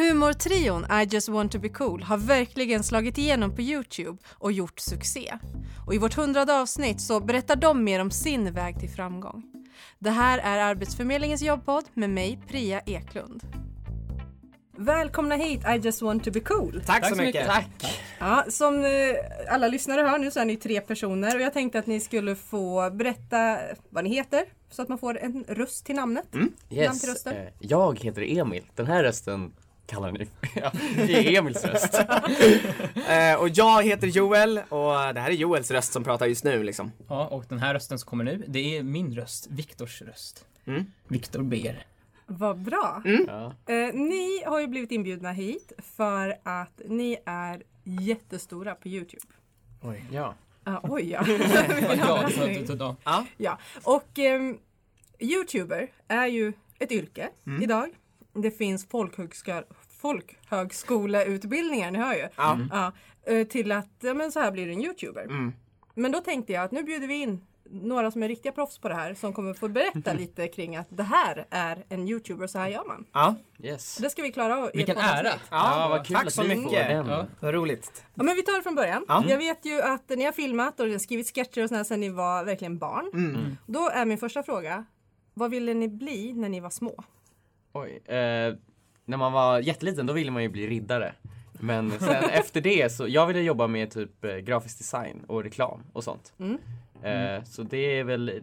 Humortrion 0.00 0.86
I 1.02 1.04
just 1.14 1.28
want 1.28 1.52
to 1.52 1.58
be 1.58 1.68
cool 1.68 2.02
har 2.02 2.16
verkligen 2.16 2.82
slagit 2.84 3.18
igenom 3.18 3.54
på 3.56 3.62
Youtube 3.62 4.18
och 4.38 4.52
gjort 4.52 4.78
succé. 4.80 5.34
Och 5.86 5.94
i 5.94 5.98
vårt 5.98 6.14
hundrade 6.14 6.60
avsnitt 6.60 7.00
så 7.00 7.20
berättar 7.20 7.56
de 7.56 7.84
mer 7.84 8.00
om 8.00 8.10
sin 8.10 8.52
väg 8.52 8.80
till 8.80 8.90
framgång. 8.90 9.42
Det 9.98 10.10
här 10.10 10.38
är 10.38 10.58
Arbetsförmedlingens 10.58 11.42
jobbpodd 11.42 11.84
med 11.94 12.10
mig, 12.10 12.40
Priya 12.48 12.80
Eklund. 12.86 13.42
Välkomna 14.76 15.34
hit 15.34 15.60
I 15.76 15.78
just 15.82 16.02
want 16.02 16.24
to 16.24 16.30
be 16.30 16.40
cool. 16.40 16.82
Tack, 16.86 17.08
så 17.08 17.14
mycket. 17.14 17.46
Tack. 17.46 17.66
Ja, 18.18 18.44
som 18.48 18.84
eh, 18.84 18.90
alla 19.54 19.68
lyssnare 19.68 20.00
hör 20.00 20.18
nu 20.18 20.30
så 20.30 20.40
är 20.40 20.44
ni 20.44 20.56
tre 20.56 20.80
personer 20.80 21.36
och 21.36 21.42
jag 21.42 21.52
tänkte 21.52 21.78
att 21.78 21.86
ni 21.86 22.00
skulle 22.00 22.34
få 22.36 22.90
berätta 22.90 23.58
vad 23.90 24.04
ni 24.04 24.10
heter 24.10 24.44
så 24.70 24.82
att 24.82 24.88
man 24.88 24.98
får 24.98 25.18
en 25.18 25.44
röst 25.48 25.86
till 25.86 25.96
namnet. 25.96 26.34
Namn 26.34 26.52
till 26.68 26.78
Yes. 26.78 27.04
rösten. 27.08 27.36
eh, 27.36 27.42
Jag 27.58 27.98
heter 28.00 28.38
Emil. 28.38 28.64
Den 28.74 28.86
här 28.86 29.02
rösten 29.02 29.52
kallar 29.90 30.12
ni. 30.12 30.26
Ja, 30.54 30.72
det 30.96 31.14
är 31.14 31.34
Emils 31.38 31.64
röst. 31.64 31.94
Eh, 33.08 33.34
och 33.40 33.48
jag 33.48 33.82
heter 33.82 34.06
Joel 34.06 34.58
och 34.68 34.92
det 35.14 35.20
här 35.20 35.30
är 35.30 35.34
Joels 35.34 35.70
röst 35.70 35.92
som 35.92 36.04
pratar 36.04 36.26
just 36.26 36.44
nu 36.44 36.62
liksom. 36.64 36.92
Ja, 37.08 37.26
och 37.26 37.44
den 37.48 37.58
här 37.58 37.74
rösten 37.74 37.98
som 37.98 38.08
kommer 38.08 38.24
nu, 38.24 38.44
det 38.48 38.76
är 38.76 38.82
min 38.82 39.14
röst, 39.14 39.46
Viktors 39.50 40.02
röst. 40.02 40.44
Mm. 40.66 40.84
Viktor 41.08 41.42
ber. 41.42 41.86
Vad 42.26 42.58
bra. 42.58 43.02
Ja. 43.26 43.54
Eh, 43.74 43.94
ni 43.94 44.42
har 44.46 44.60
ju 44.60 44.66
blivit 44.66 44.90
inbjudna 44.92 45.32
hit 45.32 45.72
för 45.78 46.36
att 46.42 46.80
ni 46.88 47.18
är 47.26 47.62
jättestora 47.84 48.74
på 48.74 48.88
Youtube. 48.88 49.22
ja. 50.10 50.34
Ah, 50.64 50.78
oj 50.82 51.10
ja. 51.10 51.24
Ja. 53.36 53.58
Och 53.82 54.18
ehm, 54.18 54.58
Youtuber 55.18 55.88
är 56.08 56.26
ju 56.26 56.52
ett 56.78 56.92
yrke 56.92 57.28
Mm. 57.46 57.62
idag. 57.62 57.88
Det 58.40 58.50
finns 58.50 58.88
folkhögska, 58.88 59.64
folkhögskoleutbildningar, 60.00 61.90
ni 61.90 61.98
hör 61.98 62.14
ju. 62.14 62.28
Ja. 62.36 62.58
Ja, 62.70 62.92
eh, 63.32 63.46
till 63.46 63.72
att 63.72 64.02
men 64.02 64.32
så 64.32 64.40
här 64.40 64.52
blir 64.52 64.66
du 64.66 64.72
en 64.72 64.80
Youtuber. 64.80 65.24
Mm. 65.24 65.52
Men 65.94 66.12
då 66.12 66.20
tänkte 66.20 66.52
jag 66.52 66.64
att 66.64 66.70
nu 66.70 66.82
bjuder 66.82 67.06
vi 67.06 67.14
in 67.14 67.44
några 67.70 68.10
som 68.10 68.22
är 68.22 68.28
riktiga 68.28 68.52
proffs 68.52 68.78
på 68.78 68.88
det 68.88 68.94
här 68.94 69.14
som 69.14 69.32
kommer 69.32 69.54
få 69.54 69.68
berätta 69.68 70.12
lite 70.18 70.48
kring 70.48 70.76
att 70.76 70.86
det 70.88 71.02
här 71.02 71.46
är 71.50 71.84
en 71.88 72.08
Youtuber, 72.08 72.46
så 72.46 72.58
här 72.58 72.68
gör 72.68 72.84
man. 72.84 73.04
Ja. 73.12 73.34
Yes. 73.62 73.96
Det 73.96 74.10
ska 74.10 74.22
vi 74.22 74.32
klara 74.32 74.58
av 74.58 74.70
Vilken 74.74 74.96
ära! 74.96 75.32
Ja, 75.50 75.86
vad 75.90 76.06
kul 76.06 76.16
tack 76.16 76.26
att 76.26 76.32
så 76.32 76.44
mycket. 76.44 76.90
Ja. 76.90 77.26
Vad 77.40 77.54
roligt. 77.54 78.04
Ja, 78.14 78.22
men 78.22 78.36
vi 78.36 78.42
tar 78.42 78.56
det 78.56 78.62
från 78.62 78.74
början. 78.74 79.04
Ja. 79.08 79.24
Jag 79.28 79.38
vet 79.38 79.64
ju 79.64 79.82
att 79.82 80.08
ni 80.08 80.24
har 80.24 80.32
filmat 80.32 80.80
och 80.80 81.00
skrivit 81.00 81.34
sketcher 81.34 81.62
och 81.62 81.68
sådär 81.68 81.84
sedan 81.84 82.00
ni 82.00 82.08
var 82.08 82.44
verkligen 82.44 82.78
barn. 82.78 83.10
Mm. 83.14 83.56
Då 83.66 83.88
är 83.88 84.04
min 84.04 84.18
första 84.18 84.42
fråga, 84.42 84.84
vad 85.34 85.50
ville 85.50 85.74
ni 85.74 85.88
bli 85.88 86.32
när 86.32 86.48
ni 86.48 86.60
var 86.60 86.70
små? 86.70 87.04
Oj. 87.72 88.02
Eh, 88.04 88.54
när 89.04 89.16
man 89.16 89.32
var 89.32 89.60
jätteliten 89.60 90.06
då 90.06 90.12
ville 90.12 90.30
man 90.30 90.42
ju 90.42 90.48
bli 90.48 90.66
riddare. 90.66 91.12
Men 91.52 91.90
sen 91.90 92.24
efter 92.30 92.60
det 92.60 92.92
så, 92.92 93.08
jag 93.08 93.26
ville 93.26 93.40
jobba 93.40 93.66
med 93.66 93.90
typ 93.90 94.24
eh, 94.24 94.36
grafisk 94.36 94.78
design 94.78 95.24
och 95.26 95.44
reklam 95.44 95.82
och 95.92 96.04
sånt. 96.04 96.32
Mm. 96.38 96.58
Eh, 97.02 97.44
så 97.44 97.62
det 97.62 97.98
är 97.98 98.04
väl 98.04 98.42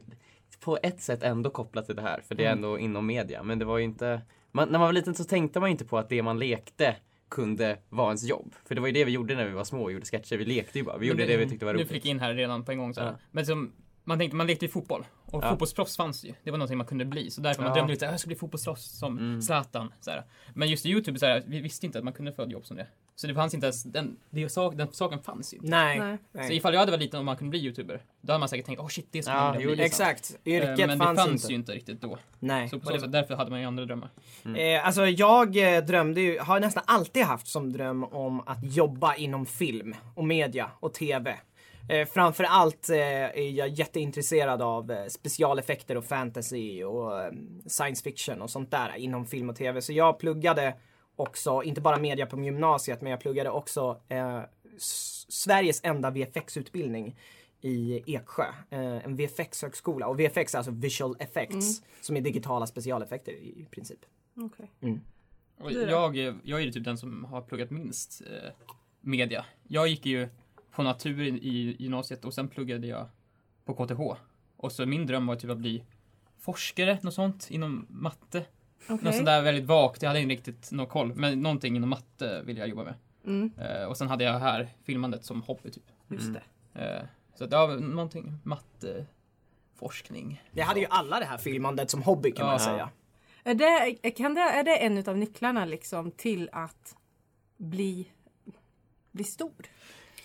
på 0.60 0.78
ett 0.84 1.02
sätt 1.02 1.24
ändå 1.24 1.50
kopplat 1.50 1.86
till 1.86 1.96
det 1.96 2.02
här, 2.02 2.22
för 2.28 2.36
det 2.36 2.46
är 2.46 2.52
ändå 2.52 2.80
inom 2.80 3.06
media. 3.06 3.44
Men 3.44 3.60
det 3.60 3.66
var 3.66 3.78
ju 3.78 3.84
inte, 3.84 4.22
man, 4.52 4.70
när 4.70 4.80
man 4.80 4.88
var 4.88 4.94
liten 4.94 5.16
så 5.16 5.24
tänkte 5.24 5.60
man 5.60 5.70
ju 5.70 5.72
inte 5.72 5.86
på 5.86 5.98
att 5.98 6.10
det 6.10 6.24
man 6.24 6.40
lekte 6.40 6.96
kunde 7.30 7.78
vara 7.90 8.08
ens 8.08 8.24
jobb. 8.24 8.56
För 8.66 8.76
det 8.76 8.82
var 8.82 8.88
ju 8.88 8.94
det 8.94 9.06
vi 9.06 9.12
gjorde 9.12 9.36
när 9.36 9.46
vi 9.46 9.54
var 9.54 9.64
små 9.64 9.84
och 9.84 9.92
gjorde 9.92 10.06
sketcher. 10.06 10.38
Vi 10.38 10.46
lekte 10.46 10.78
ju 10.78 10.84
bara. 10.86 10.98
Vi 10.98 11.08
gjorde 11.08 11.20
Men 11.20 11.28
det 11.28 11.38
vi 11.38 11.50
tyckte 11.50 11.66
var 11.66 11.74
roligt. 11.74 11.88
fick 11.88 12.06
jag 12.06 12.12
in 12.12 12.20
här 12.20 12.34
redan 12.34 12.66
på 12.66 12.72
en 12.72 12.78
gång 12.78 12.94
så 12.94 13.02
här. 13.02 13.16
Men 13.32 13.46
som, 13.46 13.72
man 14.04 14.20
tänkte, 14.20 14.36
man 14.36 14.48
lekte 14.48 14.66
ju 14.66 14.72
fotboll. 14.72 15.06
Och 15.32 15.44
Ja. 15.44 15.50
fotbollsproffs 15.50 15.98
fanns 15.98 16.24
ju. 16.26 16.34
Det 16.44 16.52
var 16.52 16.58
någonting 16.58 16.78
man 16.78 16.88
kunde 16.88 17.06
bli. 17.06 17.32
Så 17.32 17.42
därför 17.42 17.62
man 17.62 17.70
Ja. 17.70 17.76
drömde 17.76 17.94
lite, 17.94 18.08
"Ah, 18.08 18.12
jag 18.12 18.20
ska 18.20 18.28
bli 18.28 18.36
fotbollsproffs 18.36 19.00
som 19.00 19.18
Mm. 19.18 19.42
Zlatan. 19.42 19.94
Så 20.02 20.12
här. 20.12 20.24
Men 20.54 20.70
just 20.70 20.86
Youtube, 20.86 21.20
så 21.20 21.26
här, 21.26 21.44
vi 21.48 21.60
visste 21.62 21.86
inte 21.86 21.98
att 21.98 22.04
man 22.04 22.14
kunde 22.14 22.34
få 22.34 22.42
ett 22.44 22.52
jobb 22.52 22.66
som 22.66 22.78
det. 22.78 22.88
Så 23.16 23.28
det 23.28 23.34
fanns 23.34 23.54
inte 23.54 23.66
ens, 23.68 23.84
den, 23.84 24.18
det, 24.30 24.50
sak, 24.50 24.76
den 24.76 24.88
saken 24.92 25.20
fanns 25.20 25.54
ju 25.54 25.58
inte. 25.58 25.70
Nej. 25.70 26.00
Nej. 26.32 26.48
Så 26.48 26.54
ifall 26.54 26.74
jag 26.74 26.80
hade 26.80 26.92
varit 26.92 27.02
liten 27.02 27.20
och 27.20 27.26
man 27.26 27.38
kunde 27.38 27.50
bli 27.50 27.60
Youtuber, 27.60 28.02
då 28.22 28.32
hade 28.34 28.40
man 28.40 28.50
säkert 28.50 28.66
tänkt, 28.66 28.80
åh 28.80 28.88
shit, 28.88 29.08
det 29.12 29.22
skulle 29.24 29.38
Ja, 29.38 29.44
man 29.44 29.52
vilja 29.54 29.70
jo, 29.70 29.76
bli. 29.76 29.82
är. 29.84 29.86
Exakt. 29.86 30.38
Eh, 30.44 30.54
Yrket 30.54 30.78
Men 30.88 31.00
det 31.00 31.06
fanns 31.06 31.28
inte. 31.28 31.48
ju 31.48 31.56
inte 31.56 31.72
riktigt 31.72 32.02
då. 32.02 32.18
Nej. 32.40 32.70
Så, 32.70 32.80
på 32.80 32.86
Och 32.88 32.94
det- 32.94 33.00
så, 33.00 33.08
därför 33.08 33.36
hade 33.36 33.50
man 33.52 33.60
ju 33.60 33.66
andra 33.66 33.86
drömmar. 33.86 34.10
Eh, 34.58 34.86
alltså 34.88 35.06
jag 35.08 35.76
eh, 35.78 35.84
drömde 35.84 36.22
ju, 36.22 36.40
har 36.40 36.60
nästan 36.60 36.84
alltid 36.88 37.24
haft 37.24 37.48
som 37.48 37.74
dröm 37.74 38.04
om 38.04 38.40
att 38.48 38.64
jobba 38.76 39.16
inom 39.16 39.46
film 39.46 39.96
och 40.16 40.26
media 40.26 40.72
och 40.80 40.94
TV. 40.94 41.36
Eh, 41.90 42.08
framförallt 42.08 42.90
eh, 42.90 42.98
är 42.98 43.52
jag 43.52 43.70
jätteintresserad 43.70 44.62
av 44.62 44.92
eh, 44.92 45.08
specialeffekter 45.08 45.98
och 45.98 46.06
fantasy 46.06 46.84
och 46.84 47.22
eh, 47.22 47.32
science 47.66 48.04
fiction 48.04 48.42
och 48.42 48.50
sånt 48.50 48.72
där 48.72 48.96
inom 48.98 49.26
film 49.26 49.50
och 49.50 49.56
TV. 49.56 49.82
Så 49.82 49.94
jag 49.94 50.20
pluggade 50.20 50.76
också, 51.16 51.64
inte 51.64 51.82
bara 51.82 51.98
media 51.98 52.26
på 52.26 52.44
gymnasiet, 52.44 53.02
men 53.02 53.12
jag 53.12 53.20
pluggade 53.20 53.50
också 53.50 54.02
eh, 54.08 54.42
Sveriges 55.30 55.84
enda 55.84 56.10
VFX-utbildning 56.10 57.16
i 57.62 58.04
Eksjö. 58.16 58.46
Eh, 58.70 59.06
en 59.06 59.16
VFX-högskola. 59.16 60.08
Och 60.08 60.20
VFX 60.20 60.54
är 60.54 60.58
alltså 60.58 60.72
visual 60.72 61.16
effects, 61.20 61.82
som 62.02 62.18
är 62.18 62.22
digitala 62.22 62.68
specialeffekter 62.68 63.32
i 63.32 63.68
princip. 63.72 64.00
Du 65.70 65.86
då? 65.86 65.92
jag, 65.92 66.18
jag 66.44 66.60
är 66.60 66.66
ju 66.66 66.72
typ 66.72 66.84
den 66.84 66.98
som 66.98 67.24
har 67.26 67.42
pluggat 67.42 67.70
minst 67.70 68.22
eh, 68.22 68.52
media. 69.02 69.46
Jag 69.68 69.88
gick 69.88 70.06
ju 70.06 70.30
på 70.78 70.84
natur 70.84 71.22
i, 71.28 71.76
gymnasiet 71.80 72.26
och 72.26 72.34
sen 72.34 72.48
pluggade 72.48 72.88
jag 72.88 73.08
på 73.66 73.74
KTH. 73.74 74.02
Och 74.58 74.72
så 74.72 74.86
min 74.86 75.06
dröm 75.06 75.28
var 75.28 75.36
typ 75.36 75.52
att 75.52 75.58
bli 75.58 75.84
forskare, 76.40 77.00
något 77.02 77.14
sånt, 77.14 77.48
inom 77.52 77.86
matte. 77.90 78.46
Okej. 78.90 78.98
Något 79.06 79.14
sånt 79.16 79.26
där 79.26 79.42
väldigt 79.42 79.66
vagt, 79.66 80.02
jag 80.02 80.10
hade 80.10 80.20
inte 80.22 80.34
riktigt 80.34 80.72
någon 80.72 80.88
koll. 80.88 81.14
Men 81.16 81.42
någonting 81.42 81.76
inom 81.76 81.90
matte 81.90 82.42
vill 82.46 82.58
jag 82.58 82.68
jobba 82.68 82.84
med. 82.84 82.94
Mm, 83.26 83.52
Eh, 83.58 83.84
och 83.86 83.98
sen 83.98 84.08
hade 84.08 84.24
jag 84.24 84.40
här 84.40 84.70
filmandet 84.84 85.26
som 85.26 85.42
hobby 85.42 85.72
typ. 85.72 85.84
just 86.08 86.34
det. 86.34 86.42
Eh, 86.82 87.04
så 87.36 87.44
att, 87.44 87.52
ja, 87.52 87.68
någonting, 87.68 88.34
matte, 88.44 89.06
forskning. 89.76 90.44
Det 90.52 90.62
hade 90.62 90.80
ju 90.80 90.86
alla 90.90 91.20
det 91.20 91.26
här 91.26 91.38
filmandet 91.38 91.90
som 91.90 92.02
hobby 92.02 92.32
kan 92.32 92.46
man 92.46 92.54
Ja. 92.56 92.60
säga. 92.60 92.90
Är 93.44 93.54
det, 93.56 94.12
kan 94.12 94.34
det, 94.34 94.42
är 94.42 94.64
det 94.64 94.76
en 94.78 95.10
av 95.10 95.18
nycklarna 95.18 95.66
liksom 95.66 96.12
till 96.12 96.50
att 96.52 96.96
bli, 97.58 98.08
bli 99.12 99.24
stor? 99.24 99.52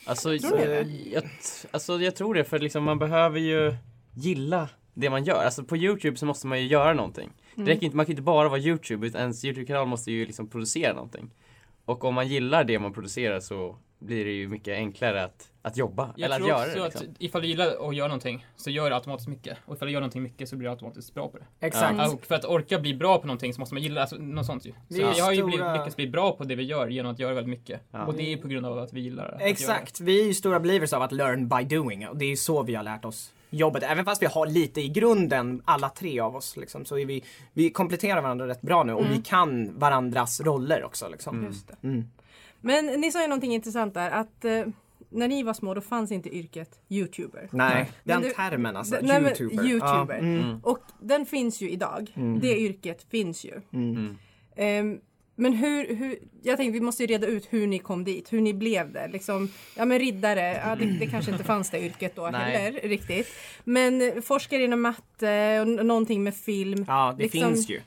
Alltså, 0.04 0.28
du 0.28 0.36
jag, 0.36 0.86
jag, 1.12 1.24
alltså 1.70 2.00
jag 2.00 2.16
tror 2.16 2.34
det, 2.34 2.44
för 2.44 2.58
liksom 2.58 2.84
man 2.84 2.98
behöver 2.98 3.40
ju 3.40 3.74
gilla 4.14 4.68
det 4.94 5.10
man 5.10 5.24
gör. 5.24 5.44
Alltså 5.44 5.64
på 5.64 5.76
Youtube 5.76 6.16
så 6.16 6.26
måste 6.26 6.46
man 6.46 6.60
ju 6.60 6.66
göra 6.66 6.92
någonting. 6.92 7.30
Det 7.54 7.62
räcker 7.62 7.84
inte, 7.84 7.96
man 7.96 8.06
kan 8.06 8.12
inte 8.12 8.22
bara 8.22 8.48
vara 8.48 8.60
Youtube, 8.60 9.06
utan 9.06 9.20
ens 9.20 9.44
Youtube-kanal 9.44 9.86
måste 9.86 10.12
ju 10.12 10.26
liksom 10.26 10.48
producera 10.48 10.92
någonting. 10.92 11.30
Och 11.84 12.04
om 12.04 12.14
man 12.14 12.28
gillar 12.28 12.64
det 12.64 12.78
man 12.78 12.92
producerar 12.92 13.40
så 13.40 13.76
blir 13.98 14.24
det 14.24 14.30
ju 14.30 14.48
mycket 14.48 14.76
enklare 14.76 15.24
att, 15.24 15.50
att 15.65 15.77
jobba, 15.77 16.12
Jag 16.17 16.25
eller 16.25 16.37
att 16.37 16.41
tror 16.41 16.49
göra 16.49 16.61
också 16.67 16.78
det. 16.78 16.87
att 16.87 16.95
Liksom. 16.95 17.15
ifall 17.19 17.43
du 17.43 17.49
gillar 17.49 17.89
att 17.89 17.95
göra 17.97 18.09
någonting 18.09 18.47
så 18.56 18.71
gör 18.71 18.91
du 18.91 18.95
automatiskt 18.97 19.28
mycket. 19.28 19.59
Och 19.67 19.77
ifall 19.77 19.87
du 19.89 19.93
gör 19.93 20.00
någonting 20.00 20.23
mycket 20.23 20.49
så 20.49 20.56
blir 20.56 20.69
du 20.69 20.71
automatiskt 20.71 21.15
bra 21.15 21.28
på 21.28 21.39
det. 21.39 21.67
Exakt. 21.67 21.95
Ja, 21.99 22.12
och 22.12 22.27
för 22.27 22.34
att 22.34 22.45
orka 22.45 22.78
bli 22.78 22.95
bra 22.95 23.19
på 23.19 23.27
någonting 23.27 23.55
så 23.55 23.61
måste 23.61 23.75
man 23.75 23.83
gilla, 23.83 24.00
alltså, 24.00 24.17
något 24.17 24.47
sånt 24.47 24.67
ju. 24.67 24.71
Så 24.73 24.77
Vi 24.89 25.03
är 25.03 25.15
jag 25.17 25.25
har 25.25 25.33
ju 25.33 25.37
stora- 25.39 25.47
blivit, 25.47 25.73
lyckats 25.73 25.97
bli 25.97 26.09
bra 26.09 26.33
på 26.33 26.45
det 26.45 26.55
vi 26.55 26.62
gör 26.62 26.89
genom 26.89 27.12
att 27.12 27.19
göra 27.19 27.34
väldigt 27.34 27.50
mycket. 27.50 27.81
Ja. 27.91 28.06
Och 28.06 28.15
det 28.15 28.33
är 28.33 28.37
på 28.37 28.49
grund 28.49 28.67
av 28.67 28.78
att 28.78 28.93
vi 28.93 29.00
gillar 29.00 29.28
att 29.28 29.43
Exakt. 29.43 30.00
Vi 30.00 30.21
är 30.23 30.27
ju 30.27 30.34
stora 30.34 30.61
believers 30.61 30.93
av 30.93 31.03
att 31.03 31.12
learn 31.12 31.49
by 31.49 31.65
doing 31.77 32.09
och 32.09 32.17
det 32.17 32.25
är 32.33 32.37
så 32.37 32.62
vi 32.62 32.75
har 32.75 32.83
lärt 32.84 33.05
oss 33.05 33.33
jobbet. 33.50 33.83
Även 33.83 34.05
fast 34.05 34.23
vi 34.23 34.27
har 34.27 34.47
lite 34.47 34.81
i 34.81 34.89
grunden, 34.89 35.62
alla 35.65 35.89
tre 35.89 36.21
av 36.21 36.37
oss, 36.37 36.56
liksom, 36.56 36.84
så 36.84 36.99
är 36.99 37.06
vi, 37.06 37.25
vi 37.53 37.71
kompletterar 37.71 38.23
varandra 38.23 38.47
rätt 38.49 38.62
bra 38.62 38.83
nu 38.84 38.93
och 38.93 39.05
vi 39.11 39.23
kan 39.23 39.79
varandras 39.79 40.41
roller 40.41 40.84
också. 40.84 41.09
Liksom. 41.09 41.44
Just 41.44 41.69
det. 41.69 41.77
Mm. 41.89 42.05
Men 42.61 42.87
ni 42.87 43.12
sa 43.12 43.23
ju 43.23 43.29
någonting 43.29 43.55
intressant 43.55 43.94
där 43.94 44.11
att 44.11 44.44
eh, 44.44 44.65
när 45.12 45.28
ni 45.28 45.43
var 45.43 45.53
små 45.55 45.75
då 45.75 45.81
fanns 45.81 46.12
inte 46.12 46.37
yrket 46.37 46.81
Youtuber. 46.89 47.49
Nej, 47.53 47.91
den 48.05 48.23
du- 48.23 48.31
termen 48.31 48.77
alltså. 48.77 48.97
Nej, 49.03 49.21
men 49.21 49.31
Youtuber. 49.31 49.65
YouTuber. 49.67 50.15
Ja, 50.15 50.19
mm. 50.19 50.41
Mm. 50.41 50.61
Och 50.62 50.78
den 51.00 51.27
finns 51.27 51.61
ju 51.61 51.71
idag. 51.71 52.12
Det 52.41 52.59
yrket 52.61 53.06
finns 53.11 53.45
ju. 53.45 53.61
Mm. 53.73 54.17
Ehm, 54.56 55.00
men 55.37 55.53
hur, 55.53 55.95
hur, 55.97 56.19
jag 56.43 56.56
tänkte 56.56 56.73
vi 56.73 56.81
måste 56.81 57.03
ju 57.03 57.06
reda 57.06 57.26
ut 57.26 57.47
hur 57.50 57.67
ni 57.67 57.79
kom 57.79 58.05
dit, 58.05 58.32
hur 58.32 58.41
ni 58.41 58.55
blev 58.55 58.93
det. 58.93 59.09
Liksom, 59.09 59.49
ja 59.76 59.85
men 59.85 59.99
riddare, 59.99 60.61
ja, 60.67 60.76
det, 60.76 60.85
det 60.99 61.06
kanske 61.06 61.31
inte 61.32 61.44
fanns 61.44 61.70
det 61.70 61.81
yrket 61.85 62.17
då 62.17 62.29
Nej. 62.32 62.56
heller 62.56 62.81
riktigt. 62.81 63.29
Men 63.65 64.23
forskare 64.23 64.62
inom 64.65 64.81
matte 64.81 65.61
och 65.61 65.87
någonting 65.87 66.23
med 66.23 66.35
film, 66.35 66.85
Ja, 66.88 67.15
det 67.19 67.23
Liksom- 67.23 67.41
finns 67.41 67.70
ju. 67.70 67.81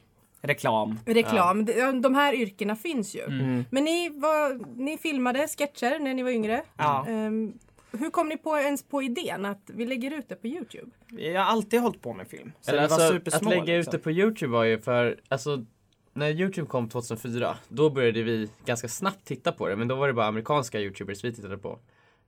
Reklam. 0.48 1.00
reklam. 1.06 1.66
De, 1.66 2.02
de 2.02 2.16
här 2.16 2.34
yrkena 2.34 2.76
finns 2.76 3.16
ju. 3.16 3.24
Mm. 3.24 3.66
Men 3.70 3.84
ni, 3.84 4.10
var, 4.10 4.76
ni 4.78 4.98
filmade 4.98 5.48
sketcher 5.48 6.00
när 6.00 6.14
ni 6.14 6.24
var 6.24 6.30
yngre. 6.30 6.64
Ja. 6.78 7.06
Ehm, 7.08 7.54
hur 7.92 8.10
kom 8.10 8.30
ni 8.30 8.38
på, 8.38 8.58
ens 8.58 8.84
på 8.84 9.04
idén 9.04 9.46
att 9.46 9.62
vi 9.74 9.86
lägger 9.86 10.12
ut 10.12 10.30
det 10.30 10.36
på 10.36 10.48
Youtube? 10.48 10.92
Jag 11.10 11.42
har 11.42 11.52
alltid 11.52 11.82
hållit 11.82 12.02
på 12.02 12.14
med 12.14 12.28
film. 12.28 12.52
Så 12.62 12.72
Eller 12.72 12.88
var 12.88 12.96
alltså, 12.96 13.14
supersmå. 13.14 13.50
att 13.50 13.56
lägga 13.56 13.76
ut 13.76 13.86
liksom. 13.86 13.92
det 13.92 13.98
på 13.98 14.12
Youtube 14.12 14.52
var 14.52 14.64
ju 14.64 14.80
för, 14.80 15.20
alltså 15.28 15.66
när 16.14 16.30
Youtube 16.30 16.68
kom 16.68 16.90
2004, 16.90 17.58
då 17.68 17.90
började 17.90 18.24
vi 18.24 18.50
ganska 18.66 18.88
snabbt 18.88 19.26
titta 19.26 19.52
på 19.52 19.68
det, 19.68 19.76
men 19.76 19.88
då 19.88 19.96
var 19.96 20.08
det 20.08 20.14
bara 20.14 20.26
amerikanska 20.26 20.80
Youtubers 20.80 21.24
vi 21.24 21.34
tittade 21.34 21.58
på. 21.58 21.80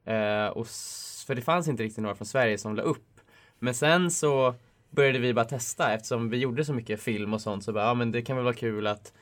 Eh, 0.06 0.48
och 0.48 0.68
för 1.28 1.36
det 1.36 1.42
fanns 1.42 1.68
inte 1.68 1.84
riktigt 1.84 2.02
några 2.04 2.16
från 2.16 2.26
Sverige 2.28 2.58
som 2.58 2.76
la 2.76 2.82
upp. 2.82 3.22
Men 3.60 3.74
sen 3.74 4.12
så 4.12 4.56
började 4.90 5.20
vi 5.20 5.34
bara 5.34 5.46
testa 5.46 5.94
eftersom 5.94 6.30
vi 6.30 6.38
gjorde 6.38 6.66
så 6.66 6.74
mycket 6.74 7.02
film 7.02 7.34
och 7.34 7.42
sånt 7.42 7.64
så 7.64 7.74
bara, 7.74 7.84
ja 7.84 7.94
men 7.94 8.12
det 8.12 8.22
kan 8.22 8.36
väl 8.36 8.46
vara 8.46 8.56
kul 8.56 8.88
att 8.88 9.14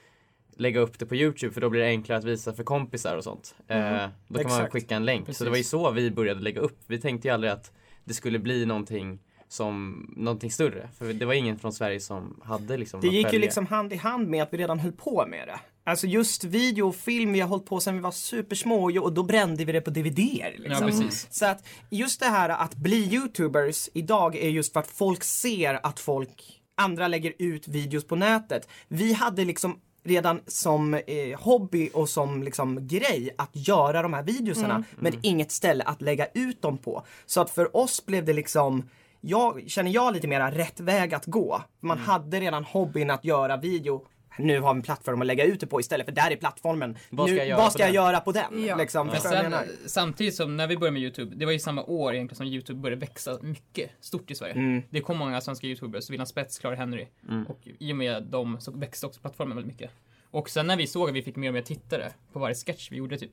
lägga 0.57 0.79
upp 0.79 0.99
det 0.99 1.05
på 1.05 1.15
Youtube 1.15 1.53
för 1.53 1.61
då 1.61 1.69
blir 1.69 1.81
det 1.81 1.87
enklare 1.87 2.19
att 2.19 2.25
visa 2.25 2.53
för 2.53 2.63
kompisar 2.63 3.17
och 3.17 3.23
sånt. 3.23 3.55
Eh, 3.67 3.77
då 3.77 3.87
kan 3.87 4.09
man 4.27 4.41
Exakt. 4.41 4.73
skicka 4.73 4.95
en 4.95 5.05
länk. 5.05 5.35
Så 5.35 5.43
det 5.43 5.49
var 5.49 5.57
ju 5.57 5.59
Precis. 5.59 5.71
så 5.71 5.91
vi 5.91 6.11
började 6.11 6.41
lägga 6.41 6.61
upp. 6.61 6.79
Vi 6.87 7.01
tänkte 7.01 7.27
ju 7.27 7.33
aldrig 7.33 7.53
att 7.53 7.71
det 8.03 8.13
skulle 8.13 8.39
bli 8.39 8.65
någonting 8.65 9.19
som 9.47 10.05
någonting 10.17 10.51
större. 10.51 10.89
För 10.97 11.13
det 11.13 11.25
var 11.25 11.33
ingen 11.33 11.59
från 11.59 11.73
Sverige 11.73 11.99
som 11.99 12.41
hade 12.43 12.77
liksom 12.77 13.01
Det 13.01 13.07
gick 13.07 13.33
ju 13.33 13.39
liksom 13.39 13.65
hand 13.65 13.93
i 13.93 13.95
hand 13.95 14.27
med 14.27 14.43
att 14.43 14.53
vi 14.53 14.57
redan 14.57 14.79
höll 14.79 14.91
på 14.91 15.25
med 15.27 15.47
det. 15.47 15.59
Alltså 15.87 16.07
just 16.07 16.43
video 16.43 16.87
och 16.87 16.95
film, 16.95 17.33
vi 17.33 17.39
har 17.39 17.47
hållit 17.47 17.65
på 17.65 17.79
sedan 17.79 17.95
vi 17.95 17.99
var 18.01 18.11
supersmå 18.11 18.91
och 19.01 19.13
då 19.13 19.23
brände 19.23 19.65
vi 19.65 19.71
det 19.71 19.81
på 19.81 19.89
DVD. 19.89 20.19
Ja, 20.19 20.47
Liksom. 20.57 20.85
precis. 20.87 21.27
Så 21.29 21.45
att 21.45 21.67
just 21.89 22.19
det 22.19 22.25
här 22.25 22.49
att 22.49 22.75
bli 22.75 23.13
youtubers 23.13 23.89
idag 23.93 24.35
är 24.35 24.49
just 24.49 24.73
för 24.73 24.79
att 24.79 24.87
folk 24.87 25.23
ser 25.23 25.85
att 25.85 25.99
folk, 25.99 26.61
andra 26.77 27.07
lägger 27.07 27.33
ut 27.39 27.67
videos 27.67 28.07
på 28.07 28.15
nätet. 28.15 28.67
Vi 28.87 29.13
hade 29.13 29.45
liksom 29.45 29.79
redan 30.03 30.41
som 30.47 30.93
eh, 30.93 31.39
hobby 31.39 31.89
och 31.93 32.09
som 32.09 32.43
liksom 32.43 32.87
grej 32.87 33.29
att 33.37 33.49
göra 33.53 34.01
de 34.01 34.13
här 34.13 34.23
videosarna 34.23 34.83
men 34.99 35.13
inget 35.21 35.51
ställe 35.51 35.83
att 35.83 36.01
lägga 36.01 36.27
ut 36.33 36.61
dem 36.61 36.77
på. 36.77 37.05
Så 37.25 37.41
att 37.41 37.49
för 37.49 37.77
oss 37.77 38.05
blev 38.05 38.25
det 38.25 38.33
liksom 38.33 38.89
jag, 39.21 39.63
känner 39.67 39.91
jag 39.91 40.13
lite 40.13 40.27
mera 40.27 40.51
rätt 40.51 40.79
väg 40.79 41.13
att 41.13 41.25
gå. 41.25 41.61
Man 41.79 41.97
hade 41.97 42.39
redan 42.39 42.63
hobbyn 42.63 43.09
att 43.09 43.25
göra 43.25 43.57
video. 43.57 44.05
Nu 44.37 44.59
har 44.59 44.73
vi 44.73 44.77
en 44.77 44.83
plattform 44.83 45.21
att 45.21 45.27
lägga 45.27 45.43
ut 45.45 45.59
det 45.59 45.67
på 45.67 45.79
istället 45.79 46.05
för 46.05 46.13
där 46.13 46.31
är 46.31 46.35
plattformen. 46.35 46.97
Vad 47.09 47.27
ska 47.27 47.33
nu, 47.33 47.37
jag 47.37 47.47
göra 47.47 47.57
vad 47.57 47.67
på 47.67 47.71
ska 47.71 47.79
jag 47.83 47.87
den? 47.87 47.93
göra 47.95 48.19
på 48.19 48.31
den? 48.31 48.65
Ja. 48.65 48.75
Liksom, 48.75 49.09
jag 49.13 49.21
sen, 49.21 49.55
samtidigt 49.85 50.35
som 50.35 50.57
när 50.57 50.67
vi 50.67 50.77
började 50.77 50.93
med 50.93 51.01
YouTube, 51.01 51.35
det 51.35 51.45
var 51.45 51.51
ju 51.51 51.59
samma 51.59 51.83
år 51.83 52.13
egentligen 52.13 52.37
som 52.37 52.45
YouTube 52.45 52.79
började 52.79 52.99
växa 52.99 53.37
mycket 53.41 53.91
stort 53.99 54.31
i 54.31 54.35
Sverige. 54.35 54.53
Mm. 54.53 54.81
Det 54.89 55.01
kom 55.01 55.17
många 55.17 55.41
svenska 55.41 55.67
YouTubers, 55.67 56.09
William 56.09 56.25
Spets, 56.25 56.59
Clara 56.59 56.75
Henry. 56.75 57.07
Och 57.47 57.67
i 57.79 57.91
och 57.91 57.97
med 57.97 58.23
dem 58.23 58.57
så 58.61 58.71
växte 58.71 59.05
också 59.05 59.21
plattformen 59.21 59.57
väldigt 59.57 59.73
mycket. 59.73 59.91
Och 60.31 60.49
sen 60.49 60.67
när 60.67 60.77
vi 60.77 60.87
såg 60.87 61.09
att 61.09 61.15
vi 61.15 61.21
fick 61.21 61.35
mer 61.35 61.47
och 61.49 61.53
mer 61.53 61.61
tittare 61.61 62.11
på 62.33 62.39
varje 62.39 62.55
sketch 62.55 62.91
vi 62.91 62.97
gjorde 62.97 63.17
typ, 63.17 63.31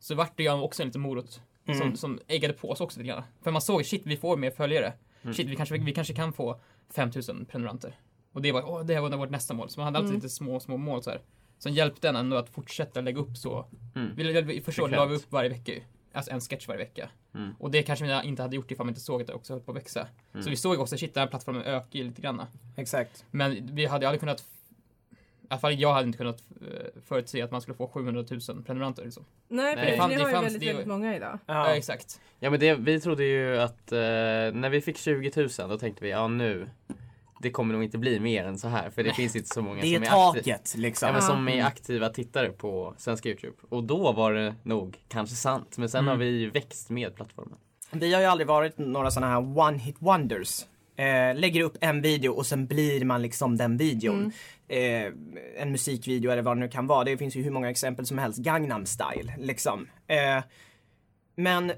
så 0.00 0.14
vart 0.14 0.36
det 0.36 0.42
ju 0.42 0.50
också 0.52 0.82
en 0.82 0.88
liten 0.88 1.00
morot 1.00 1.40
Mm. 1.68 1.78
som, 1.80 1.96
som 1.96 2.20
eggade 2.28 2.54
på 2.54 2.70
oss 2.70 2.80
också 2.80 3.00
lite 3.00 3.08
grann. 3.08 3.22
För 3.42 3.50
man 3.50 3.62
såg, 3.62 3.86
shit 3.86 4.02
vi 4.04 4.16
får 4.16 4.36
mer 4.36 4.50
följare. 4.50 4.92
Shit 5.22 5.46
vi 5.46 5.56
kanske, 5.56 5.78
vi 5.78 5.92
kanske 5.92 6.14
kan 6.14 6.32
få 6.32 6.60
5000 6.94 7.44
prenumeranter. 7.44 7.94
Och 8.36 8.42
det 8.42 8.52
var, 8.52 8.70
åh, 8.70 8.84
det 8.84 9.00
var 9.00 9.16
vårt 9.16 9.30
nästa 9.30 9.54
mål. 9.54 9.68
Så 9.70 9.80
man 9.80 9.84
hade 9.84 9.98
alltid 9.98 10.14
lite 10.14 10.28
små, 10.28 10.60
små 10.60 10.76
mål 10.76 11.02
så 11.02 11.10
här. 11.10 11.20
Som 11.58 11.72
hjälpte 11.72 12.08
en 12.08 12.16
ändå 12.16 12.36
att 12.36 12.48
fortsätta 12.48 13.00
lägga 13.00 13.20
upp 13.20 13.36
så. 13.36 13.66
Mm. 13.94 14.10
Vi, 14.16 14.40
vi, 14.42 14.60
första 14.60 14.82
året 14.82 14.92
la 14.96 15.04
vi 15.06 15.16
upp 15.16 15.32
varje 15.32 15.48
vecka 15.48 15.72
ju. 15.72 15.80
Alltså 16.12 16.32
en 16.32 16.40
sketch 16.40 16.68
varje 16.68 16.78
vecka. 16.78 17.08
Mm. 17.34 17.54
Och 17.58 17.70
det 17.70 17.82
kanske 17.82 18.04
vi 18.04 18.28
inte 18.28 18.42
hade 18.42 18.56
gjort 18.56 18.70
ifall 18.70 18.86
man 18.86 18.90
inte 18.90 19.00
såg 19.00 19.20
att 19.20 19.26
det 19.26 19.32
också 19.34 19.52
höll 19.52 19.62
på 19.62 19.70
att 19.70 19.76
växa. 19.76 20.06
Så 20.44 20.50
vi 20.50 20.56
såg 20.56 20.80
också, 20.80 20.96
shit 20.96 21.14
den 21.14 21.20
här 21.20 21.28
plattformen 21.28 21.62
ökar 21.62 21.98
ju 21.98 22.04
lite 22.04 22.22
grann. 22.22 22.42
Exakt. 22.76 23.24
Men 23.30 23.68
vi 23.72 23.86
hade 23.86 24.08
aldrig 24.08 24.20
kunnat 24.20 24.40
i 24.40 25.46
alla 25.48 25.60
fall 25.60 25.80
jag 25.80 25.92
hade 25.94 26.06
inte 26.06 26.18
kunnat 26.18 26.42
eh, 26.60 27.00
förutse 27.06 27.42
att 27.42 27.50
man 27.50 27.60
skulle 27.60 27.74
få 27.76 27.88
700 27.88 28.24
000 28.48 28.62
prenumeranter. 28.62 29.04
Liksom. 29.04 29.24
Nej, 29.48 29.76
Nej. 29.76 29.90
det, 29.90 29.96
fann- 29.96 30.08
ni 30.10 30.16
det 30.16 30.22
har 30.22 30.28
ju 30.28 30.34
fanns- 30.36 30.44
väldigt, 30.44 30.60
det- 30.60 30.66
väldigt 30.66 30.86
många 30.86 31.16
idag. 31.16 31.38
Ja. 31.46 31.54
Ja. 31.68 31.74
exakt. 31.76 32.20
Ja 32.40 32.50
men 32.50 32.60
det, 32.60 32.74
vi 32.74 33.00
trodde 33.00 33.24
ju 33.24 33.58
att 33.58 33.92
eh, 33.92 33.98
när 33.98 34.68
vi 34.68 34.80
fick 34.80 34.96
20 34.96 35.32
000 35.36 35.48
då 35.68 35.78
tänkte 35.78 36.04
vi 36.04 36.10
ja 36.10 36.28
nu 36.28 36.66
det 37.40 37.50
kommer 37.50 37.74
nog 37.74 37.84
inte 37.84 37.98
bli 37.98 38.20
mer 38.20 38.44
än 38.44 38.58
så 38.58 38.68
här 38.68 38.90
för 38.90 39.02
det 39.02 39.12
finns 39.14 39.36
inte 39.36 39.48
så 39.48 39.62
många 39.62 39.80
Det 39.80 39.86
är 39.88 39.94
som 39.94 40.02
är, 40.02 40.06
taket 40.06 40.74
liksom. 40.76 41.06
ja, 41.06 41.12
men 41.12 41.22
som 41.22 41.48
är 41.48 41.64
aktiva 41.64 42.08
tittare 42.08 42.48
på 42.48 42.94
svenska 42.98 43.28
Youtube. 43.28 43.56
Och 43.68 43.84
då 43.84 44.12
var 44.12 44.32
det 44.32 44.54
nog 44.62 44.96
kanske 45.08 45.36
sant 45.36 45.78
men 45.78 45.88
sen 45.88 45.98
Mm. 45.98 46.08
har 46.08 46.16
vi 46.16 46.26
ju 46.26 46.50
växt 46.50 46.90
med 46.90 47.14
plattformen. 47.14 47.58
Vi 47.90 48.14
har 48.14 48.20
ju 48.20 48.26
aldrig 48.26 48.46
varit 48.46 48.78
några 48.78 49.10
sådana 49.10 49.32
här 49.32 49.58
one 49.58 49.78
hit 49.78 49.96
wonders. 49.98 50.64
Eh, 50.96 51.34
lägger 51.40 51.60
upp 51.62 51.76
en 51.80 52.02
video 52.02 52.32
och 52.32 52.46
sen 52.46 52.66
blir 52.66 53.04
man 53.04 53.22
liksom 53.22 53.56
den 53.56 53.76
videon. 53.76 54.32
Eh, 54.68 55.12
en 55.56 55.72
musikvideo 55.72 56.30
eller 56.30 56.42
vad 56.42 56.56
det 56.56 56.60
nu 56.60 56.68
kan 56.68 56.86
vara. 56.86 57.04
Det 57.04 57.16
finns 57.16 57.36
ju 57.36 57.42
hur 57.42 57.50
många 57.50 57.70
exempel 57.70 58.06
som 58.06 58.18
helst. 58.18 58.38
Gangnam 58.38 58.86
style 58.86 59.32
liksom. 59.38 59.88
Eh, 60.06 60.44
men 61.36 61.72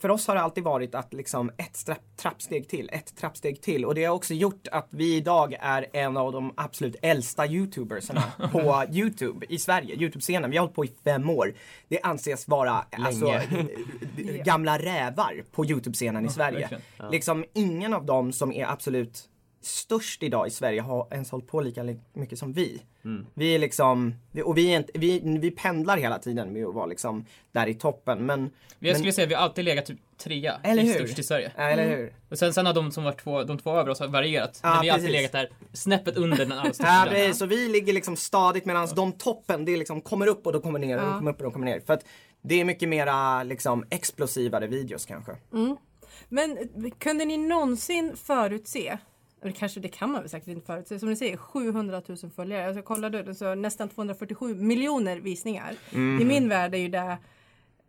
för 0.00 0.08
oss 0.08 0.26
har 0.26 0.34
det 0.34 0.40
alltid 0.40 0.64
varit 0.64 0.94
att 0.94 1.12
liksom 1.12 1.50
ett 1.56 1.98
trappsteg 2.16 2.68
till, 2.68 2.90
ett 2.92 3.16
trappsteg 3.16 3.62
till. 3.62 3.84
Och 3.84 3.94
det 3.94 4.04
har 4.04 4.14
också 4.14 4.34
gjort 4.34 4.68
att 4.72 4.88
vi 4.90 5.16
idag 5.16 5.56
är 5.60 5.86
en 5.92 6.16
av 6.16 6.32
de 6.32 6.52
absolut 6.56 6.96
äldsta 7.02 7.46
youtubersarna 7.46 8.22
på 8.52 8.84
Youtube 8.90 9.46
i 9.48 9.58
Sverige. 9.58 9.94
Youtube-scenen. 9.94 10.50
Vi 10.50 10.56
har 10.56 10.64
hållit 10.64 10.74
på 10.74 10.84
i 10.84 10.92
fem 11.04 11.30
år. 11.30 11.54
Det 11.88 12.00
anses 12.00 12.48
vara 12.48 12.84
alltså, 12.90 13.26
gamla 14.44 14.78
rävar 14.78 15.44
på 15.52 15.64
Youtube-scenen 15.64 16.26
i 16.26 16.28
Sverige. 16.28 16.80
Liksom 17.10 17.44
ingen 17.52 17.94
av 17.94 18.04
dem 18.04 18.32
som 18.32 18.52
är 18.52 18.66
absolut 18.66 19.28
störst 19.62 20.22
idag 20.22 20.46
i 20.46 20.50
Sverige 20.50 20.80
har 20.80 21.08
ens 21.10 21.30
hållit 21.30 21.46
på 21.46 21.60
lika 21.60 21.82
li- 21.82 22.00
mycket 22.12 22.38
som 22.38 22.52
vi. 22.52 22.82
Mm. 23.04 23.26
Vi 23.34 23.54
är 23.54 23.58
liksom, 23.58 24.14
och 24.44 24.58
vi, 24.58 24.72
är 24.72 24.76
inte, 24.76 24.92
vi, 24.94 25.38
vi 25.40 25.50
pendlar 25.50 25.96
hela 25.96 26.18
tiden 26.18 26.52
med 26.52 26.66
att 26.66 26.74
vara 26.74 26.86
liksom 26.86 27.24
där 27.52 27.66
i 27.66 27.74
toppen. 27.74 28.26
Men, 28.26 28.40
Jag 28.40 28.50
Men- 28.78 28.94
skulle 28.94 29.12
säga 29.12 29.24
att 29.24 29.30
vi 29.30 29.34
har 29.34 29.42
alltid 29.42 29.64
legat 29.64 29.86
typ 29.86 29.98
trea 30.18 30.60
Eller 30.62 30.82
i 30.82 30.86
hur? 30.86 30.94
störst 30.94 31.18
i 31.18 31.22
Sverige. 31.22 31.52
ja, 31.56 31.62
eller 31.62 31.96
hur? 31.96 32.12
Och 32.30 32.38
sen, 32.38 32.54
sen 32.54 32.66
har 32.66 32.74
de 32.74 32.92
som 32.92 33.04
var 33.04 33.12
två, 33.12 33.44
de 33.44 33.58
två 33.58 33.70
över 33.70 33.90
oss 33.90 34.00
har 34.00 34.08
varierat. 34.08 34.60
Ja, 34.62 34.72
men 34.74 34.82
vi 34.82 34.88
har 34.88 34.94
alltid 34.96 35.10
legat 35.10 35.32
där 35.32 35.48
snäppet 35.72 36.16
under 36.16 36.36
den 36.38 36.52
allra 36.52 36.64
Ja, 36.66 36.72
största. 36.72 37.06
precis. 37.10 37.38
Så 37.38 37.46
vi 37.46 37.68
ligger 37.68 37.92
liksom 37.92 38.16
stadigt 38.16 38.64
medan 38.64 38.88
de 38.96 39.12
toppen, 39.12 39.64
det 39.64 39.76
liksom 39.76 40.00
kommer 40.00 40.26
upp 40.26 40.46
och 40.46 40.52
då 40.52 40.60
kommer 40.60 40.78
ner 40.78 40.96
och 40.96 41.02
Ja. 41.02 41.06
de 41.06 41.18
kommer 41.18 41.30
upp 41.30 41.36
och 41.36 41.42
de 41.44 41.52
kommer 41.52 41.66
ner. 41.66 41.80
För 41.80 41.92
att 41.94 42.04
det 42.42 42.60
är 42.60 42.64
mycket 42.64 42.88
mera 42.88 43.42
liksom 43.42 43.84
explosivare 43.90 44.66
videos 44.66 45.06
kanske. 45.06 45.32
Men 46.28 46.58
eh, 46.58 46.90
kunde 46.98 47.24
ni 47.24 47.36
någonsin 47.36 48.16
förutse, 48.16 48.98
eller 49.42 49.52
kanske 49.52 49.80
det 49.80 49.88
kan 49.88 50.10
man 50.10 50.20
väl 50.20 50.30
säkert 50.30 50.48
inte 50.48 50.66
förutse, 50.66 50.98
som 50.98 51.08
ni 51.08 51.16
säger 51.16 51.36
700 51.36 52.02
000 52.06 52.18
följare. 52.36 52.66
Alltså, 52.66 52.78
jag 52.78 52.84
kollade 52.84 53.34
så 53.34 53.54
nästan 53.54 53.88
247 53.88 54.54
miljoner 54.54 55.16
visningar. 55.16 55.74
I 56.20 56.24
min 56.24 56.48
värld 56.48 56.74
är 56.74 56.78
ju 56.78 56.88
det, 56.88 57.18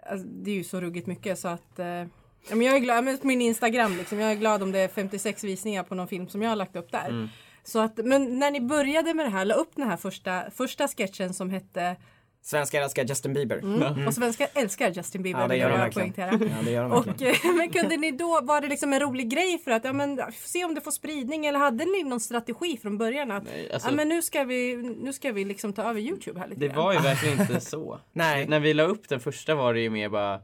alltså, 0.09 0.27
det 0.27 0.51
är 0.51 0.55
ju 0.55 0.63
så 0.63 0.81
ruggigt 0.81 1.07
mycket 1.07 1.39
så 1.39 1.47
att 1.47 1.79
eh, 1.79 2.05
men 2.49 2.61
jag 2.61 2.75
är 2.75 2.79
glad, 2.79 3.03
men 3.03 3.17
på 3.17 3.27
min 3.27 3.41
Instagram 3.41 3.97
liksom, 3.97 4.19
jag 4.19 4.31
är 4.31 4.35
glad 4.35 4.63
om 4.63 4.71
det 4.71 4.79
är 4.79 4.87
56 4.87 5.43
visningar 5.43 5.83
på 5.83 5.95
någon 5.95 6.07
film 6.07 6.27
som 6.29 6.41
jag 6.41 6.49
har 6.49 6.55
lagt 6.55 6.75
upp 6.75 6.91
där. 6.91 7.29
Så 7.63 7.79
att, 7.79 7.97
men 7.97 8.39
när 8.39 8.51
ni 8.51 8.61
började 8.61 9.13
med 9.13 9.25
det 9.25 9.29
här, 9.29 9.45
la 9.45 9.55
upp 9.55 9.71
den 9.75 9.87
här 9.87 9.97
första, 9.97 10.51
första 10.51 10.87
sketchen 10.87 11.33
som 11.33 11.49
hette 11.49 11.95
Svenskar 12.43 12.81
älskar 12.81 13.03
Justin 13.05 13.33
Bieber. 13.33 14.07
Och 14.07 14.13
svenskar 14.13 14.47
älskar 14.53 14.89
Justin 14.91 15.23
Bieber, 15.23 15.41
Ja, 15.41 15.47
det 15.47 15.57
gör 15.57 15.69
de 15.69 15.77
verkligen. 15.77 16.13
Ja, 16.15 16.37
det 16.65 16.71
gör 16.71 16.83
de 16.83 16.91
Och, 16.91 17.07
verkligen. 17.07 17.33
eh, 17.33 17.55
men 17.57 17.69
kunde 17.69 17.97
ni 17.97 18.11
då, 18.11 18.39
var 18.43 18.61
det 18.61 18.67
liksom 18.67 18.93
en 18.93 18.99
rolig 18.99 19.29
grej 19.29 19.57
för 19.63 19.71
att 19.71 19.83
ja, 19.83 19.93
men, 19.93 20.21
se 20.33 20.65
om 20.65 20.75
det 20.75 20.81
får 20.81 20.91
spridning 20.91 21.45
eller 21.45 21.59
hade 21.59 21.85
ni 21.85 22.03
någon 22.03 22.19
strategi 22.19 22.77
från 22.81 22.97
början 22.97 23.31
att 23.31 23.43
Nej, 23.43 23.71
alltså- 23.73 23.89
ja, 23.89 23.95
men 23.95 24.09
nu 24.09 24.21
ska 24.21 24.43
vi, 24.43 24.75
nu 25.01 25.13
ska 25.13 25.31
vi 25.31 25.45
liksom 25.45 25.73
ta 25.73 25.83
över 25.89 25.99
Youtube 26.01 26.39
här 26.39 26.47
lite 26.47 26.59
Det 26.61 26.67
grann. 26.67 26.77
var 26.77 26.93
ju 26.93 26.99
verkligen 27.03 27.41
inte 27.41 27.59
så. 27.59 27.99
Nej. 28.13 28.47
När 28.47 28.59
vi 28.59 28.73
la 28.73 28.83
upp 28.83 29.09
den 29.09 29.19
första 29.19 29.55
var 29.55 29.73
det 29.73 29.79
ju 29.79 29.89
mer 29.89 30.09
bara 30.09 30.39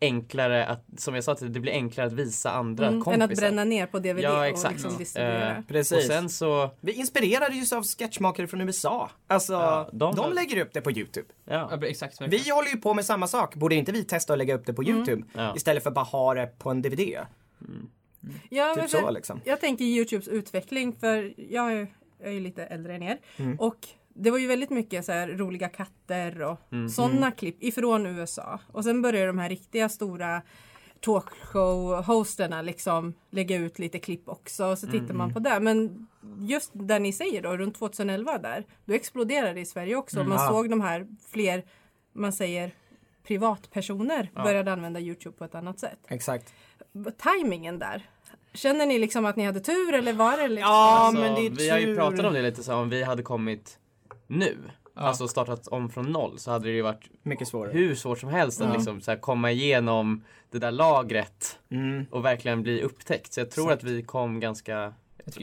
enklare 0.00 0.66
att, 0.66 0.84
som 0.96 1.14
jag 1.14 1.24
sa 1.24 1.34
till 1.34 1.46
dig, 1.46 1.54
det 1.54 1.60
blir 1.60 1.72
enklare 1.72 2.06
att 2.06 2.12
visa 2.12 2.50
andra 2.50 2.86
mm, 2.86 3.00
kompisar. 3.00 3.24
än 3.24 3.30
att 3.32 3.38
bränna 3.38 3.64
ner 3.64 3.86
på 3.86 3.98
DVD 3.98 4.20
Ja, 4.20 4.40
och 4.40 4.46
liksom 4.70 4.90
Ja. 4.92 4.98
distribuera. 4.98 5.56
Eh, 5.56 5.62
Precis. 5.68 5.98
Och 5.98 6.02
sen 6.04 6.28
så, 6.28 6.70
Vi 6.80 6.92
inspirerades 6.92 7.72
ju 7.72 7.76
av 7.76 7.82
sketchmakare 7.84 8.46
från 8.46 8.60
USA. 8.60 9.10
Alltså, 9.26 9.52
Ja, 9.52 9.88
de, 9.92 10.14
de- 10.14 10.32
lägger 10.32 10.60
upp 10.62 10.72
det 10.72 10.80
på 10.80 10.90
Youtube. 10.90 11.26
ja. 11.44 11.68
Ja, 11.80 11.86
exakt. 11.86 12.20
verkligen. 12.20 12.44
Vi 12.44 12.50
håller 12.50 12.70
ju 12.70 12.76
på 12.76 12.94
med 12.94 13.04
samma 13.04 13.26
sak. 13.26 13.54
Borde 13.54 13.74
inte 13.74 13.92
vi 13.92 14.04
testa 14.04 14.32
att 14.32 14.38
lägga 14.38 14.54
upp 14.54 14.66
det 14.66 14.72
på 14.74 14.84
Youtube? 14.84 15.22
Ja. 15.34 15.52
Istället 15.56 15.82
för 15.82 15.90
att 15.90 15.94
bara 15.94 16.04
ha 16.04 16.34
det 16.34 16.58
på 16.58 16.70
en 16.70 16.82
DVD? 16.82 17.18
Ja, 18.48 18.74
men 18.76 18.88
Typ 18.88 18.90
så 19.00 19.10
liksom. 19.10 19.40
Jag 19.44 19.60
tänker 19.60 19.84
Youtubes 19.84 20.28
utveckling 20.28 20.92
för 20.92 21.34
jag 21.52 21.72
är, 21.72 21.86
jag 22.18 22.28
är 22.28 22.32
ju 22.32 22.40
lite 22.40 22.64
äldre 22.64 22.94
än 22.94 23.02
er. 23.02 23.18
Mm. 23.36 23.60
Och 23.60 23.76
det 24.14 24.30
var 24.30 24.38
ju 24.38 24.46
väldigt 24.46 24.70
mycket 24.70 25.04
så 25.04 25.12
här 25.12 25.28
roliga 25.28 25.68
katter 25.68 26.42
och 26.42 26.58
Mm. 26.72 26.88
sådana 26.88 27.30
klipp 27.30 27.62
ifrån 27.62 28.06
USA. 28.06 28.60
Och 28.72 28.84
sen 28.84 29.02
började 29.02 29.26
de 29.26 29.38
här 29.38 29.48
riktiga 29.48 29.88
stora 29.88 30.42
talkshow-hosterna 31.00 32.62
liksom 32.62 33.14
lägga 33.30 33.56
ut 33.56 33.78
lite 33.78 33.98
klipp 33.98 34.28
också. 34.28 34.66
Och 34.66 34.78
så 34.78 34.86
tittar 34.86 35.04
Mm. 35.04 35.16
man 35.18 35.32
på 35.34 35.38
det. 35.40 35.60
Men 35.60 36.06
just 36.38 36.70
där 36.74 37.00
ni 37.00 37.12
säger 37.12 37.42
då, 37.42 37.56
runt 37.56 37.74
2011 37.78 38.38
där, 38.38 38.64
då 38.84 38.94
exploderade 38.94 39.54
det 39.54 39.60
i 39.60 39.66
Sverige 39.66 39.96
också. 39.96 40.16
Man 40.16 40.26
Mm. 40.26 40.38
Ja. 40.38 40.48
såg 40.48 40.70
de 40.70 40.80
här 40.80 41.06
fler, 41.30 41.64
man 42.12 42.32
säger 42.32 42.70
privatpersoner 43.26 44.30
Ja. 44.34 44.42
började 44.42 44.72
använda 44.72 45.00
Youtube 45.00 45.36
på 45.36 45.44
ett 45.44 45.54
annat 45.54 45.78
sätt. 45.78 45.98
Exakt. 46.08 46.54
Timingen 47.18 47.78
där. 47.78 48.08
Känner 48.54 48.86
ni 48.86 48.98
liksom 48.98 49.24
att 49.24 49.36
ni 49.36 49.44
hade 49.44 49.60
tur 49.60 49.94
eller 49.94 50.12
var 50.12 50.36
det 50.36 50.48
liksom? 50.48 50.70
Ja, 50.70 50.98
Alltså, 50.98 51.22
men 51.22 51.34
det 51.34 51.46
är 51.46 51.50
vi 51.50 51.68
har 51.70 51.78
ju 51.78 51.86
tur. 51.86 51.94
pratat 51.96 52.26
om 52.26 52.32
det 52.34 52.42
lite 52.42 52.62
så 52.62 52.74
om 52.74 52.88
vi 52.90 53.02
hade 53.02 53.22
kommit 53.22 53.78
nu, 54.30 54.56
Ja. 54.94 55.00
alltså 55.02 55.28
startat 55.28 55.68
om 55.68 55.90
från 55.90 56.12
noll 56.12 56.38
så 56.38 56.50
hade 56.50 56.64
det 56.68 56.74
ju 56.74 56.82
varit 56.82 57.08
Mycket 57.22 57.48
svårare. 57.48 57.72
hur 57.72 57.94
svårt 57.94 58.18
som 58.18 58.28
helst 58.28 58.60
att 58.60 58.68
Ja. 58.68 58.74
liksom 58.74 59.00
så 59.00 59.10
här 59.10 59.18
komma 59.18 59.50
igenom 59.50 60.24
det 60.50 60.58
där 60.58 60.70
lagret 60.70 61.58
Mm. 61.70 62.06
och 62.10 62.24
verkligen 62.24 62.62
bli 62.62 62.82
upptäckt. 62.82 63.32
Så 63.32 63.40
jag 63.40 63.50
tror 63.50 63.64
Exakt. 63.66 63.84
att 63.84 63.90
vi 63.90 64.02
kom 64.02 64.40
ganska, 64.40 64.94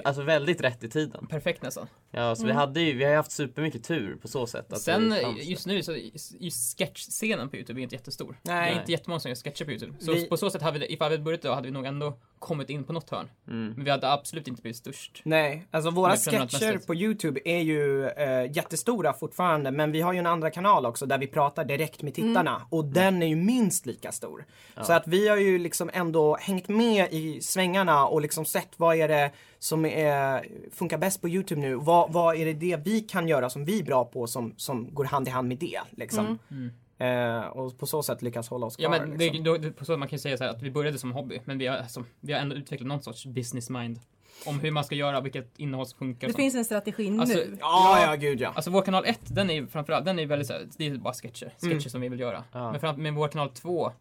alltså 0.03 0.21
väldigt 0.23 0.61
rätt 0.61 0.83
i 0.83 0.89
tiden. 0.89 1.27
Perfekt 1.27 1.61
nästan. 1.61 1.87
Ja, 2.11 2.35
så 2.35 2.45
vi 2.45 2.51
hade 2.51 2.81
ju, 2.81 2.93
vi 2.93 3.03
har 3.03 3.11
ju 3.11 3.17
haft 3.17 3.31
supermycket 3.31 3.83
tur 3.83 4.15
på 4.15 4.27
så 4.27 4.47
sätt. 4.47 4.73
Att 4.73 4.81
Sen 4.81 5.15
fanns 5.21 5.43
just 5.43 5.67
nu 5.67 5.83
så 5.83 5.95
just 6.39 6.77
sketchscenen 6.77 7.49
på 7.49 7.55
Youtube 7.57 7.81
är 7.81 7.83
inte 7.83 7.95
jättestor. 7.95 8.39
Nej. 8.41 8.71
Det 8.71 8.75
är 8.77 8.79
inte 8.79 8.91
jättemånga 8.91 9.19
som 9.19 9.29
gör 9.29 9.35
sketcher 9.35 9.65
på 9.65 9.71
Youtube. 9.71 9.93
Så 9.99 10.13
Vi- 10.13 10.27
på 10.29 10.37
så 10.37 10.49
sätt 10.49 10.61
hade 10.61 10.79
vi, 10.79 10.93
ifall 10.93 11.09
vi 11.09 11.15
hade 11.15 11.23
börjat 11.23 11.41
då 11.41 11.53
hade 11.53 11.67
vi 11.67 11.71
nog 11.73 11.85
ändå 11.85 12.19
kommit 12.39 12.69
in 12.69 12.83
på 12.83 12.93
något 12.93 13.09
hörn. 13.09 13.29
Mm. 13.47 13.73
Men 13.75 13.83
vi 13.85 13.91
hade 13.91 14.11
absolut 14.11 14.47
inte 14.47 14.61
blivit 14.61 14.77
störst. 14.77 15.21
Nej, 15.25 15.67
alltså 15.71 15.91
våra 15.91 16.15
sketcher 16.17 16.85
på 16.87 16.95
Youtube 16.95 17.39
är 17.45 17.59
ju 17.59 18.07
eh, 18.07 18.51
jättestora 18.51 19.13
fortfarande 19.13 19.71
men 19.71 19.91
vi 19.91 20.01
har 20.01 20.13
ju 20.13 20.19
en 20.19 20.25
andra 20.25 20.49
kanal 20.51 20.85
också 20.85 21.05
där 21.05 21.17
vi 21.17 21.27
pratar 21.27 21.65
direkt 21.65 22.01
med 22.01 22.13
tittarna 22.13 22.61
och 22.69 22.85
den 22.85 23.23
är 23.23 23.27
ju 23.27 23.35
minst 23.35 23.85
lika 23.85 24.11
stor. 24.11 24.45
Så 24.81 24.93
att 24.93 25.07
vi 25.07 25.27
har 25.27 25.37
ju 25.37 25.59
liksom 25.59 25.89
ändå 25.93 26.37
hängt 26.41 26.67
med 26.67 27.07
i 27.13 27.41
svängarna 27.41 28.07
och 28.07 28.21
liksom 28.21 28.45
sett 28.45 28.69
vad 28.77 28.95
är 28.95 29.07
det 29.07 29.31
som 29.59 29.85
är, 29.85 30.45
funkar 30.73 30.97
bäst 30.97 31.21
på 31.21 31.29
Youtube 31.29 31.61
nu. 31.61 31.75
Vad, 31.75 31.96
vad 32.09 32.35
är 32.35 32.45
det, 32.45 32.53
det 32.53 32.79
vi 32.85 33.01
kan 33.01 33.27
göra 33.27 33.49
som 33.49 33.65
vi 33.65 33.79
är 33.79 33.83
bra 33.83 34.05
på 34.05 34.27
som, 34.27 34.53
som 34.57 34.93
går 34.93 35.05
hand 35.05 35.27
i 35.27 35.31
hand 35.31 35.47
med 35.47 35.57
det 35.57 35.79
liksom. 35.91 36.39
Eh, 36.97 37.39
och 37.39 37.77
på 37.77 37.85
så 37.85 38.03
sätt 38.03 38.21
lyckas 38.21 38.49
hålla 38.49 38.65
oss 38.65 38.75
kvar. 38.75 38.83
Ja 38.83 38.89
men 38.89 39.17
det, 39.17 39.33
liksom. 39.33 39.43
då, 39.43 39.71
på 39.71 39.85
så 39.85 39.97
man 39.97 40.07
kan 40.07 40.15
ju 40.15 40.21
säga 40.21 40.37
så 40.37 40.43
här 40.43 40.51
att 40.51 40.61
vi 40.61 40.71
började 40.71 40.97
som 40.97 41.11
hobby, 41.11 41.41
men 41.45 41.57
vi 41.57 41.67
har, 41.67 41.77
alltså, 41.77 42.03
vi 42.19 42.33
har 42.33 42.39
ändå 42.39 42.55
utvecklat 42.55 42.87
någon 42.87 43.01
sorts 43.03 43.25
business 43.25 43.69
mind. 43.69 43.99
Om 44.45 44.59
hur 44.59 44.71
man 44.71 44.83
ska 44.83 44.95
göra, 44.95 45.21
vilket 45.21 45.59
innehåll 45.59 45.85
som 45.85 45.97
funkar. 45.99 46.27
Det 46.27 46.33
finns 46.33 46.55
en 46.55 46.65
strategi 46.65 47.17
Alltså, 47.19 47.37
nu. 47.37 47.57
Ja, 47.59 48.05
ja 48.05 48.15
gud 48.15 48.41
ja. 48.41 48.51
Alltså 48.55 48.71
vår 48.71 48.81
kanal 48.81 49.05
1, 49.05 49.19
den 49.23 49.49
är 49.49 49.65
framförallt, 49.65 50.05
den 50.05 50.19
är 50.19 50.25
väldigt 50.25 50.47
såhär, 50.47 50.67
det 50.77 50.87
är 50.87 50.97
bara 50.97 51.13
sketcher. 51.13 51.53
Sketcher 51.59 51.65
Mm. 51.71 51.81
som 51.81 52.01
vi 52.01 52.09
vill 52.09 52.19
göra. 52.19 52.43
Ja. 52.51 52.71
Men 52.71 52.79
fram, 52.79 53.01
med 53.03 53.13
vår 53.13 53.27
kanal 53.27 53.49
2, 53.49 53.91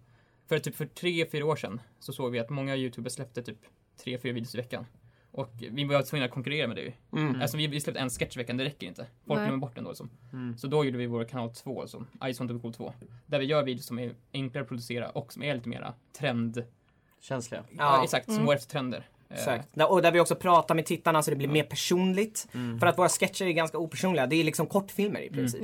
för 0.49 0.59
typ 0.59 0.77
för 0.77 0.87
tre, 0.87 1.27
fyra 1.31 1.47
år 1.47 1.57
sedan 1.57 1.81
så 1.99 2.13
såg 2.13 2.33
vi 2.33 2.39
att 2.39 2.51
många 2.51 2.77
youtubers 2.77 3.13
släppte 3.13 3.43
typ 3.43 3.59
tre, 4.05 4.19
fyra 4.19 4.33
videos 4.33 4.55
i 4.55 4.59
veckan. 4.59 4.87
Och 5.37 5.51
vi 5.71 5.85
var 5.85 6.03
tvungna 6.03 6.25
att 6.27 6.33
konkurrera 6.33 6.67
med 6.67 6.77
det 6.77 6.83
ju. 6.83 6.93
Mm. 7.13 7.41
Alltså 7.43 7.57
vi, 7.57 7.67
vi 7.67 7.81
släppte 7.81 8.01
en 8.01 8.11
sketch 8.11 8.37
i 8.37 8.39
veckan, 8.39 8.57
det 8.57 8.65
räcker 8.65 8.87
inte. 8.87 9.07
Folk 9.27 9.41
glömmer 9.41 9.57
bort 9.57 9.75
den 9.75 9.85
då 9.85 9.91
liksom. 9.91 10.11
Mm. 10.33 10.59
Så 10.59 10.67
då 10.67 10.85
gjorde 10.85 10.99
vi 10.99 11.07
vår 11.07 11.25
kanal 11.25 11.55
2 11.55 11.87
som 11.87 12.07
I 12.25 12.27
just 12.27 12.41
want 12.41 12.51
to 12.51 12.55
be 12.55 12.61
cool 12.61 12.75
2. 12.75 12.93
Där 13.27 13.39
vi 13.39 13.45
gör 13.45 13.63
videos 13.63 13.87
som 13.87 13.99
är 13.99 14.15
enklare 14.33 14.63
att 14.63 14.69
producera 14.69 15.09
och 15.11 15.33
som 15.33 15.43
är 15.43 15.55
lite 15.55 15.69
mera 15.69 15.95
trend... 16.19 16.65
Känsliga. 17.21 17.65
Ja, 17.79 18.05
exakt, 18.05 18.33
som 18.33 18.47
går 18.47 18.55
efter 18.55 18.71
trender. 18.71 19.09
Eh, 19.29 19.37
Exakt. 19.37 19.69
Där- 19.75 19.91
Och 19.91 20.03
där 20.03 20.13
vi 20.13 20.21
också 20.21 20.35
pratar 20.35 20.75
med 20.75 20.87
tittarna 20.87 21.23
så 21.23 21.31
det 21.31 21.37
blir 21.37 21.49
mer 21.49 21.63
personligt. 21.65 22.49
Mm. 22.55 22.81
För 22.81 22.87
att 22.87 22.99
våra 22.99 23.09
sketcher 23.09 23.47
är 23.47 23.53
ganska 23.53 23.79
opersonliga. 23.79 24.27
Det 24.27 24.37
är 24.37 24.45
liksom 24.45 24.67
kortfilmer 24.67 25.21
i 25.21 25.31
princip. 25.31 25.63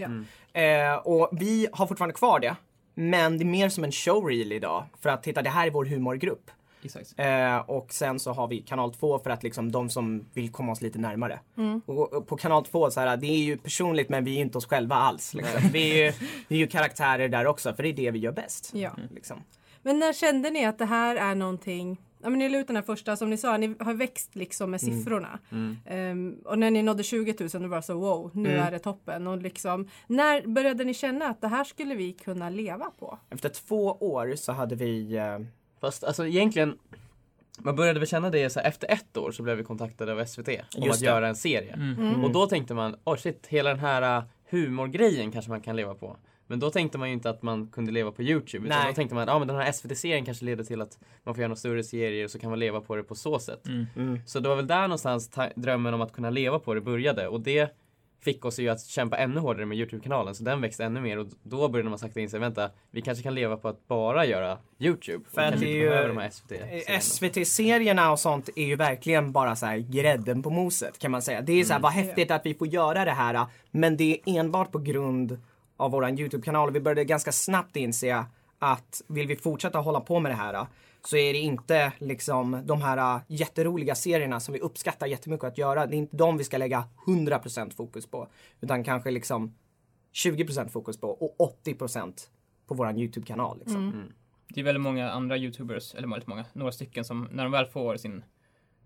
Ja. 0.52 0.60
Eh, 0.60 0.94
och 0.96 1.28
vi 1.32 1.68
har 1.72 1.86
fortfarande 1.86 2.14
kvar 2.14 2.40
det. 2.40 2.56
Men 2.94 3.38
det 3.38 3.44
är 3.44 3.46
mer 3.46 3.68
som 3.68 3.84
en 3.84 3.92
showreel 3.92 4.52
idag. 4.52 4.84
För 5.00 5.10
att 5.10 5.22
titta, 5.22 5.42
det 5.42 5.50
här 5.50 5.66
är 5.66 5.70
vår 5.70 5.84
humorgrupp. 5.84 6.50
Eh, 7.16 7.56
och 7.56 7.92
sen 7.92 8.18
så 8.18 8.32
har 8.32 8.48
vi 8.48 8.60
kanal 8.60 8.94
2 8.94 9.18
för 9.18 9.30
att 9.30 9.42
liksom 9.42 9.72
de 9.72 9.90
som 9.90 10.24
vill 10.32 10.52
komma 10.52 10.72
oss 10.72 10.80
lite 10.82 10.98
närmare. 10.98 11.40
Och, 11.86 12.12
och 12.12 12.26
på 12.26 12.36
kanal 12.36 12.64
2 12.64 12.90
så 12.90 13.00
här, 13.00 13.16
det 13.16 13.26
är 13.26 13.42
ju 13.44 13.56
personligt 13.56 14.08
men 14.08 14.24
vi 14.24 14.36
är 14.36 14.40
inte 14.40 14.58
oss 14.58 14.66
själva 14.66 14.94
alls. 14.94 15.34
Liksom. 15.34 15.60
vi, 15.72 15.90
är 15.90 16.06
ju, 16.06 16.12
vi 16.48 16.56
är 16.56 16.60
ju 16.60 16.66
karaktärer 16.66 17.28
där 17.28 17.46
också 17.46 17.74
för 17.74 17.82
det 17.82 17.88
är 17.88 17.92
det 17.92 18.10
vi 18.10 18.18
gör 18.18 18.32
bäst. 18.32 18.70
Ja. 18.74 18.90
Liksom. 19.14 19.42
Men 19.82 19.98
när 19.98 20.12
kände 20.12 20.50
ni 20.50 20.64
att 20.64 20.78
det 20.78 20.84
här 20.84 21.16
är 21.16 21.34
någonting 21.34 21.98
Ja, 22.22 22.30
men 22.30 22.38
ni 22.38 22.48
la 22.48 22.58
ut 22.58 22.66
den 22.66 22.76
här 22.76 22.82
första, 22.82 23.16
som 23.16 23.30
ni 23.30 23.36
sa, 23.36 23.56
ni 23.56 23.74
har 23.78 23.94
växt 23.94 24.36
liksom 24.36 24.70
med 24.70 24.80
siffrorna. 24.80 25.38
Ehm, 25.86 26.36
och 26.44 26.58
när 26.58 26.70
ni 26.70 26.82
nådde 26.82 27.02
20 27.02 27.34
000 27.40 27.48
då 27.62 27.68
var 27.68 27.76
det 27.76 27.82
så 27.82 27.94
wow, 27.94 28.30
nu 28.34 28.56
är 28.56 28.70
det 28.70 28.78
toppen. 28.78 29.26
Och 29.26 29.38
liksom, 29.38 29.88
när 30.06 30.46
började 30.46 30.84
ni 30.84 30.94
känna 30.94 31.26
att 31.26 31.40
det 31.40 31.48
här 31.48 31.64
skulle 31.64 31.94
vi 31.94 32.12
kunna 32.12 32.50
leva 32.50 32.90
på? 32.98 33.18
Efter 33.30 33.48
två 33.48 33.92
år 33.92 34.34
så 34.36 34.52
hade 34.52 34.74
vi 34.74 35.16
eh, 35.16 35.38
Fast 35.82 36.04
alltså 36.04 36.26
egentligen, 36.26 36.78
man 37.58 37.76
började 37.76 37.98
väl 37.98 38.08
känna 38.08 38.30
det 38.30 38.50
så 38.50 38.60
här, 38.60 38.68
efter 38.68 38.92
ett 38.92 39.16
år 39.16 39.32
så 39.32 39.42
blev 39.42 39.56
vi 39.56 39.64
kontaktade 39.64 40.12
av 40.12 40.24
SVT 40.24 40.48
om 40.48 40.54
Just 40.82 40.94
att 40.94 41.00
det. 41.00 41.06
göra 41.06 41.28
en 41.28 41.36
serie. 41.36 41.72
Mm. 41.72 42.24
Och 42.24 42.30
då 42.32 42.46
tänkte 42.46 42.74
man, 42.74 42.96
oh 43.04 43.16
shit, 43.16 43.46
hela 43.46 43.70
den 43.70 43.78
här 43.78 44.18
uh, 44.18 44.24
humorgrejen 44.50 45.32
kanske 45.32 45.50
man 45.50 45.60
kan 45.60 45.76
leva 45.76 45.94
på. 45.94 46.16
Men 46.46 46.60
då 46.60 46.70
tänkte 46.70 46.98
man 46.98 47.08
ju 47.08 47.14
inte 47.14 47.30
att 47.30 47.42
man 47.42 47.66
kunde 47.66 47.92
leva 47.92 48.12
på 48.12 48.22
Youtube. 48.22 48.66
Utan 48.66 48.78
Nej. 48.78 48.88
då 48.88 48.94
tänkte 48.94 49.14
man, 49.14 49.28
ja 49.28 49.34
ah, 49.34 49.38
men 49.38 49.48
den 49.48 49.56
här 49.56 49.72
SVT-serien 49.72 50.24
kanske 50.24 50.44
leder 50.44 50.64
till 50.64 50.80
att 50.80 50.98
man 51.24 51.34
får 51.34 51.40
göra 51.40 51.48
några 51.48 51.56
större 51.56 51.84
serier 51.84 52.24
och 52.24 52.30
så 52.30 52.38
kan 52.38 52.50
man 52.50 52.58
leva 52.58 52.80
på 52.80 52.96
det 52.96 53.02
på 53.02 53.14
så 53.14 53.38
sätt. 53.38 53.66
Mm. 53.96 54.18
Så 54.26 54.40
det 54.40 54.48
var 54.48 54.56
väl 54.56 54.66
där 54.66 54.82
någonstans 54.82 55.28
ta- 55.30 55.50
drömmen 55.56 55.94
om 55.94 56.00
att 56.00 56.12
kunna 56.12 56.30
leva 56.30 56.58
på 56.58 56.74
det 56.74 56.80
började. 56.80 57.28
Och 57.28 57.40
det 57.40 57.74
fick 58.24 58.44
oss 58.44 58.58
ju 58.58 58.68
att 58.68 58.86
kämpa 58.86 59.16
ännu 59.16 59.40
hårdare 59.40 59.66
med 59.66 59.78
Youtube-kanalen. 59.78 60.34
Så 60.34 60.44
den 60.44 60.60
växte 60.60 60.84
ännu 60.84 61.00
mer 61.00 61.18
och 61.18 61.26
då 61.42 61.68
började 61.68 61.90
man 61.90 61.98
sakta 61.98 62.20
inse, 62.20 62.38
vänta, 62.38 62.70
vi 62.90 63.02
kanske 63.02 63.22
kan 63.22 63.34
leva 63.34 63.56
på 63.56 63.68
att 63.68 63.88
bara 63.88 64.26
göra 64.26 64.58
Youtube. 64.78 65.24
För 65.34 65.42
att 65.42 65.60
det 65.60 65.66
är 65.66 65.70
ju- 65.70 65.90
här 65.90 66.30
SVT 66.30 66.52
SVT-serierna 67.02 68.12
och 68.12 68.18
sånt 68.18 68.48
är 68.56 68.64
ju 68.64 68.76
verkligen 68.76 69.32
bara 69.32 69.56
så 69.56 69.66
här 69.66 69.78
grädden 69.78 70.42
på 70.42 70.50
moset 70.50 70.98
kan 70.98 71.10
man 71.10 71.22
säga. 71.22 71.40
Det 71.40 71.52
är 71.52 71.64
så 71.64 71.72
här, 71.72 71.80
vad 71.80 71.92
häftigt 71.92 72.30
att 72.30 72.46
vi 72.46 72.54
får 72.54 72.66
göra 72.66 73.04
det 73.04 73.10
här 73.10 73.46
men 73.70 73.96
det 73.96 74.12
är 74.24 74.38
enbart 74.38 74.72
på 74.72 74.78
grund 74.78 75.40
av 75.76 75.90
våran 75.90 76.18
YouTube-kanal 76.18 76.72
vi 76.72 76.80
började 76.80 77.04
ganska 77.04 77.32
snabbt 77.32 77.76
inse 77.76 78.24
att 78.58 79.02
vill 79.08 79.26
vi 79.26 79.36
fortsätta 79.36 79.78
hålla 79.78 80.00
på 80.00 80.20
med 80.20 80.32
det 80.32 80.36
här 80.36 80.66
så 81.06 81.16
är 81.16 81.32
det 81.32 81.38
inte 81.38 81.92
liksom 81.99 82.62
de 82.64 82.82
här 82.82 83.21
jätteroliga 83.28 83.94
serierna 83.94 84.40
som 84.40 84.52
vi 84.52 84.61
uppskattar 84.61 85.06
jättemycket 85.06 85.44
att 85.44 85.59
göra. 85.59 85.87
Det 85.87 85.97
är 85.97 85.99
inte 85.99 86.16
de 86.16 86.37
vi 86.37 86.44
ska 86.44 86.59
lägga 86.59 86.85
100% 87.06 87.76
fokus 87.76 88.06
på 88.06 88.28
utan 88.61 88.85
kanske 88.85 89.11
liksom 89.11 89.54
20% 90.12 90.68
fokus 90.68 91.00
på 91.00 91.11
och 91.11 91.54
80% 91.64 92.12
på 92.66 92.75
våran 92.75 92.99
YouTube-kanal. 92.99 93.59
Liksom. 93.59 94.12
Det 94.49 94.61
är 94.61 94.64
väldigt 94.64 94.82
många 94.82 95.11
andra 95.11 95.37
youtubers, 95.37 95.94
eller 95.94 96.09
väldigt 96.09 96.28
många, 96.28 96.44
några 96.52 96.73
stycken 96.73 97.04
som 97.04 97.28
när 97.32 97.42
de 97.42 97.52
väl 97.52 97.66
får 97.66 97.97
sin 97.97 98.25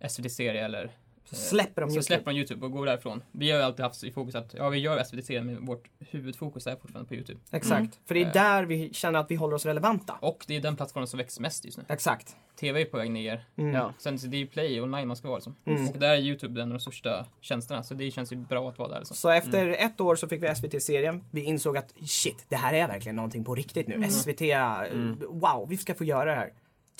SVT-serie 0.09 0.65
eller 0.65 0.97
Så 1.31 1.35
släpper 1.35 1.83
de 1.83 1.91
så 1.91 1.95
YouTube. 1.95 2.03
släpper 2.07 2.31
de 2.31 2.37
Youtube 2.39 2.67
och 2.67 2.73
går 2.73 2.87
därifrån. 2.87 3.23
Vi 3.33 3.51
har 3.51 3.59
ju 3.59 3.65
alltid 3.65 3.85
haft 3.85 4.05
i 4.05 4.13
fokus 4.13 4.35
att, 4.35 4.55
ja 4.55 4.69
vi 4.69 4.79
gör 4.79 5.05
SVT-serien 5.05 5.47
men 5.47 5.65
vårt 5.67 5.89
huvudfokus 5.99 6.67
är 6.67 6.77
fortfarande 6.77 7.09
på 7.09 7.15
Youtube. 7.15 7.41
Exakt, 7.51 8.01
för 8.07 8.15
det 8.15 8.21
är 8.23 8.27
Eh. 8.27 8.33
där 8.33 8.63
vi 8.65 8.93
känner 8.93 9.19
att 9.19 9.31
vi 9.31 9.35
håller 9.35 9.55
oss 9.57 9.67
relevanta. 9.67 10.15
Och 10.21 10.45
det 10.49 10.57
är 10.57 10.61
den 10.61 10.77
plattformen 10.77 11.07
som 11.09 11.19
växer 11.19 11.43
mest 11.43 11.65
just 11.65 11.79
nu. 11.79 11.85
Exakt. 11.89 12.37
TV 12.61 12.81
är 12.81 12.85
på 12.85 12.97
väg 12.97 13.11
ner. 13.11 13.45
Mm. 13.57 13.75
Ja. 13.75 13.93
Sen 13.99 14.19
så 14.19 14.27
det 14.27 14.37
är 14.37 14.39
ju 14.39 14.47
play 14.47 14.81
online 14.81 15.09
man 15.09 15.17
ska 15.17 15.29
vara 15.29 15.39
liksom. 15.39 15.57
Mm. 15.65 15.89
Och 15.89 15.99
där 15.99 16.09
är 16.11 16.17
Youtube 16.19 16.63
en 16.63 16.69
av 16.69 16.73
de 16.79 16.81
största 16.81 17.27
tjänsterna. 17.41 17.83
Så 17.83 17.95
det 17.95 18.11
känns 18.11 18.33
ju 18.33 18.37
bra 18.37 18.69
att 18.69 18.79
vara 18.79 18.89
där 18.89 18.99
liksom. 18.99 19.17
Så 19.17 19.29
efter 19.31 19.69
ett 19.69 20.01
år 20.01 20.17
så 20.17 20.29
fick 20.29 20.43
vi 20.43 20.55
SVT-serien. 20.55 21.25
Vi 21.31 21.43
insåg 21.45 21.77
att 21.77 21.95
shit, 22.07 22.45
det 22.49 22.57
här 22.57 22.73
är 22.75 22.89
verkligen 22.89 23.17
någonting 23.17 23.45
på 23.45 23.55
riktigt 23.55 23.89
nu. 23.89 24.11
SVT, 24.11 24.43
eh, 24.43 24.83
wow, 25.29 25.67
vi 25.69 25.77
ska 25.77 25.95
få 25.95 26.05
göra 26.05 26.25
det 26.31 26.37
här. 26.37 26.53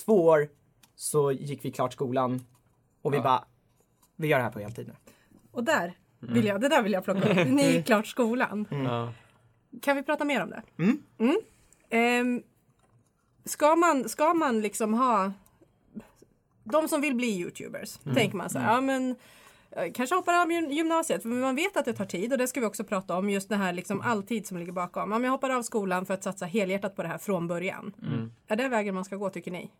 Två 0.05 0.25
år 0.25 0.49
så 0.95 1.31
gick 1.31 1.65
vi 1.65 1.71
klart 1.71 1.93
skolan 1.93 2.45
och 3.01 3.13
vi 3.13 3.17
Ja. 3.17 3.23
bara, 3.23 3.45
vi 4.17 4.27
gör 4.27 4.37
det 4.37 4.43
här 4.43 4.51
på 4.51 4.59
heltid 4.59 4.87
nu. 4.87 4.93
Och 5.51 5.63
där 5.63 5.93
vill 6.19 6.45
jag, 6.45 6.61
det 6.61 6.69
där 6.69 6.81
vill 6.81 6.93
jag 6.93 7.03
plocka 7.03 7.29
upp. 7.29 7.47
Ni 7.47 7.71
gick 7.71 7.85
klart 7.85 8.07
skolan. 8.07 8.65
Ja. 8.71 9.13
Kan 9.81 9.95
vi 9.95 10.03
prata 10.03 10.25
mer 10.25 10.43
om 10.43 10.49
det? 10.49 10.61
Mm. 10.77 11.41
Ehm, 11.89 12.43
ska, 13.45 13.75
man, 13.75 14.09
ska 14.09 14.33
man 14.33 14.61
liksom 14.61 14.93
ha... 14.93 15.31
De 16.63 16.87
som 16.87 17.01
vill 17.01 17.15
bli 17.15 17.39
youtubers, 17.39 17.97
tänker 18.15 18.37
man 18.37 18.49
så 18.49 18.59
här, 18.59 18.73
ja 18.73 18.81
men 18.81 19.15
eh, 19.71 19.91
kanske 19.93 20.15
hoppar 20.15 20.33
av 20.41 20.51
gym- 20.51 20.71
gymnasiet, 20.71 21.21
för 21.21 21.29
man 21.29 21.55
vet 21.55 21.77
att 21.77 21.85
det 21.85 21.93
tar 21.93 22.05
tid 22.05 22.31
och 22.31 22.37
det 22.37 22.47
ska 22.47 22.59
vi 22.59 22.65
också 22.65 22.83
prata 22.83 23.17
om, 23.17 23.29
just 23.29 23.49
det 23.49 23.55
här 23.55 23.73
liksom 23.73 24.01
alltid 24.01 24.47
som 24.47 24.57
ligger 24.57 24.71
bakom. 24.71 25.11
Om 25.11 25.23
jag 25.23 25.31
hoppar 25.31 25.49
av 25.49 25.61
skolan 25.61 26.05
för 26.05 26.13
att 26.13 26.23
satsa 26.23 26.45
helhjärtat 26.45 26.95
på 26.95 27.03
det 27.03 27.07
här 27.09 27.17
från 27.17 27.47
början. 27.47 27.93
Är 28.47 28.55
det 28.55 28.67
vägen 28.67 28.95
man 28.95 29.05
ska 29.05 29.15
gå 29.15 29.29
tycker 29.29 29.51
ni? 29.51 29.71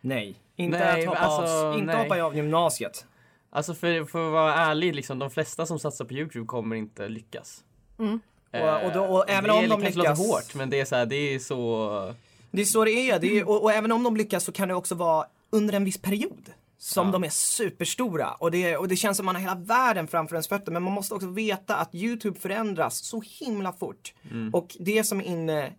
Nej. 0.00 0.36
Inte 0.56 0.78
Nej, 0.78 1.02
att 1.02 1.08
hoppa, 1.08 1.20
alltså, 1.20 1.66
av, 1.66 1.78
inte 1.78 1.86
nej. 1.94 2.02
hoppa 2.02 2.22
av 2.22 2.36
gymnasiet. 2.36 3.06
Alltså 3.54 3.74
för, 3.74 4.04
för 4.04 4.26
att 4.26 4.32
vara 4.32 4.54
ärlig, 4.54 4.94
liksom, 4.94 5.18
de 5.18 5.30
flesta 5.30 5.66
som 5.66 5.78
satsar 5.78 6.04
på 6.04 6.14
Youtube 6.14 6.46
kommer 6.46 6.76
inte 6.76 7.08
lyckas. 7.08 7.64
Mm. 7.98 8.20
Eh, 8.52 8.62
Och- 8.74 8.84
och 8.86 8.92
då- 8.92 9.04
och 9.04 9.30
även 9.30 9.44
det 9.44 9.50
om 9.52 9.68
de 9.68 9.80
lyckas- 9.80 9.94
låter 9.96 10.14
hårt, 10.16 10.54
men 10.54 10.70
det 10.70 10.80
är 10.80 10.84
så 10.84 10.96
här, 10.96 11.06
det 11.06 11.16
är 11.16 11.38
så... 11.38 12.14
Det 12.50 12.60
är 12.60 12.64
så 12.64 12.84
det 12.84 12.90
är. 13.10 13.18
Det 13.18 13.38
är 13.38 13.48
och, 13.48 13.62
och 13.62 13.72
även 13.72 13.92
om 13.92 14.02
de 14.02 14.16
lyckas 14.16 14.44
så 14.44 14.52
kan 14.52 14.68
det 14.68 14.74
också 14.74 14.94
vara 14.94 15.26
under 15.50 15.74
en 15.74 15.84
viss 15.84 15.98
period. 16.02 16.50
Som 16.78 17.06
Ja. 17.06 17.12
de 17.12 17.24
är 17.24 17.28
superstora 17.30 18.30
och 18.32 18.50
det, 18.50 18.76
och 18.76 18.88
det 18.88 18.96
känns 18.96 19.16
som 19.16 19.26
man 19.26 19.34
har 19.34 19.42
hela 19.42 19.54
världen 19.54 20.06
framför 20.08 20.34
ens 20.36 20.48
fötter 20.48 20.72
men 20.72 20.82
man 20.82 20.92
måste 20.92 21.14
också 21.14 21.26
veta 21.28 21.76
att 21.76 21.94
Youtube 21.94 22.40
förändras 22.40 23.04
så 23.04 23.22
himla 23.40 23.72
fort. 23.72 24.14
Mm. 24.30 24.54
Och 24.54 24.76
det 24.80 25.04
som 25.04 25.20
är 25.20 25.24
inne 25.24 25.72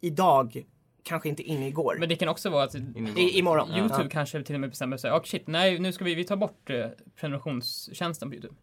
idag 0.00 0.64
kanske 1.08 1.28
inte 1.28 1.42
inne 1.42 1.68
igår. 1.68 1.96
Men 1.98 2.08
det 2.08 2.16
kan 2.16 2.28
också 2.28 2.50
vara 2.50 2.64
att 2.64 2.74
I, 2.74 3.38
imorgon. 3.38 3.70
Youtube 3.70 4.02
Ja. 4.02 4.08
kanske 4.10 4.42
till 4.42 4.54
och 4.54 4.60
med 4.60 4.70
bestämmer 4.70 4.96
sig, 4.96 5.10
oh 5.12 5.22
shit, 5.22 5.46
nej 5.46 5.78
nu 5.78 5.92
ska 5.92 6.04
vi, 6.04 6.14
vi 6.14 6.24
ta 6.24 6.36
bort 6.36 6.70
eh, 6.70 6.86
prenumerationstjänsten 7.20 8.28
på 8.30 8.34
Youtube. 8.34 8.54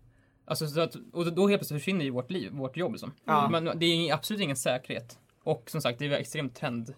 Alltså 0.48 0.68
så 0.68 0.80
att, 0.82 0.96
och 1.14 1.34
då 1.34 1.48
helt 1.48 1.60
plötsligt 1.60 1.82
försvinner 1.82 2.06
ju 2.06 2.12
vårt 2.12 2.32
liv, 2.32 2.52
vårt 2.52 2.78
jobb 2.78 2.92
liksom. 2.92 3.14
Ja. 3.26 3.50
Men 3.50 3.80
det 3.80 3.86
är 3.86 4.14
absolut 4.14 4.42
ingen 4.42 4.56
säkerhet. 4.56 5.20
Och 5.44 5.70
som 5.70 5.82
sagt, 5.82 6.00
det 6.00 6.06
är 6.06 6.12
extremt 6.12 6.56
trend. 6.56 6.94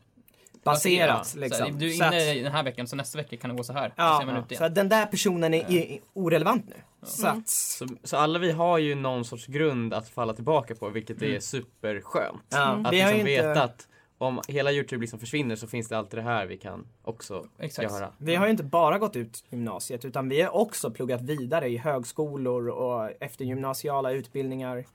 Baserat 0.63 1.35
liksom. 1.37 1.65
här, 1.65 1.79
du 1.79 1.95
är 1.95 2.03
att- 2.03 2.13
inne 2.13 2.33
i 2.33 2.43
den 2.43 2.51
här 2.51 2.63
veckan, 2.63 2.87
så 2.87 2.95
nästa 2.95 3.17
vecka 3.17 3.37
kan 3.37 3.49
det 3.49 3.55
gå 3.55 3.63
så 3.63 3.73
här. 3.73 3.93
Ja, 3.97 4.21
så 4.23 4.31
ute 4.31 4.47
så 4.47 4.53
igen. 4.53 4.63
att 4.63 4.75
den 4.75 4.89
där 4.89 5.05
personen 5.05 5.53
är, 5.53 5.71
är 5.71 5.99
orelevant 6.13 6.65
nu. 6.69 6.75
Så 7.03 7.27
att, 7.27 7.47
Så, 7.47 7.87
så 8.03 8.17
alla 8.17 8.39
vi 8.39 8.51
har 8.51 8.77
ju 8.77 8.95
någon 8.95 9.25
sorts 9.25 9.47
grund 9.47 9.93
att 9.93 10.09
falla 10.09 10.33
tillbaka 10.33 10.75
på, 10.75 10.89
vilket 10.89 11.21
är 11.21 11.39
superskönt. 11.39 12.43
ja, 12.49 12.59
Att 12.85 12.93
vi 12.93 13.01
har 13.01 13.11
liksom 13.13 13.27
inte... 13.29 13.47
veta 13.47 13.63
att 13.63 13.87
om 14.17 14.41
hela 14.47 14.71
Youtube 14.71 15.01
liksom 15.01 15.19
försvinner 15.19 15.55
så 15.55 15.67
finns 15.67 15.87
det 15.87 15.97
alltid 15.97 16.19
det 16.19 16.23
här 16.23 16.45
vi 16.45 16.57
kan 16.57 16.87
också 17.03 17.47
Exakt. 17.59 17.91
göra. 17.91 18.13
Vi 18.17 18.35
har 18.35 18.45
ju 18.45 18.51
inte 18.51 18.63
bara 18.63 18.99
gått 18.99 19.15
ut 19.15 19.43
gymnasiet 19.49 20.05
utan 20.05 20.29
vi 20.29 20.41
har 20.41 20.55
också 20.55 20.91
pluggat 20.91 21.21
vidare 21.21 21.67
i 21.67 21.77
högskolor 21.77 22.69
och 22.69 23.11
eftergymnasiala 23.19 24.11
utbildningar. 24.11 24.85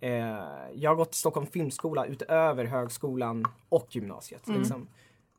Eh, 0.00 0.10
jag 0.74 0.90
har 0.90 0.94
gått 0.94 1.14
Stockholm 1.14 1.46
filmskola 1.46 2.06
utöver 2.06 2.64
högskolan 2.64 3.44
och 3.68 3.96
gymnasiet. 3.96 4.48
Liksom. 4.48 4.88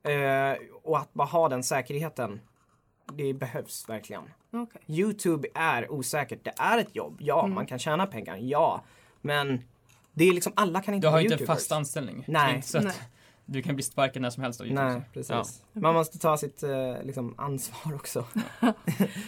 Eh, 0.04 0.58
och 0.84 0.98
att 0.98 1.14
bara 1.14 1.28
ha 1.28 1.50
den 1.50 1.64
säkerheten, 1.64 2.42
det 3.14 3.34
behövs 3.34 3.90
verkligen. 3.90 4.24
Okej. 4.52 4.82
Youtube 4.88 5.48
är 5.54 5.92
osäkert. 5.92 6.40
Det 6.44 6.54
är 6.58 6.78
ett 6.78 6.96
jobb, 6.96 7.18
ja. 7.20 7.48
Man 7.48 7.66
kan 7.66 7.80
tjäna 7.80 8.08
pengar, 8.08 8.38
ja. 8.42 8.84
Men 9.22 9.64
det 10.14 10.24
är 10.24 10.34
liksom, 10.34 10.54
alla 10.56 10.82
kan 10.82 10.94
inte 10.94 11.08
Du 11.08 11.12
har 11.12 11.20
ju 11.20 11.30
inte 11.30 11.44
en 11.44 11.48
fast 11.48 11.72
anställning. 11.72 12.24
Nej. 12.28 12.62
Så 12.62 12.78
att 12.78 12.84
Nej. 12.84 12.94
Du 13.52 13.62
kan 13.62 13.76
bli 13.76 13.84
sparkad 13.84 14.22
när 14.22 14.30
som 14.30 14.44
helst 14.44 14.62
av 14.62 14.68
YouTube. 14.68 14.86
Nej, 14.94 15.02
precis. 15.14 15.62
Man 15.74 15.94
måste 15.94 16.20
ta 16.20 16.38
sitt 16.38 16.64
eh, 16.64 17.04
liksom, 17.04 17.34
ansvar 17.38 17.96
också. 17.96 18.26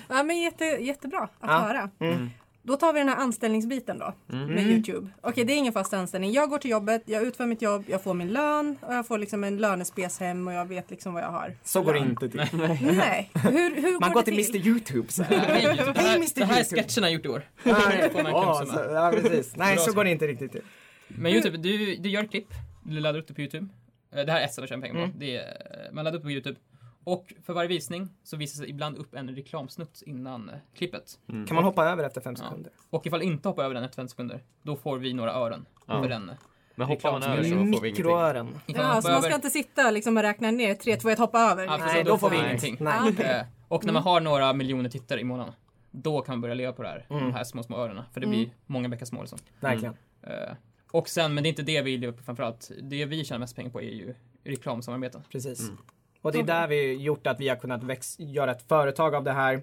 Ja, 0.10 0.24
men 0.24 0.42
jätte, 0.42 0.66
jättebra 0.66 1.20
att 1.20 1.30
Ja. 1.42 1.58
höra. 1.60 1.90
Mm. 2.00 2.30
Då 2.64 2.76
tar 2.78 2.94
vi 2.94 3.00
den 3.00 3.10
här 3.10 3.16
anställningsbiten 3.16 4.00
då 4.00 4.14
Mm. 4.34 4.48
med 4.54 4.64
Youtube. 4.68 5.08
Okej, 5.22 5.46
det 5.46 5.54
är 5.54 5.58
ingen 5.58 5.74
fast 5.74 5.94
anställning. 5.94 6.32
Jag 6.32 6.50
går 6.50 6.58
till 6.58 6.72
jobbet, 6.72 7.04
jag 7.06 7.24
utför 7.24 7.46
mitt 7.46 7.62
jobb, 7.62 7.84
jag 7.88 8.04
får 8.04 8.14
min 8.14 8.28
lön 8.28 8.78
och 8.82 8.94
jag 8.94 9.08
får 9.08 9.18
liksom 9.18 9.44
en 9.44 9.58
lönespes 9.58 10.20
hem 10.20 10.48
och 10.48 10.54
jag 10.54 10.66
vet 10.66 10.92
liksom 10.92 11.14
vad 11.14 11.24
jag 11.24 11.32
har. 11.32 11.56
Så 11.64 11.82
går 11.82 11.94
det 11.94 12.00
inte 12.00 12.30
till. 12.30 12.40
Nej, 12.82 13.32
hur, 13.34 13.76
hur 13.82 14.00
Man 14.00 14.10
går 14.10 14.14
går 14.14 14.22
det 14.22 14.44
till 14.44 14.56
Mr 14.56 14.68
Youtube 14.68 15.12
så 15.12 15.24
här. 15.24 15.38
Hej 15.38 15.64
YouTube, 15.64 15.92
det 15.94 16.00
här, 16.00 16.08
Hej, 16.08 16.16
Mr. 16.16 16.40
det 16.40 16.46
här 16.46 16.60
är 16.60 16.64
sketcherna 16.64 17.08
jag 17.08 17.12
gjort 17.12 17.26
i 17.26 17.30
år. 17.30 17.44
Nej, 17.64 18.12
ja, 18.16 18.64
så, 18.68 18.80
ja, 18.94 19.12
precis. 19.22 19.56
Nej, 19.56 19.78
så 19.78 19.94
går 19.94 20.04
det 20.04 20.12
inte 20.12 20.28
riktigt 20.28 20.52
till. 20.52 20.62
Men 21.08 21.32
YouTube, 21.32 21.58
du, 21.58 21.96
du 21.96 22.10
gör 22.10 22.24
ett 22.24 22.32
klipp, 22.32 22.48
du 22.84 23.00
laddar 23.00 23.20
upp 23.20 23.28
det 23.28 23.34
på 23.34 23.42
YouTube. 23.42 23.68
Eh, 24.12 24.26
Det 24.26 24.32
här 24.32 24.40
är 24.42 24.46
ett 24.46 24.54
sätt 24.54 24.64
att 24.64 24.70
tjäna 24.70 24.82
pengar 24.82 24.96
på. 24.96 25.02
Mm. 25.04 25.20
Det 25.20 25.36
är, 25.38 25.86
eh, 25.86 25.92
man 25.94 26.06
laddar 26.06 26.18
upp 26.18 26.24
på 26.24 26.32
YouTube. 26.32 26.60
Och 27.04 27.34
för 27.46 27.54
varje 27.54 27.68
visning 27.70 28.10
så 28.24 28.38
visas 28.38 28.68
ibland 28.68 28.98
upp 28.98 29.16
en 29.16 29.36
reklamsnutt 29.36 30.02
innan 30.06 30.50
eh, 30.50 30.56
klippet. 30.76 31.20
Kan 31.28 31.56
man 31.56 31.64
hoppa 31.64 31.86
över 31.86 32.04
efter 32.04 32.22
fem 32.22 32.36
Ja. 32.38 32.44
sekunder? 32.44 32.72
Och 32.90 33.06
ifall 33.08 33.22
inte 33.22 33.48
hoppar 33.50 33.64
över 33.64 33.76
den 33.76 33.84
efter 33.84 33.96
fem 33.96 34.08
sekunder, 34.08 34.44
då 34.64 34.76
får 34.76 34.98
vi 34.98 35.14
några 35.14 35.34
ören 35.34 35.66
Ja. 35.88 36.02
för 36.02 36.10
den. 36.10 36.32
Men 36.76 36.88
hoppar 36.88 37.12
man 37.12 37.24
över 37.24 37.44
så 37.44 37.50
får 37.50 37.56
vi 37.56 37.62
ingenting. 37.62 37.82
Mikroören. 37.82 38.48
Ja, 38.66 38.78
man 38.78 39.02
så 39.02 39.10
man 39.10 39.22
ska 39.22 39.28
över, 39.28 39.36
inte 39.36 39.50
sitta 39.50 39.92
liksom 39.92 40.18
och 40.18 40.24
räkna 40.24 40.52
ner 40.52 40.74
3, 40.76 40.96
2, 40.96 41.10
1, 41.10 41.20
hoppa 41.20 41.40
över. 41.40 41.66
Ja, 41.66 41.78
Nej, 41.78 42.04
då 42.04 42.10
då 42.12 42.18
får 42.18 42.30
vi 42.30 42.38
ingenting. 42.38 42.78
Nej. 42.80 43.16
Ja. 43.20 43.46
och 43.68 43.86
när 43.86 43.94
man 43.94 44.04
har 44.04 44.22
några 44.22 44.54
miljoner 44.54 44.90
tittare 44.90 45.20
i 45.20 45.24
månaden, 45.24 45.54
då 45.92 46.22
kan 46.22 46.34
man 46.36 46.42
börja 46.42 46.54
leva 46.56 46.74
på 46.74 46.84
det 46.84 46.90
här. 46.90 47.06
Mm. 47.10 47.24
De 47.24 47.34
här 47.34 47.44
små, 47.44 47.64
små 47.64 47.78
öronen. 47.78 48.04
För 48.14 48.22
det 48.22 48.28
blir 48.28 48.50
många 48.66 48.90
bäckar 48.90 49.06
små 49.06 49.22
liksom. 49.22 49.40
Verkligen. 49.60 49.94
Eh, 50.24 50.54
och 50.92 51.10
sen, 51.10 51.34
men 51.34 51.44
det 51.44 51.48
är 51.48 51.50
inte 51.50 51.62
det 51.62 51.82
vi 51.82 51.98
lever 51.98 52.14
på 52.14 52.24
framförallt. 52.24 52.72
Det 52.82 53.06
vi 53.06 53.26
tjänar 53.26 53.40
mest 53.40 53.56
pengar 53.56 53.70
på 53.70 53.82
är 53.82 53.86
ju 53.86 54.14
reklamsamarbeten. 54.44 55.22
Precis. 55.32 55.60
Mm. 55.60 55.78
Och 56.22 56.32
det 56.32 56.40
är 56.40 56.44
där 56.44 56.68
vi 56.68 56.94
gjort 56.94 57.28
att 57.28 57.40
vi 57.40 57.50
har 57.50 57.56
kunnat 57.56 57.84
väx- 57.84 58.20
göra 58.20 58.52
ett 58.52 58.68
företag 58.68 59.16
av 59.16 59.24
det 59.24 59.32
här. 59.32 59.62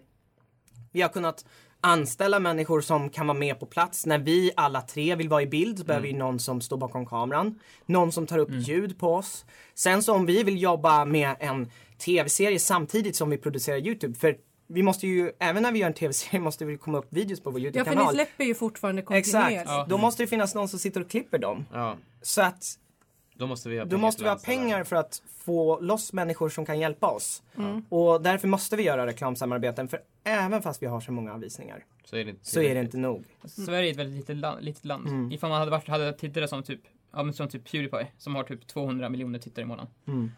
Vi 0.92 1.02
har 1.02 1.08
kunnat 1.08 1.44
anställa 1.80 2.40
människor 2.40 2.80
som 2.80 3.11
kan 3.11 3.26
vara 3.26 3.38
med 3.38 3.61
på 3.61 3.66
plats. 3.66 4.06
När 4.06 4.18
vi 4.18 4.50
alla 4.56 4.80
tre 4.80 5.14
vill 5.14 5.28
vara 5.28 5.42
i 5.42 5.47
bild 5.47 5.78
så 5.78 5.85
behöver 5.85 6.06
vi 6.06 6.12
någon 6.12 6.38
som 6.38 6.61
står 6.61 6.76
bakom 6.76 7.06
kameran. 7.06 7.58
Någon 7.87 8.12
som 8.12 8.26
tar 8.26 8.38
upp 8.38 8.50
ljud 8.52 8.99
på 8.99 9.14
oss. 9.14 9.44
Sen 9.75 10.02
så 10.02 10.14
om 10.14 10.26
vi 10.26 10.42
vill 10.42 10.62
jobba 10.62 11.04
med 11.04 11.37
en 11.40 11.70
tv-serie 11.99 12.58
samtidigt 12.58 13.16
som 13.16 13.30
vi 13.30 13.38
producerar 13.38 13.87
Youtube. 13.87 14.14
För 14.14 14.37
vi 14.70 14.82
måste 14.82 15.06
ju, 15.06 15.32
även 15.38 15.62
när 15.62 15.72
vi 15.72 15.78
gör 15.78 15.87
en 15.87 15.94
tv-serie 15.94 16.40
måste 16.48 16.64
vi 16.64 16.76
komma 16.78 16.98
upp 16.98 17.06
videos 17.12 17.40
på 17.40 17.50
vår 17.50 17.60
Ja, 17.60 17.64
för 17.64 17.72
ni 17.72 17.78
Youtube-kanal. 17.78 18.14
släpper 18.14 18.44
ju 18.44 18.54
fortfarande 18.54 19.02
kontinuerligt. 19.02 19.60
Exakt. 19.60 19.70
Ja. 19.70 19.87
Då 19.88 19.98
måste 19.98 20.22
det 20.22 20.26
finnas 20.26 20.54
någon 20.54 20.68
som 20.68 20.78
sitter 20.78 21.00
och 21.00 21.10
klipper 21.10 21.38
dem. 21.38 21.66
Ja, 21.72 21.96
Så 22.22 22.42
att 22.42 22.78
då 23.34 23.46
måste 23.46 23.68
vi 23.68 23.78
ha 23.78 23.84
då 23.84 23.90
pengar 23.90 24.00
måste 24.00 24.22
vi 24.22 24.28
ha 24.28 24.37
pengar 24.37 24.84
för 24.84 24.96
att 24.96 25.22
få 25.38 25.80
loss 25.80 26.12
människor 26.12 26.48
som 26.48 26.66
kan 26.66 26.78
hjälpa 26.78 27.06
oss. 27.06 27.42
Mm. 27.56 27.84
Och 27.88 28.22
därför 28.22 28.48
måste 28.48 28.76
vi 28.76 28.82
göra 28.82 29.06
reklamsamarbeten 29.06 29.88
för 29.88 30.00
även 30.25 30.62
fast 30.62 30.82
vi 30.82 30.87
har 30.87 31.00
så 31.00 31.12
många 31.12 31.38
visningar 31.38 31.84
Så 32.04 32.16
är 32.16 32.25
det 32.25 32.30
inte, 32.30 32.44
så 32.46 32.60
är 32.60 32.75
det 32.75 32.80
inte 32.80 32.96
nog. 32.96 33.25
Sverige 33.44 33.88
är 33.88 33.90
ett 33.90 33.98
väldigt 33.98 34.16
litet 34.16 34.37
land. 34.37 34.64
Litet 34.64 34.84
land. 34.84 35.06
Mm. 35.08 35.32
Ifall 35.32 35.50
man 35.50 35.58
hade 35.58 35.70
varit, 35.70 35.88
hade 35.88 36.12
tittare 36.12 36.48
som 36.48 36.62
typ, 36.62 36.80
ja, 37.12 37.32
som 37.32 37.48
typ 37.48 37.70
Pewdiepie, 37.70 38.06
som 38.18 38.34
har 38.34 38.42
typ 38.44 38.66
200 38.66 39.08
miljoner 39.08 39.38
tittare 39.38 39.62
i 39.62 39.66
månaden. 39.66 39.90
Mm. 40.06 40.30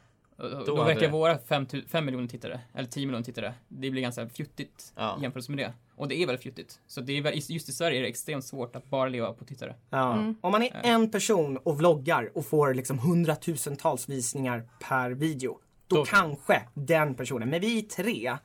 Då 0.42 0.64
Då, 0.64 0.84
verkar 0.84 1.00
det- 1.00 1.08
våra 1.08 1.38
5, 1.38 2.04
miljoner 2.04 2.28
tittare, 2.28 2.60
eller 2.74 2.88
10 2.88 3.06
miljoner 3.06 3.24
tittare, 3.24 3.54
det 3.68 3.90
blir 3.90 4.02
ganska 4.02 4.28
fjuttigt 4.28 4.92
Ja. 4.96 5.16
i 5.18 5.22
jämförelse 5.22 5.52
med 5.52 5.58
det. 5.58 5.72
Och 5.96 6.08
det 6.08 6.14
är 6.22 6.26
väldigt 6.26 6.42
fjuttigt. 6.42 6.80
Så 6.86 7.00
det 7.00 7.12
är, 7.18 7.22
väl- 7.22 7.34
just 7.48 7.68
i 7.68 7.72
Sverige 7.72 7.98
är 7.98 8.02
det 8.02 8.08
extremt 8.08 8.44
svårt 8.44 8.76
att 8.76 8.90
bara 8.90 9.08
leva 9.08 9.32
på 9.32 9.44
tittare. 9.44 9.74
Ja. 9.90 10.12
Mm. 10.14 10.34
Om 10.40 10.52
man 10.52 10.62
är 10.62 10.70
en 10.82 11.10
person 11.10 11.56
och 11.56 11.78
vloggar 11.78 12.30
och 12.34 12.46
får 12.46 12.74
liksom 12.74 12.98
hundratusentals 12.98 14.08
visningar 14.08 14.68
per 14.88 15.10
video. 15.10 15.58
Då, 15.86 15.96
Då- 15.96 16.04
kanske 16.04 16.62
den 16.74 17.14
personen, 17.14 17.48
men 17.48 17.60
vi 17.60 17.78
är 17.78 17.82
tre 17.82 18.36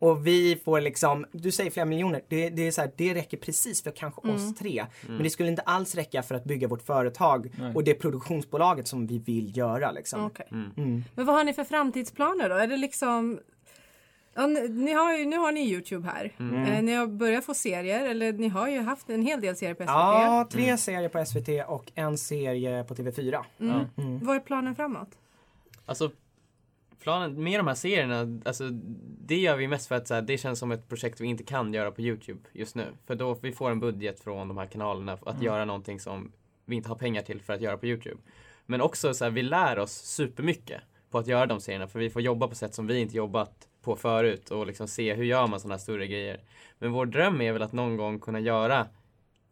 och 0.00 0.26
vi 0.26 0.60
får 0.64 0.80
liksom, 0.80 1.26
du 1.32 1.52
säger 1.52 1.70
flera 1.70 1.86
miljoner, 1.86 2.22
det, 2.28 2.48
det 2.48 2.66
är 2.66 2.70
så 2.70 2.80
här, 2.80 2.90
det 2.96 3.14
räcker 3.14 3.36
precis 3.36 3.82
för 3.82 3.90
kanske 3.90 4.20
oss 4.20 4.54
tre. 4.54 4.86
Men 5.06 5.22
det 5.22 5.30
skulle 5.30 5.48
inte 5.48 5.62
alls 5.62 5.94
räcka 5.94 6.22
för 6.22 6.34
att 6.34 6.44
bygga 6.44 6.68
vårt 6.68 6.82
företag 6.82 7.50
Nej. 7.58 7.74
och 7.74 7.84
det 7.84 7.94
produktionsbolaget 7.94 8.88
som 8.88 9.06
vi 9.06 9.18
vill 9.18 9.56
göra 9.56 9.90
liksom. 9.90 10.24
Okej. 10.24 10.46
Mm. 10.50 11.04
Men 11.14 11.26
vad 11.26 11.36
har 11.36 11.44
ni 11.44 11.52
för 11.52 11.64
framtidsplaner 11.64 12.48
då? 12.48 12.54
Är 12.54 12.66
det 12.66 12.76
liksom... 12.76 13.40
Ja, 14.34 14.46
ni, 14.46 14.68
ni 14.68 14.92
har 14.92 15.16
ju, 15.16 15.24
nu 15.24 15.36
har 15.36 15.52
ni 15.52 15.72
Youtube 15.72 16.08
här. 16.08 16.32
Mm. 16.38 16.64
Eh, 16.64 16.82
ni 16.82 16.94
har 16.94 17.06
börjat 17.06 17.44
få 17.44 17.54
serier, 17.54 18.08
eller 18.08 18.32
ni 18.32 18.48
har 18.48 18.68
ju 18.68 18.80
haft 18.80 19.10
en 19.10 19.22
hel 19.22 19.40
del 19.40 19.56
serier 19.56 19.74
på 19.74 19.82
SVT. 19.82 19.88
Ja, 19.88 20.48
tre 20.52 20.76
serier 20.76 21.08
på 21.08 21.24
SVT 21.24 21.48
och 21.68 21.92
en 21.94 22.18
serie 22.18 22.84
på 22.84 22.94
TV4. 22.94 23.44
Mm. 23.60 23.80
Mm. 23.96 24.18
Vad 24.22 24.36
är 24.36 24.40
planen 24.40 24.74
framåt? 24.74 25.08
Alltså, 25.86 26.10
planen 27.00 27.44
med 27.44 27.60
de 27.60 27.66
här 27.66 27.74
serierna, 27.74 28.40
alltså 28.44 28.68
det 29.20 29.38
gör 29.38 29.56
vi 29.56 29.68
mest 29.68 29.88
för 29.88 29.94
att 29.94 30.08
så 30.08 30.14
här, 30.14 30.22
det 30.22 30.38
känns 30.38 30.58
som 30.58 30.72
ett 30.72 30.88
projekt 30.88 31.20
vi 31.20 31.26
inte 31.26 31.44
kan 31.44 31.74
göra 31.74 31.90
på 31.90 32.00
Youtube 32.00 32.40
just 32.52 32.74
nu. 32.74 32.86
För 33.06 33.14
då 33.14 33.34
vi 33.34 33.52
får 33.52 33.70
en 33.70 33.80
budget 33.80 34.20
från 34.20 34.48
de 34.48 34.58
här 34.58 34.66
kanalerna 34.66 35.18
att 35.26 35.42
göra 35.42 35.64
någonting 35.64 36.00
som 36.00 36.32
vi 36.64 36.76
inte 36.76 36.88
har 36.88 36.96
pengar 36.96 37.22
till 37.22 37.40
för 37.40 37.52
att 37.52 37.60
göra 37.60 37.76
på 37.76 37.86
Youtube. 37.86 38.16
Men 38.66 38.80
också 38.80 39.14
så 39.14 39.24
här, 39.24 39.30
vi 39.30 39.42
lär 39.42 39.78
oss 39.78 39.92
supermycket 39.92 40.80
på 41.10 41.18
att 41.18 41.26
göra 41.26 41.46
de 41.46 41.60
serierna 41.60 41.88
för 41.88 41.98
vi 41.98 42.10
får 42.10 42.22
jobba 42.22 42.48
på 42.48 42.54
sätt 42.54 42.74
som 42.74 42.86
vi 42.86 42.98
inte 42.98 43.16
jobbat 43.16 43.68
på 43.82 43.96
förut 43.96 44.50
och 44.50 44.66
liksom 44.66 44.88
se 44.88 45.14
hur 45.14 45.24
gör 45.24 45.46
man 45.46 45.60
sådana 45.60 45.74
här 45.74 45.80
större 45.80 46.06
grejer. 46.06 46.40
Men 46.78 46.92
vår 46.92 47.06
dröm 47.06 47.40
är 47.40 47.52
väl 47.52 47.62
att 47.62 47.72
någon 47.72 47.96
gång 47.96 48.20
kunna 48.20 48.40
göra 48.40 48.86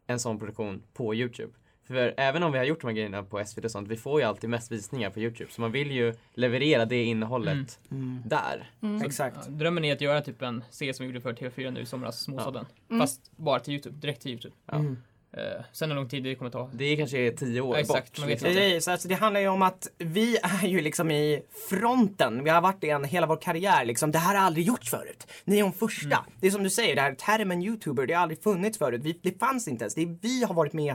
en 0.06 0.18
sån 0.18 0.38
produktion 0.38 0.82
på 0.92 1.14
Youtube. 1.14 1.52
För 1.88 2.14
även 2.16 2.42
om 2.42 2.53
vi 2.53 2.59
har 2.59 2.64
gjort 2.64 2.81
de 2.81 2.87
här 2.87 2.94
grejerna 2.94 3.22
på 3.22 3.44
SVT 3.44 3.64
och 3.64 3.70
sånt, 3.70 3.88
vi 3.88 3.96
får 3.96 4.20
ju 4.20 4.27
alltid 4.27 4.51
mest 4.51 4.72
visningar 4.72 5.11
på 5.11 5.20
Youtube. 5.20 5.51
Så 5.53 5.61
man 5.61 5.72
vill 5.72 5.90
ju 5.90 6.14
leverera 6.35 6.85
det 6.85 7.05
innehållet 7.05 7.79
Mm. 7.90 8.22
där. 8.27 8.70
Exakt. 9.05 9.37
Ja, 9.46 9.51
drömmen 9.51 9.85
är 9.85 9.92
att 9.92 10.01
göra 10.01 10.20
typ 10.20 10.42
en 10.42 10.64
serie 10.70 10.94
som 10.94 11.07
vi 11.07 11.12
gjorde 11.12 11.20
för 11.20 11.33
TV4 11.33 11.70
nu 11.70 11.81
i 11.81 11.87
somras, 11.87 12.20
Småstaden. 12.20 12.66
Mm. 12.90 13.01
Fast 13.01 13.31
bara 13.37 13.61
till 13.61 13.72
Youtube, 13.74 13.96
direkt 13.96 14.22
till 14.22 14.31
Youtube. 14.31 14.55
Ja. 14.66 14.74
Mm. 14.79 14.96
Eh, 15.33 15.64
sen 15.72 15.90
hur 15.90 15.96
lång 15.96 16.09
tid 16.09 16.24
det 16.24 16.35
kommer 16.35 16.51
ta. 16.51 16.70
Det 16.74 16.96
kanske 16.96 17.18
är 17.18 17.31
tio 17.33 17.61
år 17.61 17.77
Ja, 17.77 17.81
exakt, 17.81 18.11
bort. 18.12 18.18
man 18.18 18.29
vet 18.29 18.35
liksom. 18.35 18.48
inte. 18.51 18.61
Precis, 18.61 18.88
alltså 18.88 19.09
det 19.09 19.14
handlar 19.14 19.40
ju 19.40 19.48
om 19.48 19.62
att 19.62 19.88
vi 19.98 20.37
är 20.62 20.66
ju 20.68 20.81
liksom 20.81 21.11
i 21.11 21.42
fronten. 21.70 22.44
Vi 22.44 22.51
har 22.51 22.61
varit 22.61 22.81
det 22.81 22.90
en, 22.90 23.05
hela 23.05 23.27
vår 23.27 23.37
karriär 23.37 23.85
liksom. 23.85 24.12
Det 24.12 24.18
här 24.18 24.35
har 24.35 24.46
aldrig 24.46 24.66
gjorts 24.66 24.90
förut. 24.90 25.27
Ni 25.44 25.59
är 25.59 25.62
de 25.62 25.72
första. 25.72 26.16
Mm. 26.16 26.31
Det 26.40 26.46
är 26.46 26.51
som 26.51 26.62
du 26.62 26.70
säger, 26.70 26.94
det 26.96 27.01
här 27.03 27.14
termen 27.14 27.62
youtuber, 27.62 28.07
det 28.07 28.14
har 28.14 28.22
aldrig 28.22 28.42
funnits 28.42 28.79
förut. 28.79 29.01
Vi, 29.05 29.18
det 29.22 29.38
fanns 29.38 29.68
inte 29.68 29.83
ens. 29.85 29.94
Det 29.94 30.03
är, 30.03 30.18
vi 30.22 30.44
har 30.44 30.55
varit 30.55 30.72
med 30.72 30.94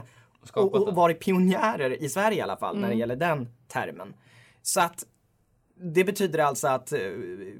och, 0.52 0.74
och, 0.74 0.94
varit 0.94 1.20
pionjärer 1.20 2.02
i 2.02 2.08
Sverige 2.08 2.38
i 2.38 2.40
alla 2.40 2.56
fall 2.56 2.74
när 2.74 2.82
det 2.82 2.86
Mm. 2.86 2.98
gäller 2.98 3.16
den 3.16 3.48
termen. 3.68 4.14
Så 4.62 4.80
att 4.80 5.04
det 5.94 6.04
betyder 6.04 6.38
alltså 6.38 6.68
att 6.68 6.92
eh, 6.92 6.98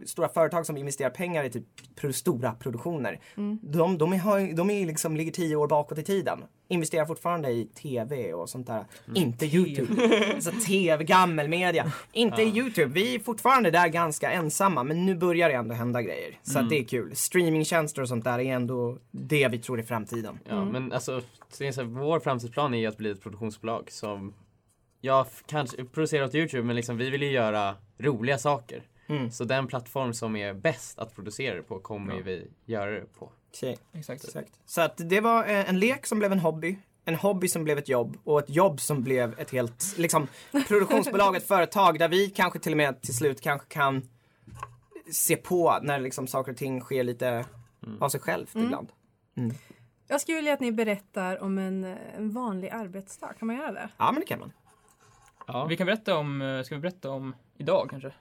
stora 0.07 0.29
företag 0.29 0.67
som 0.67 0.77
investerar 0.77 1.11
pengar 1.11 1.45
i 1.45 1.51
typ 1.51 1.65
pro- 1.97 2.13
stora 2.13 2.53
produktioner, 2.53 3.21
Mm. 3.37 3.59
de, 3.63 3.99
de, 3.99 4.13
är, 4.13 4.55
de 4.57 4.71
är 4.71 4.87
liksom, 4.87 5.17
ligger 5.17 5.33
tio 5.33 5.57
år 5.57 5.69
bakåt 5.69 5.99
i 5.99 6.03
tiden. 6.03 6.39
Investerar 6.69 7.07
fortfarande 7.07 7.51
i 7.51 7.65
TV 7.67 8.33
och 8.33 8.49
sånt 8.51 8.67
där. 8.67 8.85
Mm. 9.07 9.17
Inte 9.23 9.47
YouTube. 9.47 10.33
alltså 10.35 10.51
TV, 10.67 11.05
gammelmedia. 11.05 11.93
Inte 12.13 12.43
i 12.43 12.49
YouTube. 12.59 12.95
Vi 12.95 13.15
är 13.15 13.19
fortfarande 13.19 13.71
där 13.71 13.89
ganska 13.89 14.31
ensamma 14.31 14.83
men 14.83 15.07
nu 15.07 15.15
börjar 15.15 15.49
det 15.49 15.55
ändå 15.55 15.75
hända 15.75 16.03
grejer. 16.03 16.39
Så 16.43 16.51
Mm. 16.59 16.65
att 16.65 16.71
det 16.71 16.79
är 16.79 16.85
kul. 16.85 17.17
Streamingtjänster 17.17 18.03
och 18.03 18.09
sånt 18.09 18.25
där 18.25 18.39
är 18.39 18.55
ändå 18.55 18.99
det 19.11 19.49
vi 19.49 19.59
tror 19.59 19.79
är 19.79 19.83
framtiden. 19.83 20.39
Ja, 20.49 20.65
men 20.65 20.93
alltså, 20.93 21.21
så 21.53 21.63
är 21.63 21.67
det 21.67 21.73
så 21.73 21.81
här, 21.81 21.89
vår 21.89 22.21
framtidsplan 22.21 22.75
är 22.75 22.79
ju 22.79 22.87
att 22.87 22.97
bli 22.97 23.11
ett 23.11 23.23
produktionsbolag 23.23 23.91
som 23.91 24.35
jag 25.05 25.27
kanske 25.47 25.85
producerar 25.85 26.25
åt 26.25 26.35
Youtube 26.35 26.63
men 26.63 26.77
liksom 26.77 26.97
vi 26.97 27.11
vill 27.11 27.23
ju 27.23 27.31
göra 27.31 27.75
roliga 27.99 28.39
saker. 28.39 28.83
Mm. 29.07 29.31
Så 29.31 29.45
den 29.45 29.67
plattform 29.67 30.15
som 30.15 30.37
är 30.37 30.55
bäst 30.55 30.99
att 30.99 31.15
producera 31.15 31.55
det 31.55 31.63
på 31.63 31.79
kommer 31.81 32.15
Ja. 32.15 32.23
vi 32.25 32.51
göra 32.65 32.91
det 32.91 33.13
på. 33.19 33.31
Okej. 33.55 33.79
Exakt. 33.93 34.25
Exakt. 34.25 34.53
Så 34.67 34.81
att 34.81 34.97
det 34.97 35.21
var 35.21 35.45
eh, 35.45 35.69
en 35.71 35.79
lek 35.79 36.07
som 36.07 36.19
blev 36.19 36.33
en 36.33 36.39
hobby. 36.39 36.79
En 37.05 37.15
hobby 37.15 37.49
som 37.49 37.65
blev 37.65 37.79
ett 37.79 37.89
jobb 37.89 38.17
och 38.25 38.39
ett 38.39 38.51
jobb 38.51 38.81
som 38.81 39.03
blev 39.03 39.41
ett 39.41 39.51
helt, 39.51 39.95
liksom, 39.99 40.27
produktionsbolag, 40.69 41.37
ett 41.37 41.49
företag 41.49 41.99
där 41.99 42.09
vi 42.09 42.31
kanske 42.31 42.59
till 42.59 42.73
och 42.73 42.77
med 42.77 43.03
till 43.03 43.17
slut 43.17 43.41
kanske 43.41 43.67
kan 43.69 44.09
se 45.13 45.37
på 45.37 45.79
när 45.83 45.99
liksom 46.01 46.27
saker 46.27 46.53
och 46.53 46.59
ting 46.59 46.81
sker 46.81 47.05
lite 47.05 47.45
av 48.01 48.09
sig 48.09 48.21
självt 48.21 48.55
Mm. 48.55 48.67
ibland. 48.67 48.89
Jag 50.09 50.21
skulle 50.21 50.37
vilja 50.37 50.53
att 50.53 50.61
ni 50.61 50.73
berättar 50.73 51.43
om 51.43 51.59
en, 51.59 51.85
eh, 51.85 51.97
en 52.17 52.31
vanlig 52.31 52.69
arbetsdag. 52.69 53.33
Kan 53.39 53.47
man 53.47 53.57
göra 53.57 53.73
det? 53.73 53.89
Ja 53.97 54.13
men 54.13 54.21
det 54.21 54.27
kan 54.27 54.39
man. 54.41 54.53
Ja. 55.47 55.65
Vi 55.65 55.77
kan 55.77 55.87
berätta 55.87 56.17
om, 56.17 56.43
eh, 56.43 56.63
ska 56.63 56.75
vi 56.75 56.81
berätta 56.81 57.11
om 57.11 57.35
idag 57.57 57.87
kanske? 57.91 58.13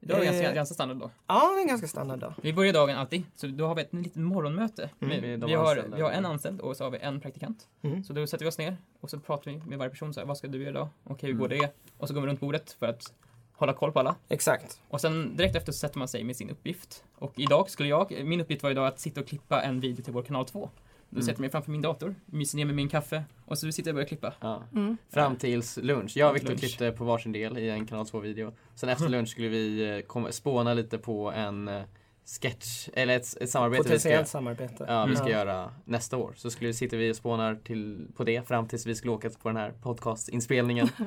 Idag 0.00 0.16
är 0.16 0.20
det 0.20 0.26
ganska, 0.26 0.48
Eh. 0.48 0.54
ganska 0.54 0.74
standard 0.74 0.96
då. 0.98 1.10
Ja, 1.26 1.50
det 1.54 1.58
är 1.58 1.62
en 1.62 1.68
ganska 1.68 1.88
standard 1.88 2.18
dag. 2.18 2.34
Vi 2.42 2.52
börjar 2.52 2.72
dagen 2.72 2.96
alltid, 2.96 3.24
så 3.34 3.46
då 3.46 3.66
har 3.66 3.74
vi 3.74 3.82
ett 3.82 3.92
litet 3.94 4.16
morgonmöte. 4.16 4.90
Mm. 5.00 5.20
Vi, 5.22 5.36
vi, 5.46 5.54
har, 5.54 5.84
vi 5.96 6.02
har 6.02 6.10
en 6.10 6.26
anställd 6.26 6.60
och 6.60 6.76
så 6.76 6.84
har 6.84 6.90
vi 6.90 6.98
en 6.98 7.20
praktikant. 7.20 7.68
Mm. 7.82 8.04
Så 8.04 8.12
då 8.12 8.26
sätter 8.26 8.44
vi 8.44 8.48
oss 8.50 8.58
ner 8.58 8.76
och 9.00 9.10
så 9.10 9.18
pratar 9.18 9.50
vi 9.50 9.56
med 9.66 9.78
varje 9.78 9.90
person. 9.90 10.14
Så 10.14 10.20
här, 10.20 10.26
vad 10.26 10.38
ska 10.38 10.48
du 10.48 10.58
göra 10.58 10.70
idag? 10.70 10.88
Okej, 11.04 11.26
hur 11.26 11.28
Mm. 11.34 11.40
går 11.40 11.48
det? 11.48 11.70
Och 11.98 12.08
så 12.08 12.14
går 12.14 12.20
vi 12.20 12.26
runt 12.26 12.40
bordet 12.40 12.72
för 12.72 12.86
att 12.86 13.12
hålla 13.52 13.72
koll 13.72 13.92
på 13.92 13.98
alla. 14.00 14.14
Exakt. 14.28 14.80
Och 14.88 15.00
sen 15.00 15.36
direkt 15.36 15.56
efter 15.56 15.72
så 15.72 15.78
sätter 15.78 15.98
man 15.98 16.08
sig 16.08 16.24
med 16.24 16.36
sin 16.36 16.50
uppgift. 16.50 17.04
Och 17.18 17.32
idag 17.38 17.70
skulle 17.70 17.88
jag, 17.88 18.22
min 18.24 18.40
uppgift 18.40 18.62
var 18.62 18.70
idag 18.70 18.86
att 18.86 19.00
sitta 19.00 19.20
och 19.20 19.26
klippa 19.26 19.62
en 19.62 19.80
video 19.80 20.04
till 20.04 20.12
vår 20.12 20.22
kanal 20.22 20.44
2. 20.44 20.70
Då 21.14 21.18
Mm. 21.18 21.22
sätter 21.26 21.32
jag 21.32 21.40
mig 21.40 21.50
framför 21.50 21.70
min 21.70 21.82
dator, 21.82 22.14
myser 22.26 22.56
ner 22.56 22.64
med 22.64 22.74
min 22.74 22.88
kaffe 22.88 23.24
och 23.46 23.58
så 23.58 23.72
sitter 23.72 23.88
jag 23.88 23.92
och 23.92 23.94
börjar 23.94 24.08
klippa. 24.08 24.34
Ja. 24.40 24.62
Mm. 24.72 24.96
Fram 25.10 25.36
tills 25.36 25.76
lunch. 25.76 26.12
Jag 26.16 26.30
och 26.30 26.36
Viktor 26.36 26.54
klippte 26.54 26.92
på 26.92 27.04
varsin 27.04 27.32
del 27.32 27.58
i 27.58 27.68
en 27.70 27.86
kanal 27.86 28.04
2-video. 28.06 28.52
Sen 28.74 28.88
efter 28.88 29.08
lunch 29.14 29.28
skulle 29.28 29.48
vi 29.48 29.96
eh, 30.16 30.30
spåna 30.30 30.74
lite 30.74 30.98
på 30.98 31.32
en 31.32 31.68
eh, 31.68 31.82
sketch, 32.40 32.88
eller 32.92 33.16
ett, 33.16 33.36
ett 33.40 33.50
samarbete 33.50 33.82
vi 33.82 33.88
ska, 33.88 33.92
Potentiellt 33.98 34.28
samarbete. 34.28 34.84
ja, 34.88 35.06
vi 35.06 35.16
ska 35.16 35.24
Ja. 35.30 35.30
göra 35.38 35.70
nästa 35.84 36.16
år. 36.16 36.32
Så 36.36 36.50
skulle, 36.50 36.74
sitter 36.74 36.96
vi 36.96 37.12
och 37.12 37.16
spånar 37.16 37.54
till, 37.54 38.06
på 38.16 38.24
det 38.24 38.48
fram 38.48 38.68
tills 38.68 38.86
vi 38.86 38.94
skulle 38.94 39.12
åka 39.12 39.30
på 39.30 39.48
den 39.48 39.56
här 39.56 39.72
podcastinspelningen. 39.82 40.88
Ja. 40.98 41.04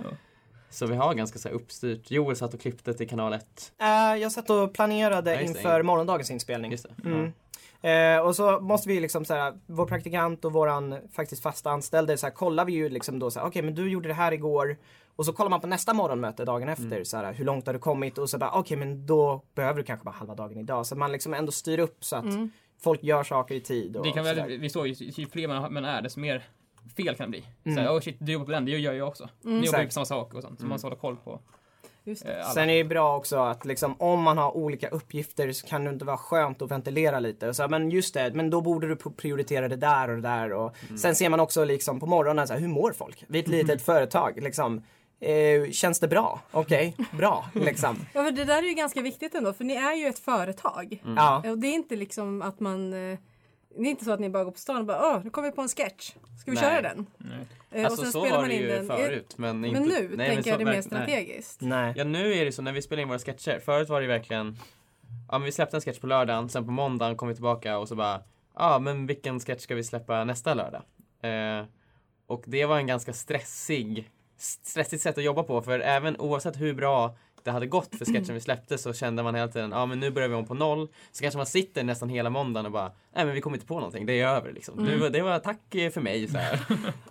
Så 0.70 0.86
vi 0.88 0.96
har 0.96 1.14
ganska 1.14 1.40
så 1.40 1.48
här 1.50 1.56
uppstyrt. 1.56 2.12
Joel 2.12 2.36
satt 2.36 2.54
och 2.54 2.62
klippte 2.62 2.94
till 2.94 3.10
kanal 3.10 3.34
1. 3.34 3.72
Eh, 3.82 3.88
jag 4.22 4.32
satt 4.32 4.50
och 4.50 4.74
planerade 4.74 5.34
Ja, 5.34 5.42
inför 5.42 5.84
morgondagens 5.84 6.32
inspelning. 6.32 6.72
Just 6.72 6.86
det. 7.04 7.32
Mm. 7.82 8.18
Eh, 8.20 8.26
och 8.26 8.36
så 8.36 8.60
måste 8.60 8.90
vi 8.90 9.00
liksom 9.00 9.26
såhär, 9.26 9.54
vår 9.66 9.86
praktikant 9.86 10.46
och 10.46 10.54
våran 10.54 10.96
faktiskt 11.16 11.44
fasta 11.44 11.70
anställde 11.72 12.18
såhär, 12.18 12.34
kollar 12.34 12.66
vi 12.66 12.74
ju 12.74 12.90
liksom 12.90 13.20
då 13.20 13.32
såhär, 13.32 13.48
okej 13.48 13.62
men 13.62 13.76
du 13.76 13.90
gjorde 13.90 14.08
det 14.08 14.14
här 14.14 14.32
igår. 14.32 14.78
Och 15.16 15.26
så 15.26 15.34
kollar 15.34 15.50
man 15.50 15.62
på 15.62 15.68
nästa 15.68 15.94
morgonmöte 15.94 16.46
dagen 16.46 16.70
efter, 16.70 16.86
Mm. 16.92 17.06
såhär, 17.06 17.34
hur 17.34 17.46
långt 17.46 17.66
har 17.68 17.74
du 17.74 17.80
kommit? 17.80 18.18
Och 18.18 18.30
så 18.30 18.38
bara, 18.38 18.52
okej 18.52 18.78
men 18.78 19.06
då 19.06 19.42
behöver 19.56 19.78
du 19.78 19.84
kanske 19.84 20.04
bara 20.06 20.12
halva 20.16 20.36
dagen 20.36 20.58
idag. 20.58 20.86
Så 20.86 20.96
man 20.96 21.12
liksom 21.12 21.34
ändå 21.34 21.52
styr 21.52 21.80
upp 21.80 22.04
så 22.06 22.16
att 22.16 22.24
Mm. 22.26 22.52
folk 22.82 23.04
gör 23.04 23.24
saker 23.24 23.56
i 23.56 23.62
tid. 23.62 23.98
Och 23.98 24.06
Vi 24.06 24.12
kan 24.12 24.24
väl, 24.24 24.60
vi 24.60 24.70
såg 24.70 24.88
ju, 24.88 24.94
ju 25.12 25.26
fler 25.28 25.48
man, 25.48 25.74
man 25.74 25.86
är, 25.86 26.02
desto 26.02 26.20
mer 26.20 26.44
fel 26.98 27.16
kan 27.16 27.26
det 27.26 27.30
bli. 27.40 27.46
Mm. 27.64 27.76
Såhär, 27.78 27.98
oh 27.98 28.02
shit, 28.02 28.16
du 28.20 28.32
jobbar 28.32 28.46
på 28.46 28.52
den, 28.52 28.66
det 28.66 28.72
gör 28.72 28.94
jag 28.94 29.08
också. 29.08 29.30
Mm. 29.46 29.60
Ni 29.60 29.66
jobbar 29.66 29.80
ju 29.80 29.86
på 29.86 29.92
samma 29.92 30.06
sak 30.06 30.34
och 30.34 30.42
sånt, 30.42 30.60
så 30.60 30.64
Mm. 30.64 30.70
man 30.70 30.76
måste 30.76 30.86
hålla 30.88 30.96
koll 30.98 31.16
på 31.16 31.40
Just 32.08 32.26
det. 32.26 32.40
eh. 32.40 32.50
Sen 32.50 32.70
är 32.70 32.78
det 32.78 32.84
bra 32.84 33.18
också 33.18 33.38
att 33.38 33.66
liksom, 33.66 33.96
om 34.00 34.24
man 34.24 34.38
har 34.38 34.58
olika 34.58 34.88
uppgifter 34.90 35.52
så 35.52 35.68
kan 35.68 35.84
det 35.84 35.90
inte 35.90 36.06
vara 36.06 36.18
skönt 36.18 36.62
att 36.62 36.72
ventilera 36.72 37.20
lite. 37.20 37.54
Så, 37.54 37.68
men 37.68 37.90
just 37.92 38.14
det, 38.14 38.32
men 38.34 38.50
då 38.50 38.62
borde 38.62 38.88
du 38.88 38.96
prioritera 38.96 39.68
det 39.68 39.76
där 39.76 40.10
och 40.10 40.16
det 40.16 40.22
där. 40.22 40.54
Och 40.54 40.76
Sen 41.00 41.16
ser 41.16 41.30
man 41.30 41.40
också 41.40 41.64
liksom, 41.64 42.00
på 42.00 42.06
morgonen, 42.06 42.48
så 42.48 42.54
här, 42.54 42.60
hur 42.60 42.68
mår 42.68 42.92
folk? 42.92 43.24
Vi 43.28 43.40
är 43.40 43.44
ett 43.44 43.50
litet 43.50 43.82
företag. 43.86 44.42
Liksom, 44.44 44.82
eh, 45.20 45.72
känns 45.72 46.00
det 46.00 46.08
bra? 46.08 46.40
Okej, 46.52 46.96
bra. 47.18 47.46
Liksom. 47.54 47.96
Ja, 48.14 48.24
för 48.24 48.32
det 48.32 48.46
där 48.46 48.58
är 48.64 48.68
ju 48.68 48.74
ganska 48.74 49.02
viktigt 49.02 49.36
ändå, 49.36 49.54
för 49.54 49.64
ni 49.64 49.76
är 49.76 49.94
ju 49.96 50.08
ett 50.08 50.20
företag. 50.20 51.02
Ja. 51.16 51.44
Och 51.52 51.58
det 51.58 51.68
är 51.68 51.74
inte 51.74 51.96
liksom 51.96 52.42
att 52.42 52.60
man... 52.60 52.94
Det 53.78 53.88
är 53.88 53.92
inte 53.92 54.06
så 54.06 54.12
att 54.12 54.20
ni 54.20 54.30
bara 54.30 54.44
går 54.44 54.52
på 54.52 54.60
stan 54.60 54.78
och 54.78 54.86
bara 54.86 55.16
åh, 55.16 55.24
nu 55.24 55.30
kommer 55.30 55.50
vi 55.50 55.56
på 55.56 55.62
en 55.62 55.68
sketch. 55.68 56.12
Ska 56.42 56.52
vi 56.52 56.56
Nej. 56.56 56.64
köra 56.64 56.82
den? 56.82 57.06
Nej. 57.18 57.48
Eh, 57.72 57.86
Alltså 57.86 58.06
så 58.06 58.20
var 58.20 58.48
det 58.48 58.54
ju 58.54 58.88
förut. 58.88 59.34
Men, 59.38 59.66
inte, 59.66 59.80
Men 59.80 59.90
nu 59.90 60.14
nej, 60.18 60.28
tänker 60.28 60.44
så 60.44 60.50
jag 60.50 60.60
det 60.60 60.66
mer 60.66 60.82
strategiskt. 60.82 61.62
Nej. 61.62 61.94
Ja 61.98 62.04
nu 62.04 62.34
är 62.34 62.46
det 62.46 62.52
så 62.52 62.62
när 62.62 62.72
vi 62.72 62.82
spelar 62.82 63.02
in 63.02 63.08
våra 63.08 63.20
sketcher. 63.20 63.60
Förut 63.60 63.90
var 63.90 64.02
det 64.02 64.08
verkligen 64.08 64.58
Ja 65.30 65.38
men 65.38 65.46
vi 65.46 65.52
släppte 65.52 65.78
en 65.78 65.82
sketch 65.82 66.00
på 66.00 66.08
lördagen, 66.08 66.50
sen 66.50 66.66
på 66.66 66.72
måndagen 66.72 67.16
kom 67.18 67.28
vi 67.28 67.34
tillbaka 67.34 67.78
och 67.78 67.88
så 67.88 67.96
bara 67.96 68.22
Ja 68.56 68.80
men 68.80 69.08
vilken 69.08 69.40
sketch 69.40 69.62
ska 69.62 69.76
vi 69.76 69.84
släppa 69.84 70.24
nästa 70.24 70.54
lördag? 70.54 70.82
Eh, 71.22 71.66
och 72.28 72.44
det 72.46 72.66
var 72.66 72.78
en 72.78 72.88
ganska 72.88 73.14
stressig 73.14 74.12
Stressigt 74.40 75.04
sätt 75.04 75.18
att 75.18 75.24
jobba 75.24 75.44
på 75.44 75.62
för 75.62 75.80
även 75.80 76.18
oavsett 76.18 76.60
hur 76.62 76.74
bra 76.74 77.18
det 77.48 77.54
hade 77.54 77.68
gått 77.68 77.96
för 77.96 78.06
sketchen 78.06 78.34
vi 78.34 78.40
släppte 78.42 78.78
så 78.78 78.94
kände 78.94 79.24
man 79.24 79.36
hela 79.36 79.48
tiden 79.48 79.72
ja 79.72 79.86
men 79.86 80.00
nu 80.00 80.12
börjar 80.12 80.30
vi 80.30 80.36
om 80.36 80.46
på 80.46 80.54
noll. 80.54 80.88
Så 81.12 81.22
kanske 81.22 81.38
man 81.38 81.46
sitter 81.46 81.84
nästan 81.84 82.10
hela 82.10 82.30
måndagen 82.30 82.66
och 82.66 82.72
bara 82.72 82.92
nej 83.16 83.26
men 83.26 83.34
vi 83.36 83.42
kommer 83.42 83.58
inte 83.58 83.68
på 83.68 83.76
någonting, 83.76 84.06
det 84.06 84.22
är 84.22 84.28
över 84.28 84.54
liksom. 84.54 84.80
Mm. 84.80 84.92
Det, 84.92 84.98
var, 84.98 85.10
det 85.10 85.22
var 85.22 85.40
tack 85.40 85.76
eh, 85.76 85.92
för 85.92 86.02
mig 86.02 86.28
så 86.28 86.38
här. 86.38 86.54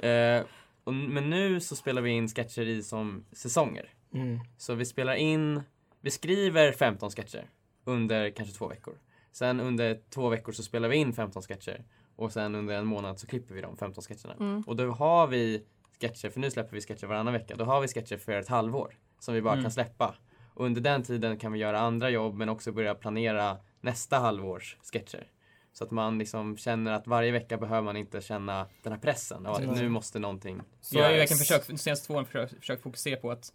eh, 0.38 0.44
och, 0.84 0.94
men 0.94 1.30
nu 1.30 1.60
så 1.60 1.76
spelar 1.76 2.02
vi 2.02 2.10
in 2.10 2.28
sketcher 2.28 2.62
i 2.62 2.82
som 2.82 3.24
säsonger. 3.32 3.90
Mm. 4.14 4.40
Så 4.58 4.74
vi 4.74 4.84
spelar 4.84 5.14
in, 5.14 5.62
vi 6.00 6.10
skriver 6.10 6.72
15 6.72 7.10
sketcher 7.10 7.50
under 7.84 8.30
kanske 8.30 8.54
två 8.54 8.68
veckor. 8.68 8.94
Sen 9.32 9.60
under 9.60 9.98
två 10.14 10.28
veckor 10.28 10.52
så 10.52 10.62
spelar 10.62 10.88
vi 10.88 10.96
in 10.96 11.12
15 11.12 11.42
sketcher. 11.42 11.84
Och 12.16 12.32
sen 12.32 12.54
under 12.54 12.74
en 12.74 12.86
månad 12.86 13.18
så 13.18 13.26
klipper 13.26 13.54
vi 13.54 13.60
de 13.60 13.76
15 13.76 14.02
sketcherna. 14.04 14.34
Mm. 14.40 14.62
Och 14.66 14.76
då 14.76 14.90
har 14.90 15.26
vi 15.26 15.62
sketcher, 16.00 16.30
för 16.30 16.40
nu 16.40 16.50
släpper 16.50 16.74
vi 16.74 16.80
sketcher 16.80 17.06
varannan 17.06 17.32
vecka. 17.32 17.54
Då 17.56 17.64
har 17.64 17.80
vi 17.80 17.88
sketcher 17.88 18.16
för 18.16 18.32
ett 18.32 18.48
halvår 18.48 18.94
som 19.18 19.34
vi 19.34 19.42
bara 19.42 19.52
Mm. 19.52 19.64
kan 19.64 19.70
släppa. 19.72 20.14
Och 20.56 20.66
under 20.66 20.80
den 20.80 21.02
tiden 21.02 21.38
kan 21.38 21.52
vi 21.52 21.58
göra 21.58 21.80
andra 21.80 22.10
jobb 22.10 22.34
men 22.34 22.48
också 22.48 22.72
börja 22.72 22.94
planera 22.94 23.56
nästa 23.80 24.18
halvårs 24.18 24.76
sketcher. 24.92 25.30
Så 25.72 25.84
att 25.84 25.90
man 25.90 26.18
liksom 26.18 26.56
känner 26.56 26.92
att 26.92 27.06
varje 27.06 27.32
vecka 27.32 27.56
behöver 27.56 27.82
man 27.82 27.96
inte 27.96 28.20
känna 28.20 28.66
den 28.82 28.92
här 28.92 29.00
pressen 29.00 29.46
Mm. 29.46 29.74
nu 29.74 29.88
måste 29.88 30.18
någonting 30.18 30.62
Så 30.80 30.96
jag 30.98 31.04
har 31.04 31.10
ju 31.10 31.16
verkligen 31.18 31.38
försökt, 31.38 31.66
de 31.66 31.78
senaste 31.78 32.06
två 32.06 32.14
åren 32.14 32.26
försökt, 32.26 32.54
försökt 32.60 32.82
fokusera 32.82 33.20
på 33.20 33.30
att 33.30 33.52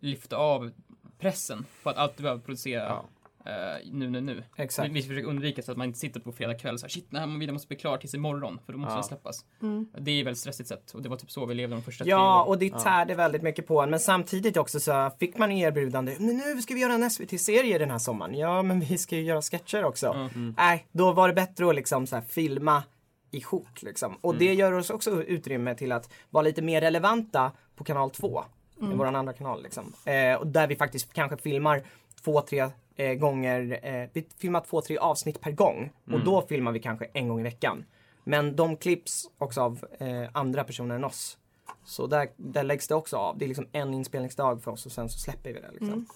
lyfta 0.00 0.36
av 0.36 0.70
pressen 1.18 1.66
på 1.82 1.90
att 1.90 1.96
alltid 1.96 2.22
behöva 2.22 2.40
producera 2.40 2.82
Ja. 2.84 3.04
Eh, 3.46 3.52
nu, 3.92 4.10
nu, 4.10 4.20
nu. 4.20 4.44
Exakt. 4.56 4.88
Vi, 4.88 4.92
vi 4.94 5.02
försöker 5.02 5.28
undvika 5.28 5.62
så 5.62 5.72
att 5.72 5.78
man 5.78 5.86
inte 5.86 5.98
sitter 5.98 6.20
på 6.20 6.32
fredag 6.32 6.54
kväll 6.54 6.78
så 6.78 6.86
här, 6.86 6.90
shit, 6.90 7.06
den 7.10 7.20
här 7.30 7.38
videon 7.38 7.52
måste 7.52 7.68
bli 7.68 7.76
klar 7.76 7.96
tills 7.98 8.14
imorgon, 8.14 8.58
för 8.66 8.72
då 8.72 8.78
måste 8.78 8.92
Ja. 8.92 8.96
den 8.96 9.04
släppas. 9.04 9.44
Mm. 9.62 9.88
Det 9.98 10.10
är 10.10 10.20
ett 10.20 10.26
väldigt 10.26 10.38
stressigt 10.40 10.68
sätt 10.68 10.90
och 10.90 11.02
det 11.02 11.08
var 11.08 11.16
typ 11.16 11.30
så 11.30 11.46
vi 11.46 11.54
levde 11.54 11.76
de 11.76 11.82
första 11.82 12.04
tre 12.04 12.10
Ja, 12.10 12.42
och 12.44 12.58
det 12.58 12.66
Ja. 12.66 12.78
tärde 12.80 13.14
väldigt 13.14 13.42
mycket 13.42 13.66
på 13.66 13.80
en. 13.80 13.90
Men 13.90 14.00
samtidigt 14.00 14.56
också 14.56 14.80
så 14.80 15.10
fick 15.20 15.38
man 15.38 15.52
erbjudande. 15.52 16.16
Men 16.18 16.36
nu 16.36 16.62
ska 16.62 16.74
vi 16.74 16.80
göra 16.80 16.92
en 16.92 17.10
SVT-serie 17.10 17.78
den 17.78 17.90
här 17.90 17.98
sommaren. 17.98 18.34
Ja, 18.34 18.62
men 18.62 18.80
vi 18.80 18.98
ska 18.98 19.16
ju 19.16 19.22
göra 19.22 19.42
sketcher 19.42 19.84
också. 19.84 20.06
Ja. 20.06 20.14
Mm. 20.14 20.54
Nej, 20.56 20.86
då 20.92 21.12
var 21.12 21.28
det 21.28 21.34
bättre 21.34 21.68
att 21.68 21.74
liksom 21.74 22.06
så 22.06 22.16
här 22.16 22.22
filma 22.22 22.82
ihop 23.30 23.68
liksom. 23.82 24.16
Och 24.20 24.32
Mm. 24.34 24.46
det 24.46 24.54
gör 24.54 24.72
oss 24.72 24.90
också 24.90 25.22
utrymme 25.22 25.74
till 25.74 25.92
att 25.92 26.10
vara 26.30 26.42
lite 26.42 26.62
mer 26.62 26.80
relevanta 26.80 27.52
på 27.76 27.84
kanal 27.84 28.10
2. 28.10 28.44
Mm. 28.80 28.98
Våran 28.98 29.16
andra 29.16 29.32
kanal 29.32 29.62
liksom. 29.62 29.92
Eh, 30.04 30.34
och 30.34 30.46
där 30.46 30.66
vi 30.66 30.76
faktiskt 30.76 31.12
kanske 31.12 31.36
filmar 31.36 31.82
två, 32.24 32.40
tre 32.40 32.68
eh, 33.00 33.14
gånger. 33.14 33.80
Eh, 33.82 34.08
vi 34.12 34.26
filmar 34.38 34.60
två, 34.60 34.80
tre 34.80 34.98
avsnitt 34.98 35.40
per 35.40 35.50
gång. 35.50 35.92
Och 36.04 36.12
Mm. 36.12 36.24
då 36.24 36.42
filmar 36.46 36.72
vi 36.72 36.80
kanske 36.80 37.04
en 37.04 37.28
gång 37.28 37.40
i 37.40 37.42
veckan. 37.42 37.84
Men 38.24 38.56
de 38.56 38.76
klipps 38.76 39.30
också 39.38 39.60
av 39.60 39.84
eh, 39.98 40.28
andra 40.32 40.64
personer 40.64 40.94
än 40.94 41.04
oss. 41.04 41.38
Så 41.84 42.06
där, 42.06 42.28
där 42.36 42.62
läggs 42.62 42.88
det 42.88 42.94
också 42.94 43.16
av. 43.16 43.38
Det 43.38 43.44
är 43.44 43.48
liksom 43.48 43.66
en 43.72 43.94
inspelningsdag 43.94 44.62
för 44.62 44.70
oss 44.70 44.86
och 44.86 44.92
sen 44.92 45.08
så 45.08 45.18
släpper 45.18 45.52
vi 45.52 45.60
det 45.60 45.70
liksom. 45.70 45.88
Mm. 45.88 46.06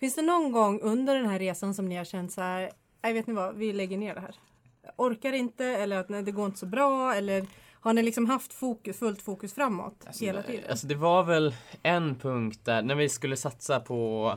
Finns 0.00 0.14
det 0.14 0.22
någon 0.22 0.52
gång 0.52 0.80
under 0.80 1.14
den 1.14 1.26
här 1.26 1.38
resan 1.38 1.74
som 1.74 1.88
ni 1.88 1.96
har 1.96 2.04
känt 2.04 2.32
så 2.32 2.40
här, 2.40 2.70
nej 3.02 3.12
vet 3.12 3.26
ni 3.26 3.34
vad, 3.34 3.56
vi 3.56 3.72
lägger 3.72 3.98
ner 3.98 4.14
det 4.14 4.20
här. 4.20 4.34
Jag 4.82 4.92
orkar 4.96 5.32
inte 5.32 5.64
eller 5.66 5.96
att 5.98 6.08
nej, 6.08 6.22
det 6.22 6.30
går 6.32 6.46
inte 6.46 6.58
så 6.58 6.66
bra 6.66 7.14
eller 7.14 7.46
har 7.80 7.92
ni 7.92 8.02
liksom 8.02 8.26
haft 8.26 8.52
fokus, 8.52 8.98
fullt 8.98 9.22
fokus 9.22 9.54
framåt 9.54 10.04
Alltså, 10.06 10.24
hela 10.24 10.42
tiden? 10.42 10.64
Alltså 10.70 10.86
det 10.86 10.94
var 10.94 11.22
väl 11.22 11.54
en 11.82 12.14
punkt 12.14 12.60
där, 12.64 12.82
när 12.82 12.94
vi 12.94 13.08
skulle 13.08 13.36
satsa 13.36 13.80
på, 13.80 14.32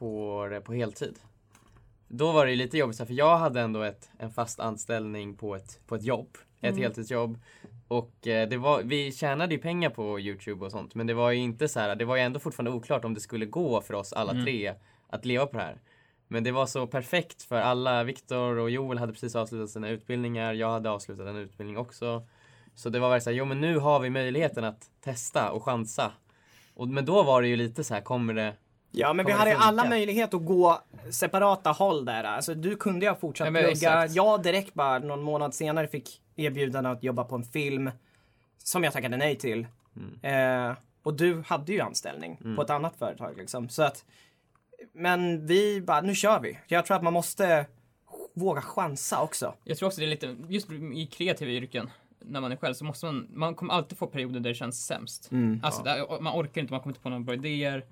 på, 0.00 0.46
det 0.50 0.60
på 0.60 0.72
heltid. 0.74 1.18
Då 2.08 2.32
var 2.32 2.46
det 2.46 2.54
lite 2.56 2.78
jobbigt, 2.78 2.96
för 2.96 3.12
jag 3.12 3.36
hade 3.38 3.60
ändå 3.60 3.82
ett, 3.82 4.10
en 4.18 4.30
fast 4.30 4.60
anställning 4.60 5.34
på 5.36 5.56
ett, 5.56 5.80
på 5.86 5.94
ett 5.94 6.02
jobb. 6.04 6.38
Ett 6.60 6.70
Mm. 6.70 6.82
heltidsjobb. 6.82 7.38
Och 7.88 8.26
eh, 8.26 8.48
det 8.48 8.56
var, 8.56 8.82
vi 8.82 9.12
tjänade 9.12 9.54
ju 9.54 9.60
pengar 9.60 9.90
på 9.90 10.20
Youtube 10.20 10.64
och 10.64 10.70
sånt. 10.70 10.94
Men 10.94 11.06
det 11.06 11.14
var 11.14 11.30
ju 11.30 11.38
inte 11.38 11.68
så 11.68 11.80
här, 11.80 11.96
det 11.96 12.04
var 12.04 12.16
ju 12.16 12.22
ändå 12.22 12.38
fortfarande 12.40 12.70
oklart 12.70 13.04
om 13.04 13.14
det 13.14 13.20
skulle 13.20 13.46
gå 13.46 13.80
för 13.80 13.94
oss 13.94 14.12
alla 14.12 14.32
Mm. 14.32 14.44
tre 14.44 14.74
att 15.08 15.24
leva 15.24 15.46
på 15.46 15.58
det 15.58 15.64
här. 15.64 15.80
Men 16.28 16.44
det 16.44 16.52
var 16.52 16.66
så 16.66 16.86
perfekt 16.86 17.42
för 17.42 17.56
alla. 17.60 18.04
Viktor 18.04 18.58
och 18.58 18.70
Joel 18.70 18.98
hade 18.98 19.12
precis 19.12 19.36
avslutat 19.36 19.70
sina 19.70 19.88
utbildningar. 19.88 20.52
Jag 20.52 20.70
hade 20.70 20.90
avslutat 20.90 21.26
en 21.26 21.36
utbildning 21.36 21.78
också. 21.78 22.26
Så 22.74 22.88
det 22.90 22.98
var 22.98 23.08
verkligen 23.10 23.24
så 23.24 23.30
här, 23.30 23.36
jo 23.36 23.44
men 23.44 23.60
nu 23.60 23.78
har 23.78 24.00
vi 24.00 24.10
möjligheten 24.10 24.64
att 24.64 24.90
testa 25.00 25.50
och 25.52 25.64
chansa. 25.64 26.12
Och, 26.74 26.88
men 26.88 27.04
då 27.04 27.22
var 27.22 27.42
det 27.42 27.48
ju 27.48 27.56
lite 27.56 27.84
så 27.84 27.94
här, 27.94 28.00
kommer 28.00 28.34
det... 28.34 28.54
Ja 28.92 29.12
men 29.12 29.26
vi 29.26 29.32
hade 29.32 29.50
funka? 29.50 29.64
alla 29.66 29.84
möjlighet 29.88 30.34
att 30.34 30.44
gå 30.46 30.80
separata 31.10 31.70
håll 31.70 32.04
där. 32.04 32.24
Alltså 32.24 32.54
du 32.54 32.76
kunde 32.76 33.06
ju 33.06 33.10
ha 33.10 33.16
fortsatt 33.18 33.46
Ja, 33.46 33.50
plugga. 33.52 33.68
exakt. 33.70 34.14
Jag 34.14 34.42
direkt 34.42 34.74
bara 34.74 34.98
någon 34.98 35.22
månad 35.22 35.54
senare 35.54 35.88
fick 35.88 36.20
erbjudande 36.36 36.90
att 36.90 37.02
jobba 37.02 37.24
på 37.24 37.34
en 37.34 37.44
film. 37.44 37.90
Som 38.64 38.84
jag 38.84 38.92
tackade 38.92 39.16
nej 39.16 39.36
till. 39.36 39.66
Eh, 40.22 40.72
och 41.02 41.14
du 41.14 41.42
hade 41.46 41.72
ju 41.72 41.80
anställning 41.80 42.38
Mm. 42.40 42.56
på 42.56 42.62
ett 42.62 42.70
annat 42.70 42.96
företag 42.96 43.36
liksom. 43.36 43.68
Så 43.68 43.82
att, 43.82 44.04
men 44.92 45.46
vi 45.46 45.80
bara, 45.80 46.00
nu 46.00 46.14
kör 46.14 46.40
vi. 46.40 46.58
Jag 46.68 46.86
tror 46.86 46.96
att 46.96 47.02
man 47.02 47.12
måste 47.12 47.66
våga 48.34 48.60
chansa 48.62 49.22
också. 49.22 49.54
Jag 49.64 49.78
tror 49.78 49.86
också 49.86 50.00
det 50.00 50.06
är 50.06 50.10
lite, 50.10 50.36
just 50.48 50.70
i 50.94 51.06
kreativa 51.06 51.50
yrken, 51.50 51.90
när 52.18 52.40
man 52.40 52.52
är 52.52 52.56
själv 52.56 52.74
så 52.74 52.84
måste 52.84 53.06
man, 53.06 53.26
man 53.30 53.54
kommer 53.54 53.74
alltid 53.74 53.98
få 53.98 54.06
perioder 54.06 54.40
där 54.40 54.50
det 54.50 54.54
känns 54.54 54.86
sämst. 54.86 55.28
Mm. 55.32 55.60
Alltså, 55.62 55.82
där, 55.82 56.20
man 56.20 56.40
orkar 56.40 56.60
inte, 56.60 56.72
man 56.72 56.80
kommer 56.80 56.90
inte 56.92 57.02
på 57.02 57.08
några 57.08 57.22
bra 57.22 57.34
idéer. 57.34 57.84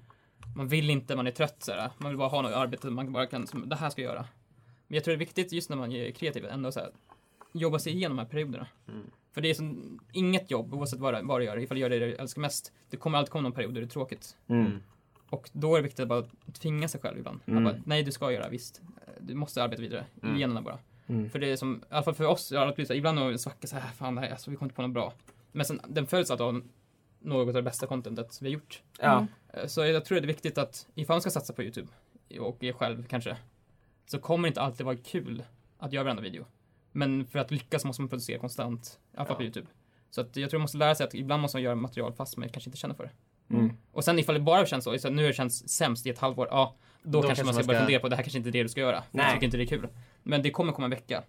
Man 0.56 0.68
vill 0.68 0.90
inte, 0.90 1.16
man 1.16 1.26
är 1.26 1.30
trött 1.30 1.62
såhär. 1.62 1.90
Man 1.98 2.08
vill 2.10 2.18
bara 2.18 2.28
ha 2.28 2.42
något 2.42 2.52
arbete 2.52 2.90
man 2.90 3.12
bara 3.12 3.26
kan, 3.26 3.46
som, 3.46 3.68
det 3.68 3.76
här 3.76 3.90
ska 3.90 4.02
jag 4.02 4.14
göra. 4.14 4.26
Men 4.86 4.94
jag 4.94 5.04
tror 5.04 5.12
det 5.12 5.16
är 5.16 5.26
viktigt 5.26 5.52
just 5.52 5.70
när 5.70 5.76
man 5.76 5.92
är 5.92 6.10
kreativ, 6.10 6.44
ändå 6.44 6.72
såhär, 6.72 6.90
jobba 7.52 7.78
sig 7.78 7.92
igenom 7.92 8.16
de 8.16 8.22
här 8.22 8.30
perioderna. 8.30 8.66
Mm. 8.88 9.02
För 9.32 9.40
det 9.40 9.50
är 9.50 9.54
som, 9.54 10.00
inget 10.12 10.50
jobb, 10.50 10.74
oavsett 10.74 11.00
vad, 11.00 11.26
vad 11.26 11.40
du 11.40 11.44
gör, 11.44 11.58
ifall 11.58 11.74
du 11.74 11.80
gör 11.80 11.90
det 11.90 11.98
du 11.98 12.14
älskar 12.14 12.40
mest, 12.40 12.72
det 12.90 12.96
kommer 12.96 13.18
alltid 13.18 13.32
komma 13.32 13.42
någon 13.42 13.52
period 13.52 13.74
där 13.74 13.80
det 13.80 13.86
är 13.86 13.88
tråkigt. 13.88 14.36
Mm. 14.46 14.82
Och 15.30 15.50
då 15.52 15.74
är 15.74 15.78
det 15.78 15.82
viktigt 15.82 16.00
att 16.00 16.08
bara 16.08 16.24
tvinga 16.52 16.88
sig 16.88 17.00
själv 17.00 17.18
ibland. 17.18 17.40
Mm. 17.46 17.64
Bara, 17.64 17.74
nej, 17.86 18.02
du 18.02 18.12
ska 18.12 18.32
göra, 18.32 18.48
visst. 18.48 18.82
Du 19.20 19.34
måste 19.34 19.62
arbeta 19.62 19.82
vidare. 19.82 20.06
Mm. 20.22 20.36
Igenom 20.36 20.56
det 20.56 20.62
bara. 20.62 20.78
Mm. 21.06 21.30
För 21.30 21.38
det 21.38 21.52
är 21.52 21.56
som, 21.56 21.76
i 21.76 21.94
alla 21.94 22.02
fall 22.02 22.14
för 22.14 22.26
oss, 22.26 22.52
jag 22.52 22.60
har 22.60 22.74
blivit 22.74 22.86
så 22.86 22.92
här, 22.92 22.98
ibland 22.98 23.18
har 23.18 23.28
vi 23.28 23.38
svackat 23.38 23.70
så 23.70 23.76
här, 23.76 23.90
fan 23.90 24.14
det 24.14 24.20
här, 24.20 24.30
alltså, 24.30 24.50
vi 24.50 24.56
kommer 24.56 24.66
inte 24.66 24.76
på 24.76 24.82
något 24.82 24.90
bra. 24.90 25.12
Men 25.52 25.66
sen, 25.66 25.80
den 25.88 26.06
följs 26.06 26.30
alltid 26.30 26.46
av 26.46 26.62
något 27.20 27.48
av 27.48 27.54
det 27.54 27.62
bästa 27.62 27.86
contentet 27.86 28.38
vi 28.42 28.48
har 28.48 28.52
gjort. 28.52 28.82
Ja. 29.00 29.26
Eh, 29.52 29.66
Så 29.66 29.86
jag 29.86 30.04
tror 30.04 30.20
det 30.20 30.24
är 30.24 30.26
viktigt 30.26 30.58
att 30.58 30.86
ifall 30.94 31.14
man 31.14 31.20
ska 31.20 31.30
satsa 31.30 31.52
på 31.52 31.62
YouTube 31.62 31.88
och 32.40 32.64
er 32.64 32.72
själv 32.72 33.06
kanske, 33.06 33.36
så 34.06 34.18
kommer 34.18 34.42
det 34.42 34.48
inte 34.48 34.60
alltid 34.60 34.86
vara 34.86 34.96
kul 34.96 35.42
att 35.78 35.92
göra 35.92 36.04
varenda 36.04 36.22
video. 36.22 36.46
Men 36.92 37.26
för 37.26 37.38
att 37.38 37.50
lyckas 37.50 37.84
måste 37.84 38.02
man 38.02 38.08
producera 38.08 38.38
konstant, 38.38 38.98
i 39.12 39.16
alla 39.16 39.26
fall 39.26 39.36
på. 39.36 39.42
YouTube. 39.42 39.66
Så 40.10 40.20
att 40.20 40.36
jag 40.36 40.50
tror 40.50 40.58
man 40.58 40.62
måste 40.62 40.78
lära 40.78 40.94
sig 40.94 41.06
att 41.06 41.14
ibland 41.14 41.42
måste 41.42 41.56
man 41.56 41.62
göra 41.62 41.74
material 41.74 42.12
fast 42.12 42.36
man 42.36 42.48
kanske 42.48 42.68
inte 42.68 42.78
känner 42.78 42.94
för 42.94 43.04
det. 43.04 43.10
Mm. 43.54 43.76
Och 43.92 44.04
sen 44.04 44.18
ifall 44.18 44.34
det 44.34 44.40
bara 44.40 44.66
känns 44.66 44.84
så, 44.84 44.98
så 44.98 45.08
att 45.08 45.14
nu 45.14 45.22
har 45.22 45.28
det 45.28 45.34
känts 45.34 45.68
sämst 45.68 46.06
i 46.06 46.10
ett 46.10 46.18
halvår, 46.18 46.48
ja, 46.50 46.74
då, 47.02 47.22
kanske 47.22 47.44
man 47.44 47.54
ska 47.54 47.64
börja 47.64 47.80
fundera 47.80 48.00
på 48.00 48.08
det 48.08 48.16
här 48.16 48.22
kanske 48.22 48.38
inte 48.38 48.50
är 48.50 48.52
det 48.52 48.62
du 48.62 48.68
ska 48.68 48.80
göra. 48.80 49.02
Nej. 49.10 49.24
Jag 49.24 49.34
tycker 49.34 49.44
inte 49.44 49.56
det 49.56 49.62
är 49.62 49.66
kul. 49.66 49.88
Men 50.22 50.42
det 50.42 50.50
kommer 50.50 50.72
komma 50.72 50.84
en 50.84 50.90
vecka 50.90 51.22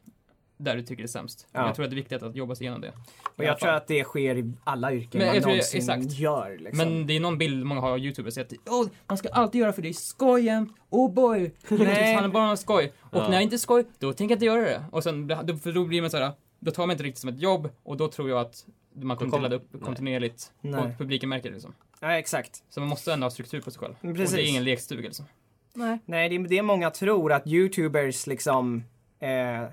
där 0.60 0.76
du 0.76 0.82
tycker 0.82 1.04
det 1.04 1.06
är 1.06 1.08
sämst. 1.08 1.48
Ja. 1.52 1.66
Jag 1.66 1.76
tror 1.76 1.86
att 1.86 1.92
det 1.92 1.94
är 1.94 1.96
viktigt 1.96 2.24
att 2.24 2.36
jobba 2.36 2.56
sig 2.56 2.64
igenom 2.64 2.82
det. 2.82 2.94
Och 3.36 3.44
jag 3.44 3.60
tror 3.60 3.70
att 3.70 3.88
det 3.88 4.04
sker 4.04 4.38
i 4.38 4.54
alla 4.64 4.94
yrken 4.94 5.10
Men 5.20 5.26
man 5.28 5.36
jag 5.36 5.44
tror- 5.44 5.52
någonsin 5.52 5.80
exakt. 5.80 6.20
gör. 6.20 6.58
Liksom. 6.60 6.78
Men 6.78 7.08
det 7.08 7.16
är 7.16 7.20
någon 7.20 7.38
bild 7.38 7.66
många 7.66 7.82
har 7.82 7.92
av 7.92 8.00
youtubers, 8.00 8.38
att 8.38 8.54
oh, 8.54 8.88
man 9.08 9.18
ska 9.18 9.30
alltid 9.30 9.62
göra 9.62 9.74
för 9.74 9.82
det 9.82 9.90
är 9.90 9.94
skojen, 9.94 10.74
oh 10.90 11.14
boy, 11.14 11.40
YouTube 11.70 12.14
handlar 12.14 12.28
bara 12.30 12.50
om 12.50 12.58
skoj. 12.58 12.94
Och 13.00 13.18
Ja. 13.18 13.30
när 13.30 13.38
det 13.38 13.44
inte 13.44 13.56
är 13.56 13.58
skoj, 13.58 13.84
då 14.00 14.14
tänker 14.14 14.32
jag 14.34 14.36
inte 14.36 14.46
göra 14.46 14.62
det. 14.62 14.84
Och 14.92 15.04
sen, 15.04 15.28
då, 15.28 15.56
för 15.56 15.72
då 15.72 15.86
blir 15.86 16.02
man 16.02 16.10
såhär, 16.12 16.32
då 16.60 16.72
tar 16.72 16.86
man 16.88 16.92
inte 16.92 17.04
riktigt 17.04 17.20
som 17.22 17.30
ett 17.30 17.40
jobb 17.42 17.70
och 17.84 17.98
då 17.98 18.08
tror 18.08 18.30
jag 18.30 18.40
att 18.40 18.66
man 18.94 19.18
kommer 19.18 19.32
kom- 19.32 19.42
ladda 19.42 19.56
upp 19.56 19.68
Nej. 19.72 19.82
kontinuerligt 19.82 20.52
Nej. 20.62 20.80
och 20.82 20.98
publiken 20.98 21.30
märker 21.30 21.50
det 21.50 21.54
liksom. 21.54 21.74
Ja, 22.00 22.12
exakt. 22.18 22.64
Så 22.70 22.80
man 22.80 22.90
måste 22.90 23.14
ändå 23.14 23.26
ha 23.26 23.32
struktur 23.32 23.62
på 23.62 23.72
sig 23.72 23.80
själv. 23.80 23.94
Mm, 24.02 24.12
Och 24.12 24.18
det 24.18 24.24
precis. 24.24 24.38
är 24.40 24.50
ingen 24.50 24.64
lekstuga 24.64 25.02
liksom. 25.02 25.26
Nej. 25.74 26.00
Nej, 26.06 26.30
det 26.30 26.36
är 26.36 26.40
det 26.48 26.62
många 26.62 26.90
tror 26.92 27.32
att 27.34 27.48
youtubers 27.48 28.28
liksom, 28.28 28.84
eh, 29.20 29.64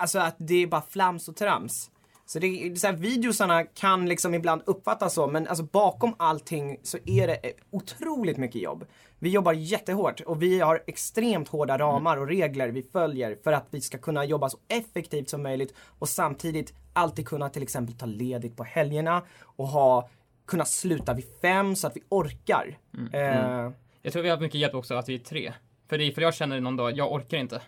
alltså 0.00 0.18
att 0.18 0.36
det 0.38 0.62
är 0.62 0.66
bara 0.66 0.82
flams 0.82 1.28
och 1.28 1.36
trams. 1.36 1.90
Så 2.26 2.38
det 2.38 2.78
så 2.80 2.86
här, 2.86 2.94
videosarna 2.94 3.64
kan 3.64 4.08
liksom 4.08 4.34
ibland 4.34 4.62
uppfattas 4.66 5.14
så, 5.14 5.26
men 5.26 5.46
alltså 5.46 5.64
bakom 5.64 6.14
allting 6.18 6.76
så 6.82 6.98
är 7.06 7.26
det 7.26 7.34
eh, 7.34 7.52
otroligt 7.70 8.36
mycket 8.36 8.62
jobb. 8.62 8.84
Vi 9.18 9.30
jobbar 9.30 9.52
jättehårt 9.52 10.20
och 10.20 10.42
vi 10.42 10.60
har 10.60 10.82
extremt 10.86 11.48
hårda 11.48 11.78
ramar 11.78 12.16
och 12.16 12.28
regler 12.28 12.68
vi 12.68 12.82
följer 12.82 13.38
för 13.44 13.52
att 13.52 13.66
vi 13.70 13.80
ska 13.80 13.98
kunna 13.98 14.24
jobba 14.24 14.48
så 14.50 14.58
effektivt 14.68 15.28
som 15.28 15.42
möjligt 15.42 15.74
och 15.98 16.08
samtidigt 16.08 16.74
alltid 16.92 17.26
kunna 17.28 17.48
till 17.48 17.62
exempel 17.62 17.94
ta 17.94 18.06
ledigt 18.06 18.56
på 18.56 18.64
helgerna 18.64 19.22
och 19.42 19.68
ha, 19.68 20.08
kunna 20.46 20.64
sluta 20.64 21.14
vid 21.14 21.24
fem 21.42 21.76
så 21.76 21.86
att 21.86 21.96
vi 21.96 22.02
orkar. 22.08 22.78
Eh, 23.12 23.70
Jag 24.02 24.12
tror 24.12 24.22
vi 24.22 24.28
har 24.28 24.36
haft 24.36 24.42
mycket 24.42 24.60
hjälp 24.60 24.74
också 24.74 24.94
att 24.94 25.08
vi 25.08 25.14
är 25.14 25.18
tre. 25.18 25.52
För 25.88 25.98
det 25.98 26.12
för 26.12 26.22
jag 26.22 26.34
känner 26.34 26.60
någon 26.60 26.76
dag, 26.76 26.96
jag 26.96 27.12
orkar 27.12 27.38
inte. 27.38 27.62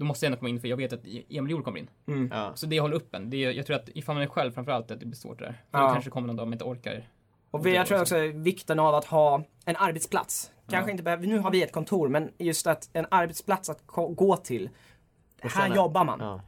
Då 0.00 0.06
måste 0.06 0.26
jag 0.26 0.28
ändå 0.30 0.38
komma 0.38 0.48
in 0.48 0.60
för 0.60 0.68
jag 0.68 0.76
vet 0.76 0.92
att 0.92 1.00
Emil 1.28 1.50
Jord 1.50 1.64
kommer 1.64 1.78
in. 1.78 1.88
Ja. 2.30 2.52
Så 2.54 2.66
det 2.66 2.80
håller 2.80 2.96
upp 2.96 3.14
en. 3.14 3.30
Det 3.30 3.44
är, 3.44 3.50
jag 3.52 3.66
tror 3.66 3.76
att 3.76 3.88
ifall 3.94 4.14
man 4.14 4.22
är 4.22 4.26
själv 4.26 4.52
framförallt 4.52 4.90
att 4.90 5.00
det 5.00 5.06
blir 5.06 5.16
svårt 5.16 5.38
där. 5.38 5.62
För 5.70 5.78
Ja. 5.78 5.86
det 5.86 5.92
kanske 5.92 6.10
kommer 6.10 6.26
någon 6.26 6.36
dag 6.36 6.46
man 6.46 6.52
inte 6.52 6.64
orkar. 6.64 7.08
Och 7.50 7.66
vi, 7.66 7.74
jag 7.74 7.86
tror 7.86 8.00
också 8.00 8.18
vikten 8.34 8.78
av 8.78 8.94
att 8.94 9.04
ha 9.04 9.44
en 9.64 9.76
arbetsplats. 9.76 10.50
Kanske 10.70 10.90
inte 10.90 11.02
behöver, 11.02 11.26
nu 11.26 11.38
har 11.38 11.50
vi 11.50 11.62
ett 11.62 11.72
kontor, 11.72 12.08
men 12.08 12.30
just 12.38 12.66
att 12.66 12.90
en 12.92 13.06
arbetsplats 13.10 13.70
att 13.70 13.82
gå 13.86 14.36
till. 14.36 14.70
Och 15.44 15.50
Här 15.50 15.74
jobbar 15.76 16.04
man, 16.04 16.18
Ja. 16.20 16.40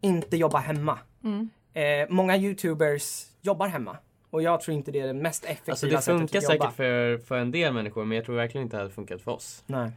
inte 0.00 0.36
jobba 0.36 0.58
hemma. 0.58 0.98
Mm. 1.24 1.48
Eh, 1.72 2.08
många 2.14 2.36
youtubers 2.36 3.26
jobbar 3.42 3.68
hemma. 3.68 3.96
Och 4.30 4.42
jag 4.42 4.60
tror 4.60 4.74
inte 4.76 4.90
det 4.90 5.00
är 5.00 5.06
det 5.06 5.12
mest 5.14 5.44
effektiva 5.44 5.72
Alltså 5.72 5.86
det 5.86 5.92
sättet 6.02 6.18
funkar 6.20 6.38
att 6.38 6.44
jobba. 6.44 6.64
säkert 6.64 6.76
för, 6.76 7.18
för 7.18 7.38
en 7.38 7.50
del 7.50 7.74
människor 7.74 8.04
men 8.04 8.16
jag 8.16 8.24
tror 8.26 8.36
verkligen 8.36 8.62
inte 8.62 8.76
det 8.76 8.80
hade 8.82 8.94
funkat 8.94 9.20
för 9.22 9.30
oss. 9.32 9.64
Nej. 9.66 9.90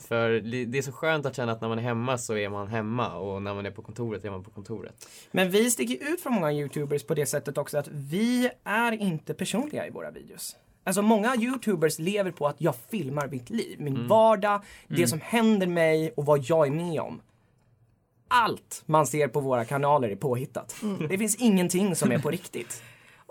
För 0.00 0.30
det 0.66 0.78
är 0.78 0.82
så 0.82 0.92
skönt 0.92 1.26
att 1.26 1.36
känna 1.36 1.52
att 1.52 1.60
när 1.60 1.68
man 1.68 1.78
är 1.78 1.82
hemma 1.82 2.18
så 2.18 2.36
är 2.36 2.48
man 2.48 2.68
hemma 2.68 3.14
och 3.16 3.42
när 3.42 3.54
man 3.54 3.66
är 3.66 3.70
på 3.70 3.82
kontoret 3.82 4.24
är 4.24 4.30
man 4.30 4.44
på 4.44 4.50
kontoret. 4.50 5.08
Men 5.30 5.50
vi 5.50 5.70
sticker 5.70 6.12
ut 6.12 6.20
från 6.20 6.32
många 6.32 6.52
youtubers 6.52 7.02
på 7.04 7.14
det 7.14 7.26
sättet 7.26 7.58
också 7.58 7.78
att 7.78 7.88
vi 7.88 8.50
är 8.64 8.92
inte 8.92 9.34
personliga 9.34 9.86
i 9.86 9.90
våra 9.90 10.10
videos. 10.10 10.56
Alltså 10.84 11.02
många 11.02 11.36
youtubers 11.36 11.98
lever 11.98 12.30
på 12.30 12.46
att 12.48 12.60
jag 12.60 12.74
filmar 12.90 13.28
mitt 13.28 13.50
liv, 13.50 13.80
min 13.80 13.94
Mm. 13.96 14.08
vardag, 14.08 14.60
det 14.88 15.06
som 15.06 15.20
händer 15.20 15.66
mig 15.66 16.12
och 16.16 16.24
vad 16.26 16.44
jag 16.44 16.66
är 16.66 16.70
med 16.70 17.00
om. 17.00 17.20
Allt 18.28 18.82
man 18.86 19.06
ser 19.06 19.28
på 19.28 19.40
våra 19.40 19.64
kanaler 19.64 20.08
är 20.08 20.16
påhittat. 20.16 20.76
Mm. 20.82 21.08
Det 21.08 21.18
finns 21.18 21.36
ingenting 21.36 21.96
som 21.96 22.12
är 22.12 22.18
på 22.18 22.30
riktigt. 22.30 22.82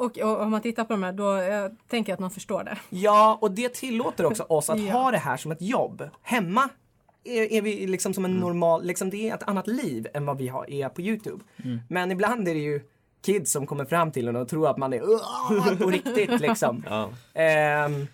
Och, 0.05 0.17
och 0.17 0.41
om 0.41 0.51
man 0.51 0.61
tittar 0.61 0.83
på 0.83 0.93
de 0.93 1.03
här 1.03 1.11
då 1.11 1.35
eh, 1.35 1.71
tänker 1.87 2.11
jag 2.11 2.15
att 2.15 2.19
man 2.19 2.31
förstår 2.31 2.63
det. 2.63 2.77
Ja, 2.89 3.37
och 3.41 3.51
det 3.51 3.73
tillåter 3.73 4.25
också 4.25 4.43
oss 4.43 4.69
att 4.69 4.79
Ja. 4.79 4.91
ha 4.93 5.11
det 5.11 5.17
här 5.17 5.37
som 5.37 5.51
ett 5.51 5.61
jobb. 5.61 6.09
Hemma 6.21 6.69
är, 7.23 7.53
är 7.53 7.61
vi 7.61 7.87
liksom 7.87 8.13
som 8.13 8.25
en 8.25 8.31
Mm. 8.31 8.41
normal, 8.41 8.83
liksom 8.85 9.09
det 9.09 9.29
är 9.29 9.35
ett 9.35 9.43
annat 9.47 9.67
liv 9.67 10.07
än 10.13 10.25
vad 10.25 10.37
vi 10.37 10.47
har, 10.47 10.69
är 10.69 10.89
på 10.89 11.01
Youtube. 11.01 11.43
Mm. 11.63 11.79
Men 11.89 12.11
ibland 12.11 12.47
är 12.47 12.53
det 12.53 12.59
ju 12.59 12.81
kids 13.25 13.51
som 13.51 13.67
kommer 13.67 13.85
fram 13.85 14.11
till 14.11 14.27
en 14.27 14.35
och 14.35 14.47
tror 14.49 14.69
att 14.69 14.77
man 14.77 14.93
är 14.93 15.01
"Åh!" 15.03 15.77
på 15.77 15.89
riktigt 15.89 16.39
liksom. 16.39 16.83
Ja. 16.89 17.09
Ehm, 17.41 18.07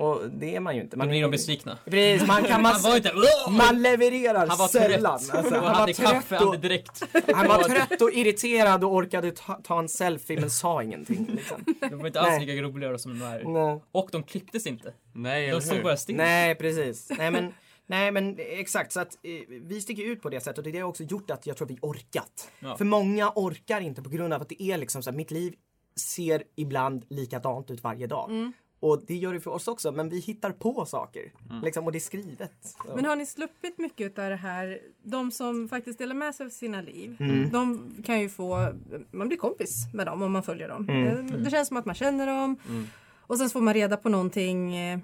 och 0.00 0.30
det 0.30 0.56
är 0.56 0.60
man 0.60 0.76
ju 0.76 0.82
inte. 0.82 0.96
Då 0.96 0.98
Man, 0.98 1.08
blir 1.08 1.18
är, 1.18 1.22
de 1.22 1.30
besvikna. 1.30 1.78
precis, 1.84 2.28
man 2.28 2.44
kan 2.44 2.62
man, 2.62 2.72
Han 2.72 2.82
var 2.82 2.96
inte... 2.96 3.12
man 3.50 3.82
levererar 3.82 4.46
Han 4.46 4.58
var 4.58 4.68
sällan. 4.68 5.18
trött 5.18 5.34
Alltså, 5.34 5.54
och 5.54 5.62
han, 5.62 5.72
var 5.72 5.80
hade 5.80 5.92
kaffe 5.92 6.28
trött 6.28 6.42
och, 6.42 6.60
direkt. 6.60 7.02
han 7.34 7.48
var 7.48 7.62
trött 7.88 8.02
och 8.02 8.10
irriterad 8.12 8.84
och 8.84 8.94
orkade 8.94 9.30
ta, 9.30 9.60
ta 9.64 9.78
en 9.78 9.88
selfie 9.88 10.40
men 10.40 10.50
sa 10.50 10.82
ingenting. 10.82 11.26
Liksom. 11.30 11.64
De 11.90 11.98
var 11.98 12.06
inte 12.06 12.20
alls 12.20 12.40
lika 12.46 12.62
roliga 12.62 12.98
som 12.98 13.18
de 13.18 13.24
är. 13.24 13.44
Nej. 13.44 13.82
Och 13.92 14.08
de 14.12 14.22
klipptes 14.22 14.66
inte. 14.66 14.92
Nej, 15.12 15.50
De 15.50 15.60
stod 15.60 15.82
bara 15.82 15.96
still. 15.96 16.16
Nej, 16.16 16.54
precis. 16.54 17.10
Nej 17.18 17.30
men, 17.30 17.54
nej, 17.86 18.12
men 18.12 18.36
exakt. 18.38 18.92
Så 18.92 19.00
att 19.00 19.14
eh, 19.22 19.30
vi 19.48 19.80
sticker 19.80 20.02
ut 20.02 20.22
på 20.22 20.28
det 20.30 20.40
sättet 20.40 20.66
och 20.66 20.72
det 20.72 20.78
har 20.78 20.88
också 20.88 21.02
gjort 21.02 21.30
att 21.30 21.46
jag 21.46 21.56
tror 21.56 21.66
att 21.66 21.70
vi 21.70 21.78
orkat. 21.82 22.50
Ja. 22.60 22.76
För 22.76 22.84
många 22.84 23.32
orkar 23.34 23.80
inte 23.80 24.02
på 24.02 24.08
grund 24.10 24.32
av 24.32 24.42
att 24.42 24.48
det 24.48 24.62
är 24.62 24.78
liksom 24.78 25.02
så 25.02 25.10
att 25.10 25.16
mitt 25.16 25.30
liv 25.30 25.54
ser 25.96 26.42
ibland 26.56 27.04
likadant 27.10 27.70
ut 27.70 27.82
varje 27.82 28.06
dag. 28.06 28.52
Och 28.80 29.02
det 29.06 29.14
gör 29.16 29.34
det 29.34 29.40
för 29.40 29.50
oss 29.50 29.68
också, 29.68 29.92
men 29.92 30.08
vi 30.08 30.20
hittar 30.20 30.50
på 30.52 30.86
saker. 30.86 31.32
Liksom, 31.62 31.84
och 31.86 31.92
det 31.92 31.98
är 31.98 32.00
skrivet. 32.00 32.52
Så. 32.60 32.96
Men 32.96 33.04
har 33.04 33.16
ni 33.16 33.26
sluppit 33.26 33.78
mycket 33.78 34.18
av 34.18 34.30
det 34.30 34.36
här? 34.36 34.78
De 35.02 35.30
som 35.30 35.68
faktiskt 35.68 35.98
delar 35.98 36.14
med 36.14 36.34
sig 36.34 36.46
av 36.46 36.50
sina 36.50 36.80
liv, 36.80 37.16
Mm. 37.20 37.50
de 37.50 37.94
kan 38.06 38.20
ju 38.20 38.28
få, 38.28 38.72
man 39.10 39.28
blir 39.28 39.38
kompis 39.38 39.84
med 39.94 40.06
dem 40.06 40.22
om 40.22 40.32
man 40.32 40.42
följer 40.42 40.68
dem. 40.68 40.88
Mm. 40.88 41.06
Eh, 41.06 41.24
Det 41.40 41.50
känns 41.50 41.68
som 41.68 41.76
att 41.76 41.84
man 41.84 41.94
känner 41.94 42.26
dem. 42.26 42.56
Mm. 42.68 42.86
Och 43.20 43.38
sen 43.38 43.48
så 43.48 43.52
får 43.52 43.60
man 43.60 43.74
reda 43.74 43.96
på 43.96 44.08
någonting, 44.08 44.76
eh, 44.76 44.98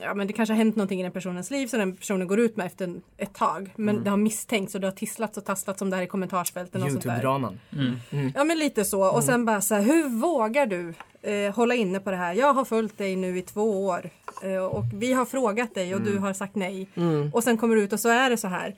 ja 0.00 0.14
men 0.14 0.26
det 0.26 0.32
kanske 0.32 0.52
har 0.52 0.56
hänt 0.58 0.76
någonting 0.76 1.00
i 1.00 1.02
den 1.02 1.12
personens 1.12 1.50
liv 1.50 1.66
som 1.66 1.78
den 1.78 1.96
personen 1.96 2.26
går 2.28 2.40
ut 2.40 2.56
med 2.56 2.66
efter 2.66 2.84
en- 2.84 3.02
ett 3.16 3.34
tag. 3.34 3.72
Men 3.76 3.88
Mm. 3.88 4.04
det 4.04 4.10
har 4.10 4.16
misstänkts 4.16 4.74
och 4.74 4.80
det 4.80 4.86
har 4.86 4.92
tisslats 4.92 5.38
och 5.38 5.44
tasslats 5.44 5.82
om 5.82 5.90
det 5.90 5.96
här 5.96 6.02
i 6.02 6.06
kommentarsfälten 6.06 6.82
och 6.82 6.90
sånt 6.90 7.04
där. 7.04 7.10
Youtube-draman. 7.10 7.58
Ja 8.34 8.44
men 8.44 8.58
lite 8.58 8.84
så. 8.84 9.14
Och 9.16 9.24
sen 9.24 9.44
bara 9.44 9.60
så 9.60 9.74
här, 9.74 9.82
hur 9.82 10.08
vågar 10.08 10.66
du 10.66 10.94
eh, 11.26 11.54
hålla 11.54 11.74
inne 11.74 12.00
på 12.00 12.10
det 12.10 12.16
här? 12.16 12.34
Jag 12.34 12.52
har 12.54 12.64
följt 12.64 12.98
dig 12.98 13.16
nu 13.16 13.38
i 13.38 13.42
två 13.42 13.86
år 13.86 14.10
eh, 14.42 14.56
och 14.64 14.84
vi 14.94 15.12
har 15.12 15.24
frågat 15.24 15.74
dig 15.74 15.94
och 15.94 16.00
du 16.00 16.18
har 16.18 16.32
sagt 16.32 16.54
nej. 16.54 16.88
Och 17.32 17.44
sen 17.44 17.56
kommer 17.58 17.76
du 17.76 17.82
ut 17.82 17.92
och 17.92 18.00
så 18.00 18.08
är 18.08 18.30
det 18.30 18.36
så 18.36 18.48
här. 18.48 18.74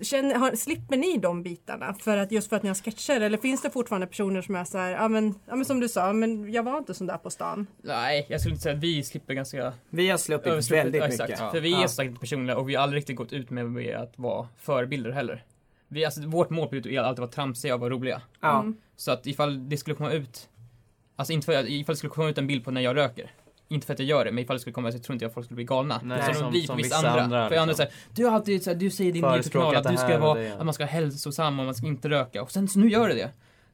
Känner, 0.00 0.34
har, 0.34 0.52
slipper 0.56 0.96
ni 0.96 1.16
de 1.18 1.42
bitarna? 1.42 1.94
För 2.00 2.16
att, 2.16 2.32
just 2.32 2.48
för 2.48 2.56
att 2.56 2.62
ni 2.62 2.68
har 2.68 2.74
sketcher? 2.74 3.20
Eller 3.20 3.38
finns 3.38 3.62
det 3.62 3.70
fortfarande 3.70 4.06
personer 4.06 4.42
som 4.42 4.56
är 4.56 4.64
så 4.64 4.78
här, 4.78 4.90
ja 4.90 5.08
men, 5.08 5.34
ja, 5.46 5.56
men 5.56 5.64
som 5.64 5.80
du 5.80 5.88
sa, 5.88 6.12
men 6.12 6.52
jag 6.52 6.62
var 6.62 6.78
inte 6.78 6.94
sån 6.94 7.06
där 7.06 7.18
på 7.18 7.30
stan. 7.30 7.66
Nej, 7.82 8.26
jag 8.28 8.40
skulle 8.40 8.52
inte 8.54 8.62
säga 8.62 8.74
att 8.76 8.82
vi 8.82 9.02
slipper 9.02 9.34
ganska 9.34 9.72
Vi 9.90 10.10
har 10.10 10.18
sluppit 10.18 10.70
väldigt 10.70 11.00
Ja, 11.02 11.08
mycket. 11.08 11.30
exakt. 11.30 11.52
För 11.52 11.60
vi 11.60 11.74
är 11.74 11.80
Ja. 11.80 11.88
så 11.88 11.94
sagt 11.94 12.06
inte 12.08 12.20
personliga 12.20 12.56
och 12.56 12.68
vi 12.68 12.74
har 12.74 12.82
aldrig 12.82 12.98
riktigt 13.00 13.16
gått 13.16 13.32
ut 13.32 13.50
med 13.50 13.96
att 13.96 14.12
vara 14.18 14.48
förebilder 14.58 15.10
heller. 15.10 15.44
Vi, 15.88 16.04
alltså, 16.04 16.20
vårt 16.26 16.50
mål 16.50 16.68
på 16.68 16.74
Youtube 16.74 16.94
är 16.94 17.00
alltid 17.00 17.10
att 17.12 17.18
vara 17.18 17.30
tramsiga 17.30 17.74
och 17.74 17.80
vara 17.80 17.90
roliga. 17.90 18.22
Ja. 18.40 18.60
Mm. 18.60 18.76
Så 18.96 19.10
att 19.10 19.26
ifall 19.26 19.68
det 19.68 19.76
skulle 19.76 19.96
komma 19.96 20.12
ut, 20.12 20.48
alltså 21.16 21.32
inte 21.32 21.44
för, 21.44 21.70
ifall 21.70 21.92
det 21.92 21.96
skulle 21.96 22.10
komma 22.10 22.28
ut 22.28 22.38
en 22.38 22.46
bild 22.46 22.64
på 22.64 22.70
när 22.70 22.80
jag 22.80 22.96
röker. 22.96 23.30
Inte 23.68 23.86
för 23.86 23.92
att 23.94 23.98
jag 23.98 24.08
gör 24.08 24.24
det, 24.24 24.32
men 24.32 24.44
ifall 24.44 24.56
det 24.56 24.60
skulle 24.60 24.74
komma 24.74 24.92
så 24.92 24.98
tror 24.98 25.14
inte 25.14 25.24
jag 25.24 25.28
att 25.30 25.34
folk 25.34 25.46
skulle 25.46 25.56
bli 25.56 25.64
galna. 25.64 26.00
Nej, 26.04 26.22
så 26.26 26.32
som- 26.34 26.42
de 26.42 26.50
blir 26.50 26.60
på 26.60 26.66
som 26.66 26.76
vissa 26.76 26.96
vissa 26.96 27.08
andra. 27.08 27.22
andra, 27.22 27.48
för 27.48 27.56
andra 27.56 27.64
liksom. 27.66 27.76
säger, 27.86 27.92
du 28.14 28.24
har 28.24 28.32
alltid 28.32 28.62
så 28.62 28.70
här, 28.70 28.76
du 28.76 28.90
säger 28.90 29.08
i 29.10 29.12
din 29.12 29.24
YouTube-kanal 29.24 29.76
att 29.76 29.88
du 29.90 29.96
ska 29.96 30.06
här 30.06 30.18
vara, 30.18 30.38
det, 30.38 30.44
ja. 30.48 30.54
att 30.56 30.64
man 30.64 30.74
ska 30.74 30.84
vara 30.84 30.90
hälsosam 30.92 31.58
och 31.58 31.64
man 31.64 31.74
ska 31.74 31.86
inte 31.86 32.08
röka. 32.08 32.42
Och 32.42 32.50
sen 32.52 32.68
så 32.68 32.78
nu 32.78 32.88
gör 32.90 33.08
det 33.08 33.14
det. 33.14 33.30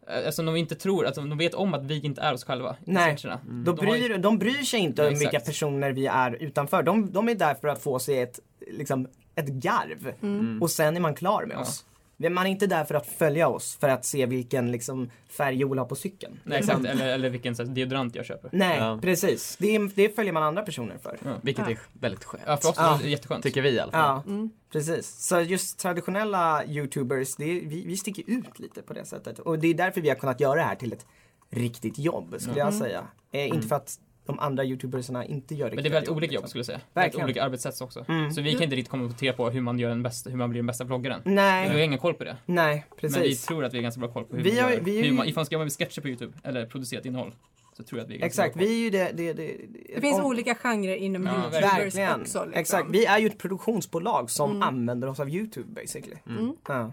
Eh, 0.08 0.26
Alltså 0.26 0.42
de 0.42 0.56
inte 0.56 0.74
tror, 0.74 1.06
att 1.06 1.14
de 1.14 1.38
vet 1.38 1.54
om 1.54 1.74
att 1.74 1.84
vi 1.84 2.00
inte 2.00 2.20
är 2.20 2.32
oss 2.34 2.44
själva 2.44 2.76
i 2.86 2.90
Nej. 2.90 3.16
Då 3.64 3.72
De 3.72 3.86
har 3.86 3.96
ju- 3.96 4.08
bryr, 4.08 4.18
de 4.18 4.38
bryr 4.38 4.62
sig 4.62 4.80
inte 4.80 5.08
om 5.08 5.18
vilka 5.18 5.40
personer 5.40 5.92
vi 5.92 6.06
är 6.06 6.42
utanför. 6.42 6.82
De, 6.82 7.12
de 7.12 7.28
är 7.28 7.34
där 7.34 7.54
för 7.54 7.68
att 7.68 7.82
få 7.82 7.98
sig 7.98 8.20
ett, 8.20 8.40
liksom, 8.72 9.06
ett 9.34 9.48
garv. 9.48 10.12
Mm. 10.22 10.62
Och 10.62 10.70
sen 10.70 10.96
är 10.96 11.00
man 11.00 11.14
klar 11.14 11.44
med 11.46 11.56
Ja. 11.56 11.60
oss. 11.60 11.84
Man 12.30 12.46
är 12.46 12.50
inte 12.50 12.66
där 12.66 12.84
för 12.84 12.94
att 12.94 13.06
följa 13.06 13.48
oss 13.48 13.76
för 13.80 13.88
att 13.88 14.04
se 14.04 14.26
vilken 14.26 14.72
liksom, 14.72 15.10
färg 15.28 15.56
Joel 15.56 15.78
har 15.78 15.86
på 15.86 15.94
cykeln. 15.96 16.40
Nej 16.44 16.58
exakt, 16.58 16.84
eller, 16.86 17.06
eller 17.06 17.30
vilken 17.30 17.56
så 17.56 17.64
här, 17.64 17.70
deodorant 17.70 18.14
jag 18.14 18.26
köper. 18.26 18.50
Nej, 18.52 18.78
Ja. 18.78 18.98
precis. 19.02 19.56
Det, 19.60 19.74
är, 19.76 19.90
det 19.94 20.14
följer 20.16 20.32
man 20.32 20.42
andra 20.42 20.62
personer 20.62 20.98
för. 21.02 21.18
Vilket 21.42 21.68
är 21.68 21.78
väldigt 21.92 22.24
skönt. 22.24 22.44
Ja 22.46 22.56
för 22.56 22.68
oss 22.68 22.74
Ja. 22.78 22.98
är 22.98 23.02
det 23.02 23.10
jätteskönt. 23.10 23.42
Tycker 23.42 23.62
vi 23.62 23.70
i 23.70 23.80
alla 23.80 23.92
fall. 23.92 24.22
Ja, 24.26 24.48
precis. 24.72 25.06
Så 25.26 25.40
just 25.40 25.78
traditionella 25.78 26.64
YouTubers, 26.64 27.36
det 27.36 27.44
vi, 27.44 27.84
vi 27.86 27.96
sticker 27.96 28.24
ut 28.26 28.58
lite 28.58 28.82
på 28.82 28.92
det 28.92 29.04
sättet. 29.04 29.38
Och 29.38 29.58
det 29.58 29.68
är 29.68 29.74
därför 29.74 30.00
vi 30.00 30.08
har 30.08 30.16
kunnat 30.16 30.40
göra 30.40 30.54
det 30.54 30.62
här 30.62 30.74
till 30.74 30.92
ett 30.92 31.06
riktigt 31.50 31.98
jobb, 31.98 32.34
skulle 32.38 32.58
jag 32.58 32.74
säga. 32.74 33.06
Eh, 33.32 33.46
Inte 33.48 33.68
för 33.68 33.76
att 33.76 33.98
de 34.26 34.38
andra 34.38 34.64
YouTubersarna 34.64 35.24
inte 35.26 35.54
gör 35.54 35.70
Men 35.70 35.82
det 35.82 35.88
är 35.88 35.92
väldigt 35.92 36.10
olika 36.10 36.34
jobb 36.34 36.42
liksom. 36.44 36.48
skulle 36.48 36.60
jag 36.60 36.66
säga. 36.66 36.78
Väldigt 36.78 36.96
Verkligen. 37.06 37.24
olika 37.24 37.42
arbetssätt 37.44 37.80
också. 37.80 38.04
Mm. 38.08 38.30
Så 38.30 38.40
vi 38.42 38.52
kan 38.52 38.62
inte 38.62 38.76
riktigt 38.76 38.90
kommentera 38.90 39.32
på 39.32 39.50
hur 39.50 39.60
man, 39.60 39.78
gör 39.78 39.88
den 39.88 40.02
bästa, 40.02 40.30
hur 40.30 40.36
man 40.36 40.50
blir 40.50 40.58
den 40.58 40.66
bästa 40.66 40.84
vloggaren. 40.84 41.20
Vi 41.24 41.30
har 41.30 41.36
Nej, 41.36 41.84
ingen 41.84 41.98
koll 41.98 42.14
på 42.14 42.24
det. 42.24 42.36
nej, 42.46 42.84
Men 43.02 43.10
vi 43.12 43.18
precis. 43.18 43.46
tror 43.46 43.64
att 43.64 43.72
vi 43.74 43.78
har 43.78 43.82
ganska 43.82 43.98
bra 44.00 44.08
koll 44.12 44.24
på 44.24 44.36
hur 44.36 44.42
Vi 44.42 44.54
man 44.54 44.64
har- 44.64 44.70
gör. 44.70 44.80
vi 44.80 44.98
är 45.00 45.04
hur 45.04 45.12
man, 45.12 45.26
ifall 45.28 45.38
man 45.40 45.46
ska 45.46 45.54
jobba 45.54 45.64
med 45.64 45.72
sketcher 45.72 46.00
på 46.00 46.08
YouTube 46.08 46.32
eller 46.44 46.66
producerat 46.66 47.06
innehåll. 47.06 47.34
Så 47.76 47.82
tror 47.82 47.98
jag 47.98 48.04
att 48.04 48.10
vi 48.10 48.20
är 48.22 48.26
Exakt, 48.26 48.56
vi 48.56 48.64
är 48.64 48.78
ju 48.84 48.90
det... 48.90 49.10
det, 49.14 49.32
det 49.32 49.56
Det 49.94 50.00
finns 50.00 50.18
om- 50.18 50.24
olika 50.24 50.54
genrer 50.54 50.96
inom 50.96 51.26
Ja, 51.26 51.32
Youtubers 51.36 51.62
Verkligen. 51.62 52.20
också. 52.20 52.44
Liksom. 52.44 52.60
Exakt, 52.60 52.86
vi 52.90 53.04
är 53.06 53.18
ju 53.18 53.26
ett 53.26 53.38
produktionsbolag 53.38 54.30
som 54.30 54.62
använder 54.62 55.08
oss 55.08 55.20
av 55.20 55.28
YouTube 55.30 55.80
basically. 55.82 56.16
Mm. 56.28 56.52
Ja. 56.68 56.92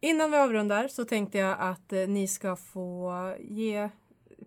Innan 0.00 0.30
vi 0.30 0.36
avrundar 0.36 0.88
så 0.88 1.04
tänkte 1.04 1.38
jag 1.38 1.56
att 1.58 1.92
eh, 1.92 1.98
ni 2.08 2.28
ska 2.28 2.56
få 2.56 3.12
ge 3.40 3.88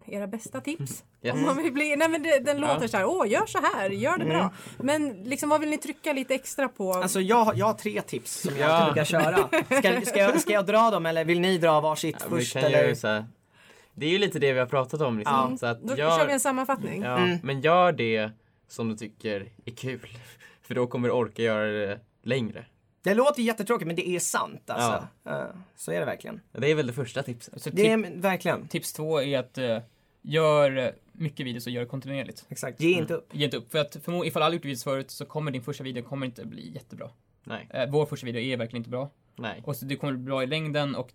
era 0.06 0.28
bästa 0.28 0.62
tips. 0.62 1.04
Yes. 1.26 1.34
Om 1.36 1.42
man 1.46 1.58
vill 1.64 1.74
bli, 1.74 1.96
nej 1.96 2.10
men 2.10 2.24
det, 2.24 2.40
den 2.40 2.58
låter 2.62 2.88
så 2.88 2.98
här, 2.98 3.06
åh 3.06 3.30
gör 3.30 3.46
så 3.46 3.60
här, 3.74 3.90
gör 3.90 4.18
det 4.18 4.26
bra. 4.26 4.54
Men 4.80 5.10
liksom 5.24 5.50
vad 5.50 5.60
vill 5.60 5.70
ni 5.70 5.78
trycka 5.78 6.14
lite 6.14 6.36
extra 6.36 6.68
på? 6.70 6.94
Alltså 6.94 7.22
jag, 7.22 7.44
har- 7.44 7.54
jag 7.56 7.66
har 7.66 7.74
tre 7.74 8.02
tips 8.02 8.42
som 8.42 8.58
jag 8.58 8.70
Ja. 8.70 8.86
brukar 8.86 9.06
köra. 9.06 9.48
Ska, 9.80 10.02
ska, 10.12 10.20
jag, 10.20 10.42
ska 10.42 10.54
jag 10.54 10.66
dra 10.66 10.92
dem 10.92 11.06
eller 11.06 11.26
vill 11.26 11.40
ni 11.40 11.58
dra 11.58 11.82
varsitt 11.82 12.16
Ja, 12.20 12.26
först? 12.30 12.56
Eller? 12.56 12.88
ju 12.88 12.96
så 12.96 13.08
här, 13.08 13.26
det 13.94 14.06
är 14.06 14.10
ju 14.10 14.18
lite 14.18 14.40
det 14.40 14.54
vi 14.54 14.60
har 14.60 14.66
pratat 14.66 15.02
om 15.02 15.18
liksom. 15.18 15.50
Ja. 15.52 15.58
Så 15.58 15.66
att 15.66 15.82
Då 15.82 15.96
gör, 15.96 16.18
kör 16.18 16.28
vi 16.28 16.34
en 16.34 16.40
sammanfattning. 16.40 17.02
ja, 17.04 17.18
Mm. 17.18 17.38
Men 17.44 17.62
gör 17.62 17.92
det 17.92 18.32
som 18.68 18.90
du 18.90 18.96
tycker 18.96 19.46
är 19.66 19.72
kul. 19.72 20.08
För 20.62 20.76
då 20.76 20.88
kommer 20.88 21.08
du 21.08 21.14
orka 21.14 21.42
göra 21.42 21.66
det 21.66 22.00
längre. 22.24 22.66
Det 23.04 23.14
låter 23.14 23.42
jättetråkigt 23.42 23.88
men 23.88 23.96
det 23.96 24.10
är 24.10 24.20
sant 24.20 24.70
alltså. 24.70 25.08
Ja, 25.24 25.48
så 25.76 25.92
är 25.92 26.00
det 26.00 26.06
verkligen. 26.06 26.42
Det 26.52 26.72
är 26.72 26.76
väl 26.76 26.88
det 26.88 26.94
första 26.94 27.24
tipset. 27.24 27.62
Så 27.62 27.70
Det 27.70 27.76
tip, 27.76 27.92
är 27.92 28.22
verkligen. 28.22 28.68
tips 28.68 28.94
två 28.94 29.22
är 29.22 29.40
att 29.40 29.58
uh, 29.58 29.78
gör 30.22 30.94
mycket 31.18 31.46
videos 31.46 31.66
och 31.68 31.72
gör 31.74 31.82
det 31.82 31.88
kontinuerligt. 31.88 32.46
Exakt, 32.50 32.80
ge 32.82 32.98
inte 32.98 33.14
upp. 33.14 33.30
Ge 33.36 33.46
inte 33.46 33.58
upp. 33.58 33.72
För 33.72 33.80
att 33.80 33.96
förmo- 33.96 34.26
ifall 34.26 34.44
alla 34.44 34.54
gjort 34.56 34.66
videos 34.66 34.84
förut 34.84 35.12
så 35.12 35.26
kommer 35.26 35.52
din 35.52 35.62
första 35.62 35.84
video 35.84 36.04
kommer 36.04 36.26
inte 36.26 36.46
bli 36.46 36.72
jättebra. 36.74 37.10
Nej, 37.44 37.68
Eh, 37.74 37.90
vår 37.90 38.06
första 38.06 38.26
video 38.26 38.42
är 38.42 38.58
verkligen 38.58 38.80
inte 38.82 38.90
bra. 38.90 39.10
nej. 39.36 39.62
Och 39.66 39.76
så 39.76 39.86
det 39.86 39.96
kommer 39.96 40.14
bli 40.14 40.24
bra 40.24 40.44
i 40.44 40.48
längden 40.48 40.96
och 40.96 41.14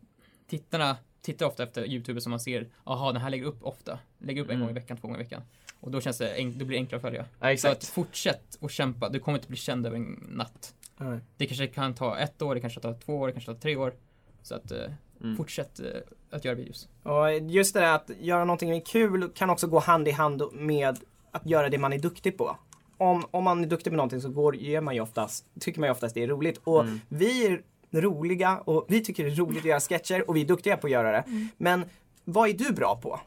tittarna 0.49 0.97
tittar 1.23 1.47
ofta 1.47 1.63
efter 1.63 1.87
YouTubers 1.87 2.23
som 2.23 2.31
man 2.31 2.41
ser, 2.41 2.69
aha 2.85 3.13
den 3.13 3.23
här 3.23 3.31
lägger 3.31 3.45
upp 3.47 3.63
ofta. 3.63 3.99
Lägger 4.19 4.43
upp 4.43 4.49
en 4.49 4.55
Mm. 4.55 4.61
gång 4.67 4.71
i 4.71 4.81
veckan, 4.81 4.97
två 4.97 5.09
gånger 5.09 5.21
i 5.21 5.23
veckan. 5.23 5.43
Och 5.81 5.91
då 5.91 6.01
känns 6.01 6.19
det, 6.19 6.43
då 6.45 6.65
blir 6.65 6.69
det 6.69 6.77
enklare 6.77 6.97
att 6.97 7.03
följa. 7.03 7.27
Ja, 7.41 7.57
Så 7.57 7.69
att 7.69 7.85
fortsätt 7.85 8.55
och 8.61 8.71
kämpa, 8.71 9.09
du 9.09 9.19
kommer 9.19 9.39
inte 9.39 9.49
bli 9.49 9.57
känd 9.57 9.87
över 9.87 9.97
en 9.97 10.25
natt. 10.29 10.75
Nej. 10.97 11.19
Det 11.37 11.47
kanske 11.47 11.67
kan 11.67 11.95
ta 11.95 12.19
ett 12.19 12.43
år, 12.43 12.55
det 12.55 12.61
kanske 12.61 12.81
tar 12.81 12.95
två 12.95 13.17
år, 13.19 13.27
det 13.27 13.33
kanske 13.33 13.53
tar 13.55 13.61
tre 13.61 13.77
år. 13.77 13.95
Så 14.43 14.55
att 14.55 14.71
eh, 14.71 14.79
Mm. 15.23 15.37
fortsätt 15.37 15.81
eh, 15.81 15.87
att 16.31 16.45
göra 16.45 16.55
videos. 16.55 16.89
Och 17.03 17.33
just 17.39 17.75
det 17.75 17.81
där 17.81 17.95
att 17.95 18.11
göra 18.21 18.45
någonting 18.45 18.81
kul 18.81 19.31
kan 19.35 19.51
också 19.51 19.67
gå 19.67 19.79
hand 19.79 20.09
i 20.09 20.11
hand 20.11 20.43
med 20.53 20.99
att 21.31 21.47
göra 21.47 21.69
det 21.69 21.79
man 21.79 21.93
är 21.93 21.99
duktig 21.99 22.39
på. 22.39 22.57
Om, 22.97 23.25
om 23.31 23.45
man 23.45 23.65
är 23.65 23.69
duktig 23.69 23.93
på 23.93 23.97
någonting 23.97 24.21
så 24.21 24.29
går, 24.29 24.57
gör 24.57 24.81
man 24.81 24.95
ju 24.95 25.01
oftast, 25.01 25.45
tycker 25.61 25.81
man 25.81 25.87
ju 25.87 25.91
oftast 25.93 26.15
det 26.15 26.23
är 26.23 26.29
roligt. 26.29 26.61
Och 26.65 26.81
Mm. 26.81 27.01
vi 27.09 27.47
är 27.47 27.63
roliga 28.01 28.59
och 28.59 28.85
vi 28.89 29.05
tycker 29.05 29.25
det 29.25 29.31
är 29.31 29.35
roligt 29.35 29.59
att 29.59 29.65
göra 29.65 29.81
sketcher 29.81 30.31
och 30.31 30.37
vi 30.37 30.41
är 30.41 30.45
duktiga 30.47 30.77
på 30.77 30.87
att 30.87 30.91
göra 30.91 31.13
det. 31.13 31.25
Men 31.57 31.85
vad 32.25 32.49
är 32.49 32.53
du 32.55 32.73
bra 32.73 32.97
på? 33.03 33.21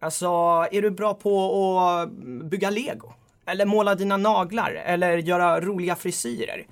Alltså, 0.00 0.26
är 0.72 0.82
du 0.82 0.90
bra 0.90 1.14
på 1.14 1.58
att 1.80 2.10
bygga 2.50 2.70
lego? 2.70 3.12
Eller 3.46 3.66
måla 3.66 3.94
dina 3.94 4.16
naglar? 4.16 4.70
Eller 4.70 5.16
göra 5.18 5.60
roliga 5.60 5.96
frisyrer? 5.96 6.66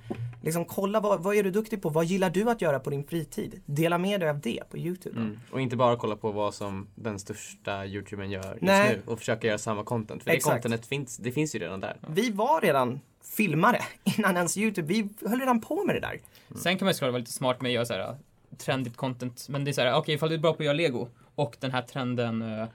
Liksom 0.47 0.65
kolla 0.65 1.01
vad, 1.01 1.23
vad 1.23 1.37
är 1.37 1.43
du 1.43 1.51
duktig 1.51 1.83
på? 1.83 1.89
Vad 1.89 2.05
gillar 2.05 2.31
du 2.31 2.51
att 2.51 2.61
göra 2.63 2.81
på 2.81 2.91
din 2.91 3.05
fritid? 3.05 3.61
Dela 3.67 3.99
med 3.99 4.21
dig 4.21 4.31
av 4.31 4.41
det 4.41 4.71
på 4.71 4.79
Youtube. 4.79 5.21
Mm. 5.21 5.41
Och 5.51 5.61
inte 5.61 5.77
bara 5.77 5.97
kolla 5.97 6.17
på 6.17 6.33
vad 6.33 6.55
som 6.55 6.89
den 6.95 7.19
största 7.19 7.87
youtubern 7.87 8.31
gör 8.31 8.53
just 8.53 8.63
Nej. 8.63 8.97
nu 8.97 9.13
och 9.13 9.19
försöka 9.19 9.47
göra 9.47 9.59
samma 9.59 9.85
content. 9.85 10.23
För 10.23 10.31
Exakt. 10.31 10.57
det 10.57 10.63
contentet 10.63 10.89
finns, 10.89 11.17
det 11.17 11.33
finns 11.33 11.55
ju 11.55 11.59
redan 11.59 11.81
där. 11.81 11.97
Vi 12.09 12.31
var 12.31 12.61
redan 12.61 13.01
filmare 13.37 13.81
innan 14.19 14.37
ens 14.37 14.57
Youtube. 14.57 14.89
Vi 14.89 15.09
höll 15.29 15.41
redan 15.41 15.61
på 15.61 15.85
med 15.85 15.97
det 15.97 16.01
där. 16.01 16.21
Sen 16.59 16.79
kan 16.79 16.87
man 16.87 16.91
ju 16.91 16.95
såklart 16.95 17.13
vara 17.13 17.19
lite 17.19 17.33
smart 17.33 17.61
med 17.61 17.69
att 17.69 17.75
göra 17.75 17.85
så 17.85 17.93
här 17.93 18.11
uh, 18.11 18.17
trendigt 18.59 18.97
content. 18.97 19.47
Men 19.49 19.65
det 19.65 19.71
är 19.71 19.73
så 19.73 19.81
här, 19.81 19.95
okej 19.95 20.15
ifall 20.15 20.29
du 20.29 20.35
är 20.35 20.39
bra 20.39 20.53
på 20.53 20.63
att 20.63 20.65
göra 20.65 20.77
lego 20.77 21.09
och 21.35 21.57
den 21.61 21.71
här 21.71 21.83
trenden, 21.83 22.43
uh, 22.43 22.67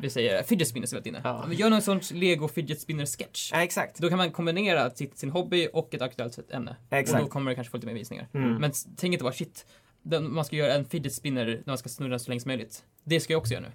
vi 0.00 0.10
säger 0.10 0.42
fidget 0.42 0.68
spinners 0.68 0.92
väldigt 0.92 1.06
inne. 1.06 1.20
Ja. 1.24 1.44
Men 1.48 1.56
gör 1.56 1.70
någon 1.70 1.82
sån 1.82 2.00
lego 2.10 2.48
fidget 2.48 2.80
spinner 2.80 3.06
sketch. 3.06 3.50
Ja, 3.52 3.62
exakt. 3.62 3.98
Då 3.98 4.08
kan 4.08 4.18
man 4.18 4.30
kombinera 4.30 4.90
sitt, 4.90 5.18
sin 5.18 5.30
hobby 5.30 5.68
och 5.72 5.94
ett 5.94 6.02
aktuellt 6.02 6.50
ämne. 6.50 6.76
Exakt. 6.90 7.18
Och 7.18 7.26
då 7.26 7.32
kommer 7.32 7.50
det 7.50 7.54
kanske 7.54 7.70
få 7.70 7.76
lite 7.76 7.86
mer 7.86 7.94
visningar. 7.94 8.28
Mm. 8.34 8.54
Men 8.54 8.72
tänk 8.96 9.12
inte 9.12 9.24
bara 9.24 9.32
shit, 9.32 9.66
den, 10.02 10.34
man 10.34 10.44
ska 10.44 10.56
göra 10.56 10.74
en 10.74 10.84
fidget 10.84 11.14
spinner 11.14 11.46
när 11.46 11.62
man 11.66 11.78
ska 11.78 11.88
snurra 11.88 12.18
så 12.18 12.30
länge 12.30 12.40
som 12.40 12.48
möjligt. 12.48 12.84
Det 13.04 13.20
ska 13.20 13.32
jag 13.32 13.40
också 13.40 13.54
göra 13.54 13.64
nu. 13.64 13.72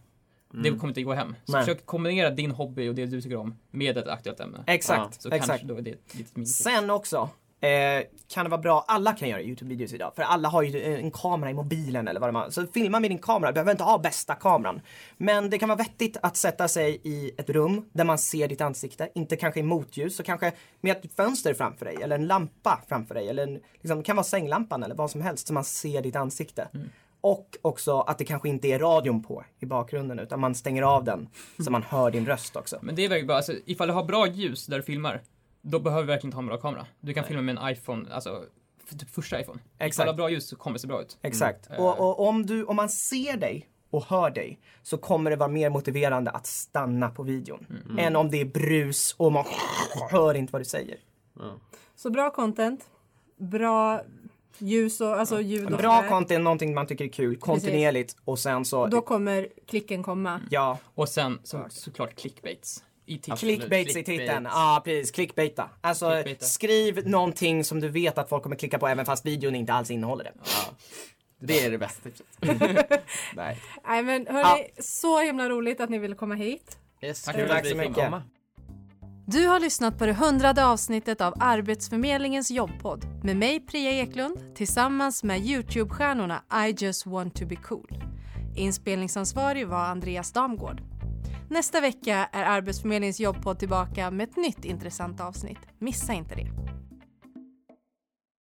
Det 0.63 0.69
kommer 0.69 0.87
inte 0.87 1.03
gå 1.03 1.13
hem. 1.13 1.35
Så 1.45 1.51
Nej. 1.51 1.61
försök 1.61 1.85
kombinera 1.85 2.29
din 2.29 2.51
hobby 2.51 2.89
och 2.89 2.95
det 2.95 3.05
du 3.05 3.21
tycker 3.21 3.35
om 3.35 3.55
med 3.71 3.97
ett 3.97 4.07
aktuellt 4.07 4.39
ämne. 4.39 4.63
Exakt. 4.67 5.21
Så 5.21 5.29
exakt. 5.29 5.47
kanske 5.47 5.67
då 5.67 5.77
är 5.77 5.81
det 5.81 6.13
minitips. 6.35 6.51
Sen 6.51 6.89
också 6.89 7.29
eh, 7.63 8.03
kan 8.33 8.45
det 8.45 8.49
vara 8.49 8.61
bra, 8.61 8.85
alla 8.87 9.13
kan 9.13 9.29
göra 9.29 9.41
Youtube-videos 9.41 9.93
idag. 9.93 10.15
För 10.15 10.23
alla 10.23 10.49
har 10.49 10.61
ju 10.61 10.95
en 10.95 11.11
kamera 11.11 11.49
i 11.49 11.53
mobilen 11.53 12.07
eller 12.07 12.19
vad 12.19 12.29
de 12.29 12.35
har. 12.35 12.49
Så 12.49 12.67
filma 12.67 12.99
med 12.99 13.11
din 13.11 13.17
kamera, 13.17 13.51
du 13.51 13.53
behöver 13.53 13.71
inte 13.71 13.83
ha 13.83 13.97
bästa 13.97 14.35
kameran. 14.35 14.81
Men 15.17 15.49
det 15.49 15.57
kan 15.57 15.69
vara 15.69 15.77
vettigt 15.77 16.17
att 16.21 16.37
sätta 16.37 16.67
sig 16.67 17.01
i 17.03 17.31
ett 17.37 17.49
rum 17.49 17.85
där 17.93 18.03
man 18.03 18.17
ser 18.17 18.47
ditt 18.47 18.61
ansikte. 18.61 19.09
Inte 19.15 19.35
kanske 19.35 19.59
i 19.59 19.63
motljus, 19.63 20.15
så 20.15 20.23
kanske 20.23 20.51
med 20.81 20.97
ett 20.97 21.15
fönster 21.15 21.53
framför 21.53 21.85
dig 21.85 21.97
eller 22.01 22.15
en 22.15 22.27
lampa 22.27 22.81
framför 22.87 23.15
dig. 23.15 23.29
Eller 23.29 23.43
en, 23.43 23.59
liksom, 23.81 23.97
det 23.97 24.03
kan 24.03 24.15
vara 24.15 24.23
sänglampan 24.23 24.83
eller 24.83 24.95
vad 24.95 25.11
som 25.11 25.21
helst 25.21 25.47
så 25.47 25.53
man 25.53 25.63
ser 25.63 26.01
ditt 26.01 26.15
ansikte. 26.15 26.67
Och 27.21 27.57
också 27.61 27.99
att 27.99 28.17
det 28.17 28.25
kanske 28.25 28.49
inte 28.49 28.67
är 28.67 28.79
radion 28.79 29.23
på 29.23 29.43
i 29.59 29.65
bakgrunden 29.65 30.19
utan 30.19 30.39
man 30.39 30.55
stänger 30.55 30.81
av 30.81 31.03
den 31.03 31.29
så 31.63 31.71
man 31.71 31.83
hör 31.83 32.11
din 32.11 32.25
röst 32.25 32.55
också. 32.55 32.79
Men 32.81 32.95
det 32.95 33.05
är 33.05 33.09
verkligen 33.09 33.27
bra, 33.27 33.35
alltså 33.35 33.53
ifall 33.65 33.87
du 33.87 33.93
har 33.93 34.03
bra 34.03 34.27
ljus 34.27 34.65
där 34.65 34.77
du 34.77 34.83
filmar, 34.83 35.21
då 35.63 35.79
behöver 35.79 36.03
du 36.03 36.07
verkligen 36.07 36.27
inte 36.27 36.35
ha 36.35 36.41
en 36.41 36.47
bra 36.47 36.57
kamera. 36.57 36.85
Du 36.99 37.13
kan 37.13 37.23
filma 37.23 37.41
med 37.41 37.57
en 37.57 37.71
iPhone, 37.71 38.13
alltså 38.13 38.45
typ 38.99 39.09
första 39.09 39.41
iPhone. 39.41 39.59
Ifall 39.75 39.87
Exakt. 39.87 40.07
har 40.07 40.13
bra 40.13 40.29
ljus 40.29 40.47
så 40.47 40.55
kommer 40.55 40.73
det 40.73 40.79
se 40.79 40.87
bra 40.87 41.01
ut. 41.01 41.17
Exakt. 41.21 41.69
Mm. 41.69 41.81
Och, 41.81 41.99
och 41.99 42.27
om, 42.27 42.45
du, 42.45 42.63
om 42.63 42.75
man 42.75 42.89
ser 42.89 43.37
dig 43.37 43.69
och 43.89 44.03
hör 44.03 44.29
dig 44.29 44.59
så 44.83 44.97
kommer 44.97 45.29
det 45.29 45.35
vara 45.35 45.49
mer 45.49 45.69
motiverande 45.69 46.31
att 46.31 46.45
stanna 46.45 47.09
på 47.09 47.23
videon. 47.23 47.65
Mm. 47.85 47.99
Än 47.99 48.15
om 48.15 48.31
det 48.31 48.41
är 48.41 48.45
brus 48.45 49.15
och 49.17 49.31
man 49.31 49.45
hör 50.11 50.33
inte 50.33 50.51
vad 50.51 50.61
du 50.61 50.65
säger. 50.65 50.97
Så 51.95 52.09
bra 52.09 52.29
content, 52.29 52.85
bra 53.37 54.01
ljus 54.57 55.01
och 55.01 55.19
alltså 55.19 55.41
ljud 55.41 55.71
och 55.73 55.77
Bra 55.77 56.09
content, 56.09 56.43
någonting 56.43 56.73
man 56.73 56.87
tycker 56.87 57.05
är 57.05 57.09
kul, 57.09 57.37
kontinuerligt 57.37 58.15
och 58.25 58.39
sen 58.39 58.65
så, 58.65 58.87
Då 58.87 59.01
kommer 59.01 59.47
klicken 59.67 60.03
komma. 60.03 60.41
ja, 60.49 60.77
Och 60.95 61.09
sen 61.09 61.39
så, 61.43 61.65
såklart 61.69 62.15
clickbaits. 62.15 62.83
I 63.05 63.17
titeln. 63.17 63.37
clickbaits 63.37 63.89
i 63.89 63.93
clickbait. 63.93 64.19
titeln. 64.19 64.47
Ja, 64.51 64.81
precis, 64.85 65.11
clickbaita. 65.11 65.69
Alltså 65.81 66.09
Clickbaita. 66.11 66.45
skriv 66.45 67.07
någonting 67.07 67.63
som 67.63 67.79
du 67.79 67.89
vet 67.89 68.17
att 68.17 68.29
folk 68.29 68.43
kommer 68.43 68.55
klicka 68.55 68.79
på 68.79 68.87
även 68.87 69.05
fast 69.05 69.25
videon 69.25 69.55
inte 69.55 69.73
alls 69.73 69.91
innehåller 69.91 70.23
det. 70.23 70.31
Det 71.39 71.65
är 71.65 71.71
det 71.71 71.77
bästa 71.77 72.01
tipset. 72.09 72.25
Nej. 73.35 73.57
Nej 73.87 74.03
men 74.03 74.27
hörni, 74.27 74.67
så 74.79 75.19
himla 75.21 75.49
roligt 75.49 75.79
att 75.81 75.89
ni 75.89 75.97
ville 75.97 76.15
komma 76.15 76.35
hit. 76.35 76.77
Yes, 77.01 77.23
Tack 77.23 77.35
kul 77.35 77.49
så 77.69 77.75
mycket. 77.77 77.95
komma. 77.95 78.23
Du 79.27 79.47
har 79.47 79.59
lyssnat 79.59 79.97
på 79.99 80.05
det 80.05 80.13
hundrade 80.13 80.65
avsnittet 80.65 81.21
av 81.21 81.33
Arbetsförmedlingens 81.39 82.51
jobbpodd 82.51 83.05
med 83.23 83.35
mig 83.37 83.59
Priya 83.59 83.91
Eklund 83.91 84.55
tillsammans 84.55 85.23
med 85.23 85.41
Youtube-stjärnorna 85.41 86.67
I 86.67 86.75
just 86.85 87.05
want 87.05 87.35
to 87.35 87.45
be 87.45 87.55
cool. 87.55 88.03
Inspelningsansvarig 88.55 89.67
var 89.67 89.79
Andreas 89.85 90.31
Damgård. 90.31 90.81
Nästa 91.53 91.81
vecka 91.81 92.29
är 92.31 92.43
Arbetsförmedlingens 92.43 93.19
jobbpodd 93.19 93.59
tillbaka 93.59 94.11
med 94.11 94.29
ett 94.29 94.37
nytt 94.37 94.65
intressant 94.65 95.21
avsnitt. 95.21 95.57
Missa 95.79 96.13
inte 96.13 96.35
det. 96.35 96.47